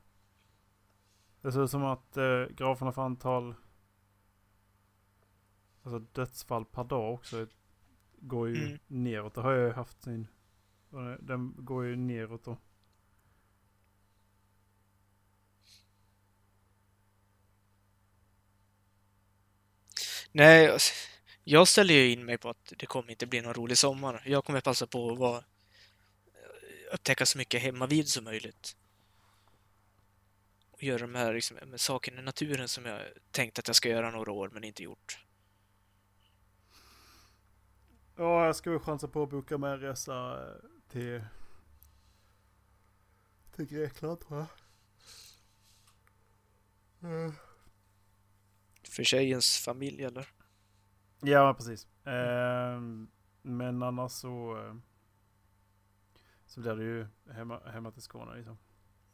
Det 1.41 1.51
ser 1.51 1.63
ut 1.63 1.71
som 1.71 1.83
att 1.83 2.17
eh, 2.17 2.43
graferna 2.55 2.91
för 2.91 3.01
antal... 3.01 3.55
Alltså 5.83 5.99
dödsfall 5.99 6.65
per 6.65 6.83
dag 6.83 7.13
också 7.13 7.47
går 8.19 8.49
ju 8.49 8.65
Mm. 8.65 8.79
neråt. 8.87 9.33
Det 9.35 9.41
har 9.41 9.51
jag 9.51 9.67
ju 9.67 9.73
haft 9.73 10.01
sin... 10.03 10.27
Den 11.19 11.53
går 11.57 11.85
ju 11.85 11.95
neråt 11.95 12.43
då. 12.43 12.57
Nej, 20.31 20.77
jag 21.43 21.67
ställer 21.67 21.93
ju 21.93 22.11
in 22.11 22.25
mig 22.25 22.37
på 22.37 22.49
att 22.49 22.73
det 22.77 22.85
kommer 22.85 23.11
inte 23.11 23.27
bli 23.27 23.41
någon 23.41 23.53
rolig 23.53 23.77
sommar. 23.77 24.23
Jag 24.25 24.45
kommer 24.45 24.61
passa 24.61 24.87
på 24.87 25.11
att 25.11 25.17
vara, 25.17 25.37
eh, 25.37 26.93
upptäcka 26.93 27.25
så 27.25 27.37
mycket 27.37 27.61
hemmavid 27.61 28.07
som 28.07 28.23
möjligt. 28.23 28.75
Och 30.71 30.83
göra 30.83 30.99
de 30.99 31.15
här 31.15 31.33
liksom, 31.33 31.57
med 31.65 31.79
sakerna 31.79 32.19
i 32.19 32.23
naturen 32.23 32.67
som 32.67 32.85
jag 32.85 33.01
tänkt 33.31 33.59
att 33.59 33.67
jag 33.67 33.75
ska 33.75 33.89
göra 33.89 34.11
några 34.11 34.31
år 34.31 34.49
men 34.49 34.63
inte 34.63 34.83
gjort. 34.83 35.25
Ja, 38.15 38.45
jag 38.45 38.55
ska 38.55 38.71
väl 38.71 38.79
chansa 38.79 39.07
på 39.07 39.23
att 39.23 39.29
boka 39.29 39.57
med 39.57 39.73
en 39.73 39.79
resa 39.79 40.47
eh, 40.47 40.55
till... 40.91 41.23
Till 43.55 43.65
Grekland 43.65 44.19
tror 44.19 44.39
jag. 44.39 44.47
Mm. 47.11 47.33
För 48.89 49.03
tjejens 49.03 49.57
familj 49.65 50.03
eller? 50.03 50.27
Ja, 51.21 51.53
precis. 51.53 51.87
Ehm, 52.05 53.07
men 53.41 53.83
annars 53.83 54.11
så... 54.11 54.57
eh, 54.67 54.75
Så 56.45 56.61
blir 56.61 56.75
det 56.75 56.83
ju 56.83 57.07
hemma, 57.33 57.59
hemma 57.71 57.91
till 57.91 58.01
Skåne 58.01 58.35
liksom. 58.35 58.57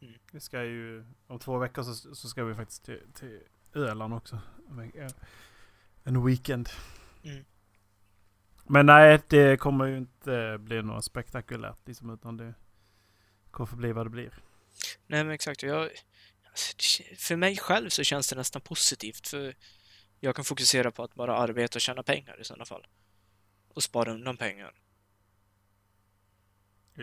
Mm. 0.02 0.14
Vi 0.32 0.40
ska 0.40 0.64
ju... 0.64 1.06
Om 1.28 1.40
två 1.40 1.58
veckor 1.58 1.84
så, 1.84 2.16
så 2.16 2.28
ska 2.30 2.44
vi 2.44 2.56
faktiskt 2.56 2.84
till, 2.86 3.02
till 3.14 3.40
Öland 3.74 4.14
också. 4.14 4.40
En- 4.96 5.10
En 6.04 6.26
weekend. 6.26 6.70
Mm. 7.24 7.46
Men 8.68 8.86
nej, 8.86 9.22
det 9.28 9.58
kommer 9.60 9.86
ju 9.86 9.98
inte 9.98 10.58
bli 10.60 10.82
något 10.82 11.06
spektakulärt 11.06 11.88
liksom. 11.88 12.10
Utan 12.10 12.38
det 12.38 12.54
kommer 13.52 13.66
få 13.68 13.76
bli 13.76 13.92
vad 13.92 14.06
det 14.06 14.10
blir. 14.10 14.34
Nej 15.08 15.24
men 15.24 15.34
exakt, 15.34 15.64
jag, 15.64 15.90
för 17.18 17.36
mig 17.36 17.58
själv 17.58 17.90
så 17.90 18.04
känns 18.04 18.30
det 18.30 18.36
nästan 18.36 18.62
positivt 18.62 19.28
för 19.28 19.56
jag 20.20 20.36
kan 20.36 20.46
fokusera 20.46 20.92
på 20.92 21.04
att 21.04 21.16
bara 21.16 21.38
arbeta 21.38 21.78
och 21.78 21.82
tjäna 21.82 22.04
pengar 22.04 22.42
i 22.42 22.44
sådana 22.44 22.66
fall. 22.66 22.88
Och 23.68 23.84
spara 23.84 24.14
undan 24.14 24.38
pengar. 24.38 24.74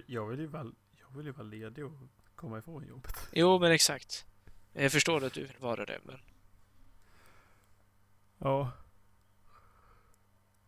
Jag 0.06 0.26
vill 0.26 0.40
ju 0.40 0.46
vara, 0.46 0.72
jag 0.90 1.16
vill 1.16 1.26
ju 1.26 1.32
vara 1.32 1.46
ledig 1.46 1.84
och 1.84 1.92
komma 2.34 2.58
ifrån 2.58 2.86
jobbet. 2.86 3.28
Jo, 3.32 3.58
men 3.58 3.72
exakt. 3.72 4.26
Jag 4.72 4.92
förstår 4.92 5.24
att 5.24 5.32
du 5.32 5.40
vill 5.46 5.58
vara 5.58 5.84
det, 5.84 6.00
men 6.04 6.20
Ja. 8.38 8.70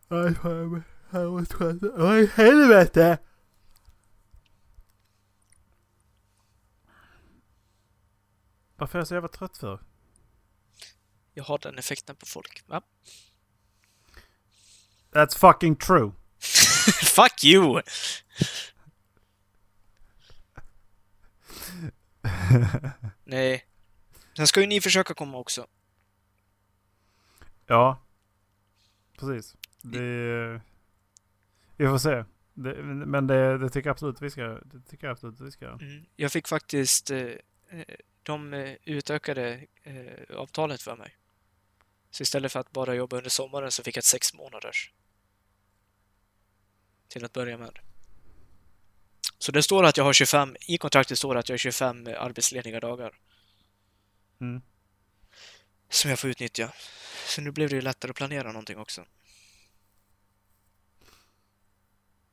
Nej, 0.09 0.35
fan. 0.35 0.85
Helvete! 2.35 3.19
Varför 8.77 8.99
är 8.99 9.01
jag 9.01 9.09
så 9.09 9.15
jävla 9.15 9.29
trött 9.29 9.59
för? 9.59 9.81
Jag 11.35 11.45
har 11.45 11.59
den 11.59 11.79
effekten 11.79 12.17
på 12.17 12.27
folk. 12.27 12.65
Va? 12.67 12.83
That's 15.11 15.39
fucking 15.39 15.77
true. 15.77 16.13
Fuck 17.15 17.45
you! 17.45 17.83
Nej. 23.25 23.67
Sen 24.37 24.47
ska 24.47 24.61
ju 24.61 24.67
ni 24.67 24.81
försöka 24.81 25.15
komma 25.15 25.39
också. 25.39 25.67
Ja. 27.67 28.01
Precis. 29.19 29.57
Det... 29.83 30.61
Vi 31.77 31.87
får 31.87 31.99
se. 31.99 32.25
Det, 32.55 32.83
men 32.83 33.27
det, 33.27 33.59
det 33.59 33.69
tycker 33.69 33.89
jag 33.89 33.95
absolut 33.95 34.23
vi 34.23 34.31
ska 34.31 34.43
Det 34.43 34.81
tycker 34.81 35.07
jag 35.07 35.13
absolut 35.13 35.41
vi 35.41 35.51
ska. 35.51 35.69
Mm. 35.69 36.05
Jag 36.17 36.33
fick 36.33 36.49
faktiskt... 36.49 37.11
Eh, 37.11 37.19
eh, 37.71 37.85
de 38.25 38.55
eh, 38.55 38.77
utökade 38.85 39.67
eh, 39.83 40.37
avtalet 40.37 40.83
för 40.83 40.97
mig. 40.97 41.17
Så 42.11 42.23
istället 42.23 42.53
för 42.53 42.61
att 42.61 42.71
bara 42.71 42.95
jobba 42.95 43.17
under 43.17 43.31
sommaren 43.31 43.73
så 43.73 43.83
fick 43.83 43.97
jag 43.97 44.01
ett 44.01 44.05
sex 44.05 44.35
månaders. 44.35 44.93
Till 47.09 47.25
att 47.25 47.33
börja 47.33 47.59
med. 47.59 47.79
Så 49.39 49.53
det 49.53 49.63
står 49.63 49.85
att 49.85 49.97
jag 49.97 50.05
har 50.05 50.13
25, 50.13 50.57
i 50.61 50.79
kontraktet 50.79 51.19
står 51.19 51.35
det 51.35 51.41
att 51.41 51.49
jag 51.49 51.55
har 51.55 51.59
25 51.59 52.07
arbetslediga 52.07 52.81
dagar. 52.81 53.19
Mm. 54.41 54.63
Som 55.89 56.11
jag 56.11 56.19
får 56.19 56.31
utnyttja. 56.31 56.73
Så 57.27 57.41
nu 57.41 57.51
blev 57.51 57.69
det 57.69 57.75
ju 57.75 57.83
lättare 57.83 58.11
att 58.11 58.17
planera 58.17 58.49
någonting 58.49 58.79
också. 58.79 59.05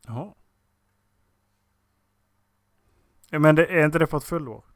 Jaha. 0.01 0.33
Ja, 3.29 3.39
men 3.39 3.55
det, 3.55 3.65
är 3.65 3.85
inte 3.85 3.99
det 3.99 4.07
på 4.07 4.17
ett 4.17 4.23
fullår? 4.23 4.70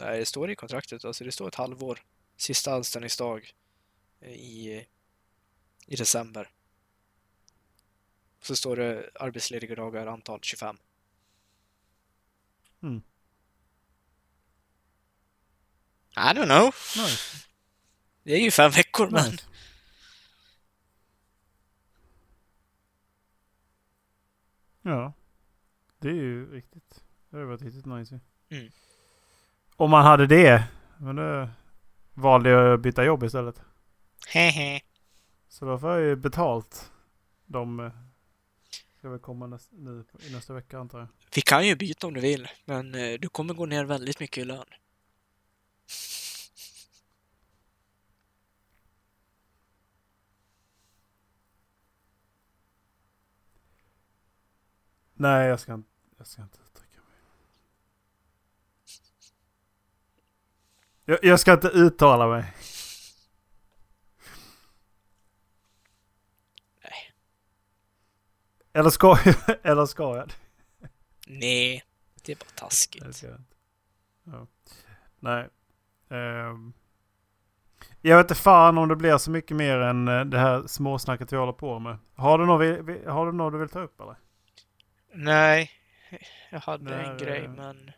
Nej, 0.00 0.18
det 0.18 0.26
står 0.26 0.50
i 0.50 0.56
kontraktet. 0.56 1.04
Alltså 1.04 1.24
det 1.24 1.32
står 1.32 1.48
ett 1.48 1.54
halvår. 1.54 2.02
Sista 2.36 2.74
anställningsdag 2.74 3.54
i, 4.20 4.84
i 5.86 5.96
december. 5.96 6.50
Så 8.40 8.56
står 8.56 8.76
det 8.76 9.10
arbetslediga 9.14 9.74
dagar 9.74 10.06
antal 10.06 10.40
25. 10.42 10.78
Mm. 12.82 13.02
I 16.16 16.34
don't 16.34 16.44
know. 16.44 16.74
Nice. 16.96 17.46
Det 18.22 18.32
är 18.32 18.40
ju 18.40 18.50
fem 18.50 18.70
veckor, 18.70 19.10
men... 19.10 19.30
nice. 19.30 19.44
Ja. 24.82 25.12
Det 25.98 26.08
är 26.08 26.14
ju 26.14 26.52
riktigt. 26.52 27.02
Det 27.30 27.36
har 27.36 27.44
varit 27.44 27.62
riktigt 27.62 27.86
nice 27.86 28.20
ju. 28.48 28.58
Mm. 28.58 28.72
Om 29.80 29.90
man 29.90 30.04
hade 30.04 30.26
det. 30.26 30.64
Men 30.98 31.16
då 31.16 31.48
valde 32.14 32.50
jag 32.50 32.74
att 32.74 32.80
byta 32.80 33.04
jobb 33.04 33.22
istället. 33.22 33.62
Hehe. 34.28 34.80
Så 35.48 35.64
då 35.64 35.78
får 35.78 35.90
jag 35.90 36.00
ju 36.00 36.16
betalt. 36.16 36.92
De 37.46 37.80
eh, 37.80 37.92
ska 38.98 39.08
väl 39.08 39.18
komma 39.18 39.46
näst, 39.46 39.68
nu 39.72 40.04
i 40.28 40.32
nästa 40.32 40.52
vecka 40.54 40.78
antar 40.78 40.98
jag. 40.98 41.08
Vi 41.34 41.40
kan 41.42 41.66
ju 41.66 41.76
byta 41.76 42.06
om 42.06 42.14
du 42.14 42.20
vill, 42.20 42.48
men 42.64 42.94
eh, 42.94 43.18
du 43.20 43.28
kommer 43.28 43.54
gå 43.54 43.66
ner 43.66 43.84
väldigt 43.84 44.20
mycket 44.20 44.38
i 44.38 44.44
lön. 44.44 44.64
Nej, 55.14 55.48
jag 55.48 55.60
ska, 55.60 55.74
inte- 55.74 55.88
jag 56.18 56.26
ska 56.26 56.42
inte 56.42 56.58
uttrycka 56.66 56.96
mig. 57.00 57.18
Jag, 61.10 61.18
jag 61.22 61.40
ska 61.40 61.52
inte 61.52 61.68
uttala 61.68 62.28
mig. 62.28 62.44
Nej. 66.82 67.12
Eller 68.72 68.90
ska 68.90 69.18
jag? 69.24 69.34
Eller 69.62 69.86
ska 69.86 70.16
jag? 70.16 70.32
Nej, 71.26 71.84
det 72.24 72.32
är 72.32 72.36
bara 72.36 72.44
Nej, 72.44 72.56
taskigt. 72.56 73.04
inte. 73.04 73.40
Ja. 74.24 74.46
Nej. 75.18 75.48
Ehm. 76.10 76.72
jag 78.00 78.16
vet 78.16 78.24
inte 78.24 78.42
fan 78.42 78.78
om 78.78 78.88
det 78.88 78.96
blir 78.96 79.18
så 79.18 79.30
mycket 79.30 79.56
mer 79.56 79.78
än 79.78 80.08
eh, 80.08 80.24
det 80.24 80.38
här 80.38 80.66
småsnacket 80.66 81.32
vi 81.32 81.36
håller 81.36 81.52
på 81.52 81.78
med. 81.78 81.98
Har 82.14 82.38
du 82.38 82.46
något, 82.46 82.88
vi, 82.88 83.04
har 83.06 83.26
du 83.26 83.32
något 83.32 83.52
du 83.52 83.58
vill 83.58 83.68
ta 83.68 83.80
upp 83.80 84.00
eller? 84.00 84.16
Nej, 85.14 85.70
jag 86.50 86.60
hade 86.60 86.96
Nej, 86.96 87.06
en 87.06 87.18
grej, 87.18 87.48
men... 87.48 87.90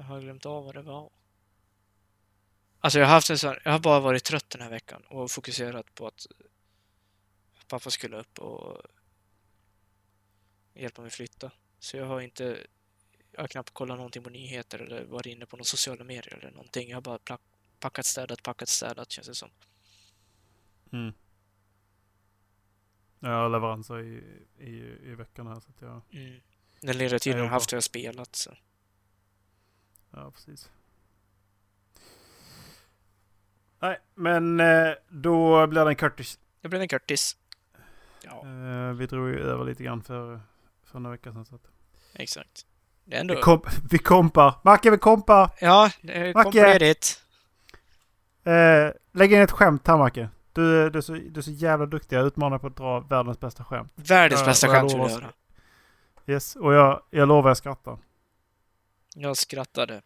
Jag 0.00 0.04
har 0.04 0.20
glömt 0.20 0.46
av 0.46 0.64
vad 0.64 0.74
det 0.74 0.82
var. 0.82 1.10
Alltså 2.80 2.98
jag 2.98 3.06
har 3.06 3.14
haft 3.14 3.30
en 3.30 3.38
sån, 3.38 3.56
jag 3.64 3.72
har 3.72 3.78
bara 3.78 4.00
varit 4.00 4.24
trött 4.24 4.50
den 4.50 4.60
här 4.60 4.70
veckan 4.70 5.02
och 5.02 5.30
fokuserat 5.30 5.94
på 5.94 6.06
att 6.06 6.26
pappa 7.68 7.90
skulle 7.90 8.16
upp 8.16 8.38
och 8.38 8.82
hjälpa 10.74 11.02
mig 11.02 11.10
flytta. 11.10 11.52
Så 11.78 11.96
jag 11.96 12.06
har 12.06 12.20
inte, 12.20 12.66
jag 13.32 13.40
har 13.40 13.48
knappt 13.48 13.70
kollat 13.70 13.96
någonting 13.96 14.22
på 14.22 14.30
nyheter 14.30 14.78
eller 14.78 15.04
varit 15.04 15.26
inne 15.26 15.46
på 15.46 15.56
några 15.56 15.64
sociala 15.64 16.04
medier 16.04 16.34
eller 16.34 16.50
någonting. 16.50 16.88
Jag 16.88 16.96
har 16.96 17.02
bara 17.02 17.18
plack, 17.18 17.40
packat, 17.80 18.06
städat, 18.06 18.42
packat, 18.42 18.68
städat 18.68 19.10
känns 19.10 19.28
det 19.28 19.34
som. 19.34 19.50
Mm. 20.92 21.12
Jag 23.18 23.30
har 23.30 23.48
leveranser 23.48 23.98
i, 24.00 24.46
i, 24.58 24.70
i 25.10 25.14
veckan 25.14 25.46
här 25.46 25.60
så 25.60 25.70
att 25.70 25.80
jag... 25.80 26.02
Mm. 26.12 26.40
Den 26.80 26.98
lilla 26.98 27.18
tiden 27.18 27.38
jag 27.38 27.44
jag 27.44 27.50
har 27.50 27.56
haft 27.56 27.70
har 27.70 27.76
jag 27.76 27.84
spelat. 27.84 28.36
Så. 28.36 28.56
Ja, 30.10 30.30
precis. 30.30 30.70
Nej, 33.82 33.98
men 34.14 34.60
eh, 34.60 34.92
då 35.08 35.66
blir 35.66 35.84
det 35.84 35.90
en 35.90 35.96
Curtis. 35.96 36.38
Det 36.60 36.68
blev 36.68 36.82
en 36.82 36.88
Curtis. 36.88 37.36
Ja, 38.22 38.42
Eh, 38.46 38.92
vi 38.92 39.06
drog 39.06 39.28
ju 39.28 39.40
över 39.40 39.64
lite 39.64 39.84
grann 39.84 40.02
för, 40.02 40.40
för 40.84 40.98
några 40.98 41.16
veckor 41.16 41.32
sedan. 41.32 41.44
Så 41.44 41.54
att... 41.54 41.60
exakt. 42.14 42.66
Det 43.04 43.16
är 43.16 43.20
ändå... 43.20 43.34
vi, 43.34 43.40
komp 43.42 43.66
vi 43.90 43.98
kompar. 43.98 44.54
Macke, 44.62 44.90
vi 44.90 44.98
kompar! 44.98 45.50
Ja, 45.60 45.90
det 46.02 46.32
kom 46.32 46.42
Macke! 46.44 46.72
ledigt. 46.72 47.24
Eh, 48.44 48.88
lägg 49.12 49.32
in 49.32 49.40
ett 49.40 49.50
skämt 49.50 49.86
här 49.86 49.96
Macke. 49.96 50.28
Du, 50.52 50.90
du, 50.90 50.98
är 50.98 51.02
så, 51.02 51.12
du 51.12 51.38
är 51.40 51.42
så 51.42 51.50
jävla 51.50 51.86
duktig. 51.86 52.16
Jag 52.16 52.26
utmanar 52.26 52.58
på 52.58 52.66
att 52.66 52.76
dra 52.76 53.00
världens 53.00 53.40
bästa 53.40 53.64
skämt. 53.64 53.92
Världens 53.94 54.44
bästa 54.44 54.66
jag 54.66 54.76
skämt 54.76 54.92
vill 54.92 54.98
jag 54.98 55.08
lovar- 55.10 55.20
göra. 55.22 55.32
Yes, 56.26 56.56
och 56.56 56.74
jag, 56.74 57.02
jag 57.10 57.28
lovar 57.28 57.50
jag 57.50 57.56
skrattar. 57.56 57.98
Jag 59.14 59.36
skrattade. 59.36 60.02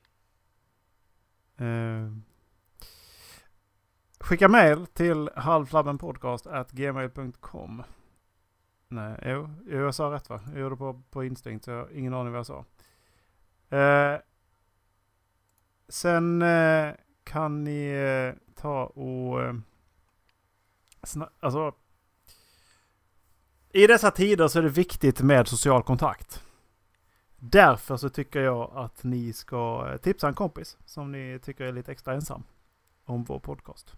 Uh, 1.60 2.16
skicka 4.20 4.48
mail 4.48 4.86
till 4.86 5.30
halvflabbenpodcast.gmail.com 5.36 7.82
Nej, 8.88 9.18
jo, 9.24 9.50
jag 9.66 9.94
sa 9.94 10.10
rätt 10.10 10.28
va? 10.28 10.40
Jag 10.52 10.60
gjorde 10.60 10.76
på, 10.76 11.02
på 11.10 11.24
instinkt 11.24 11.64
så 11.64 11.70
jag 11.70 11.78
har 11.78 11.90
ingen 11.90 12.14
aning 12.14 12.32
vad 12.32 12.38
jag 12.38 12.46
sa. 12.46 12.64
Uh, 13.76 14.18
sen 15.88 16.42
uh, 16.42 16.94
kan 17.24 17.64
ni 17.64 17.94
ta 18.54 18.84
och... 18.84 19.40
Alltså, 21.40 21.74
I 23.72 23.86
dessa 23.86 24.10
tider 24.10 24.48
så 24.48 24.58
är 24.58 24.62
det 24.62 24.68
viktigt 24.68 25.20
med 25.20 25.48
social 25.48 25.82
kontakt. 25.82 26.43
Därför 27.50 27.96
så 27.96 28.08
tycker 28.08 28.40
jag 28.40 28.70
att 28.76 29.04
ni 29.04 29.32
ska 29.32 29.88
eh, 29.92 29.96
tipsa 29.96 30.28
en 30.28 30.34
kompis 30.34 30.76
som 30.84 31.12
ni 31.12 31.38
tycker 31.42 31.64
är 31.64 31.72
lite 31.72 31.92
extra 31.92 32.14
ensam 32.14 32.42
om 33.04 33.24
vår 33.24 33.38
podcast. 33.38 33.92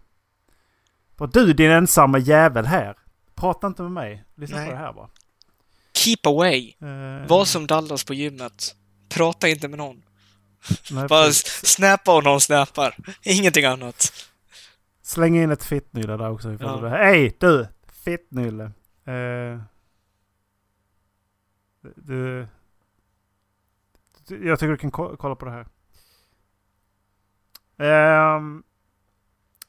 För 1.17 1.27
du 1.27 1.53
din 1.53 1.71
ensamma 1.71 2.17
jävel 2.17 2.65
här. 2.65 2.97
Prata 3.35 3.67
inte 3.67 3.81
med 3.81 3.91
mig. 3.91 4.23
Lyssna 4.35 4.57
Nej. 4.57 4.65
på 4.67 4.71
det 4.73 4.77
här 4.79 4.93
bara. 4.93 5.09
Keep 5.93 6.17
away. 6.25 6.73
Eh, 6.79 7.27
Var 7.27 7.45
som 7.45 7.67
Dallas 7.67 8.03
på 8.03 8.13
gymmet. 8.13 8.75
Prata 9.09 9.47
inte 9.47 9.67
med 9.67 9.77
någon. 9.77 10.03
nej, 10.91 11.07
Bara 11.07 11.25
precis. 11.25 11.45
s- 11.63 11.67
snappa 11.75 12.15
och 12.17 12.23
någon 12.23 12.41
snappar. 12.41 12.95
Ingenting 13.23 13.65
annat. 13.65 14.13
Släng 15.01 15.37
in 15.37 15.51
ett 15.51 15.63
fittnylle 15.63 16.17
där 16.17 16.29
också. 16.31 16.57
Ja. 16.59 16.77
du. 16.81 16.87
Hej 16.89 17.37
du! 17.39 17.67
Fittnylle. 18.03 18.71
Du, 21.81 21.93
du, 21.95 22.47
jag 24.29 24.59
tycker 24.59 24.67
du 24.71 24.77
kan 24.77 24.91
ko- 24.91 25.15
kolla 25.17 25.35
på 25.35 25.45
det 25.45 25.51
här. 25.51 25.67
Ehm, 27.77 28.63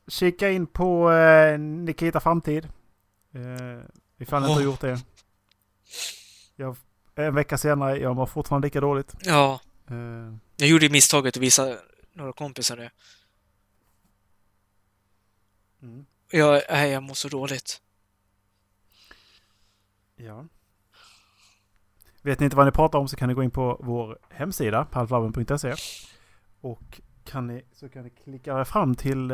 kika 0.09 0.51
in 0.51 0.67
på 0.67 1.13
eh, 1.13 1.59
Nikita 1.59 2.21
Framtid. 2.21 2.65
Eh, 3.35 3.83
ifall 4.19 4.43
ni 4.43 4.49
inte 4.49 4.59
har 4.61 4.65
gjort 4.65 4.81
det. 4.81 5.05
Jag, 6.57 6.77
en 7.15 7.35
vecka 7.35 7.59
senare, 7.59 7.97
jag 7.99 8.17
mår 8.17 8.27
fortfarande 8.27 8.67
lika 8.67 8.81
dåligt. 8.81 9.15
Ja, 9.21 9.61
Eh, 9.91 10.35
jag 10.57 10.69
gjorde 10.69 10.89
misstaget 10.89 11.37
att 11.37 11.43
visa 11.43 11.77
några 12.13 12.33
kompisar 12.33 12.77
det. 12.77 12.91
mm. 15.83 16.07
Jag, 16.31 16.63
nej, 16.71 16.91
jag 16.91 17.03
mår 17.03 17.15
så 17.15 17.29
dåligt. 17.29 17.83
Ja. 20.17 20.47
Vet 22.23 22.41
ni 22.41 22.45
inte 22.45 22.57
vad 22.57 22.67
ni 22.67 22.73
pratar 22.73 22.99
om 22.99 23.09
så 23.09 23.17
kan 23.17 23.29
ni 23.29 23.35
gå 23.35 23.43
in 23.43 23.51
på 23.51 23.81
vår 23.81 24.19
hemsida, 24.31 24.85
palflabben.se. 24.85 25.75
Och 26.61 27.01
kan 27.25 27.47
ni, 27.47 27.65
så 27.73 27.89
kan 27.89 28.03
ni 28.03 28.11
klicka 28.11 28.65
fram 28.65 28.95
till 28.95 29.31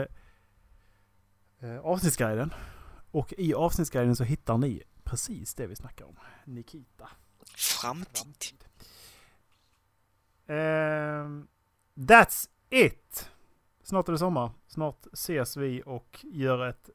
eh, 1.60 1.78
avsnittsguiden. 1.82 2.54
Och 3.10 3.34
i 3.38 3.54
avsnittsguiden 3.54 4.16
så 4.16 4.24
hittar 4.24 4.58
ni 4.58 4.82
precis 5.04 5.54
det 5.54 5.66
vi 5.66 5.76
snackar 5.76 6.04
om. 6.04 6.16
Nikita. 6.44 7.08
Framtid. 7.56 8.64
Ehm, 10.46 11.48
that's 11.94 12.48
it! 12.70 13.30
Snart 13.82 14.08
är 14.08 14.12
det 14.12 14.18
sommar. 14.18 14.50
Snart 14.66 15.06
ses 15.12 15.56
vi 15.56 15.82
och 15.86 16.24
gör 16.32 16.68
ett 16.68 16.90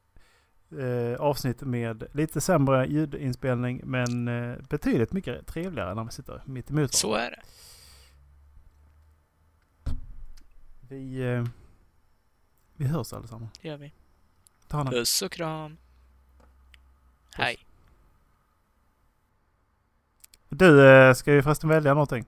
eh, 0.72 1.20
avsnitt 1.20 1.62
med 1.62 2.04
lite 2.12 2.42
sämre 2.42 2.88
ljudinspelning 2.88 3.82
men 3.84 4.28
eh, 4.28 4.58
betydligt 4.70 5.14
mycket 5.14 5.48
trevligare 5.48 5.96
när 5.96 6.04
vi 6.04 6.12
sitter 6.12 6.42
mitt 6.46 6.70
emot 6.70 6.94
Så 6.94 7.14
är 7.16 7.30
det. 7.32 7.42
Vi, 10.90 11.22
eh, 11.22 11.46
vi 12.76 12.86
hörs 12.86 13.14
allesammans. 13.14 13.52
Det 13.62 13.68
gör 13.68 13.78
vi. 13.78 13.94
Ta 14.68 14.78
hand 14.78 14.90
om. 14.90 14.94
Puss 14.94 15.22
och 15.22 15.32
kram. 15.32 15.78
Hej. 17.36 17.58
Du, 20.50 20.88
eh, 20.90 21.14
ska 21.14 21.32
vi 21.32 21.42
förresten 21.42 21.70
välja 21.70 21.94
någonting? 21.94 22.26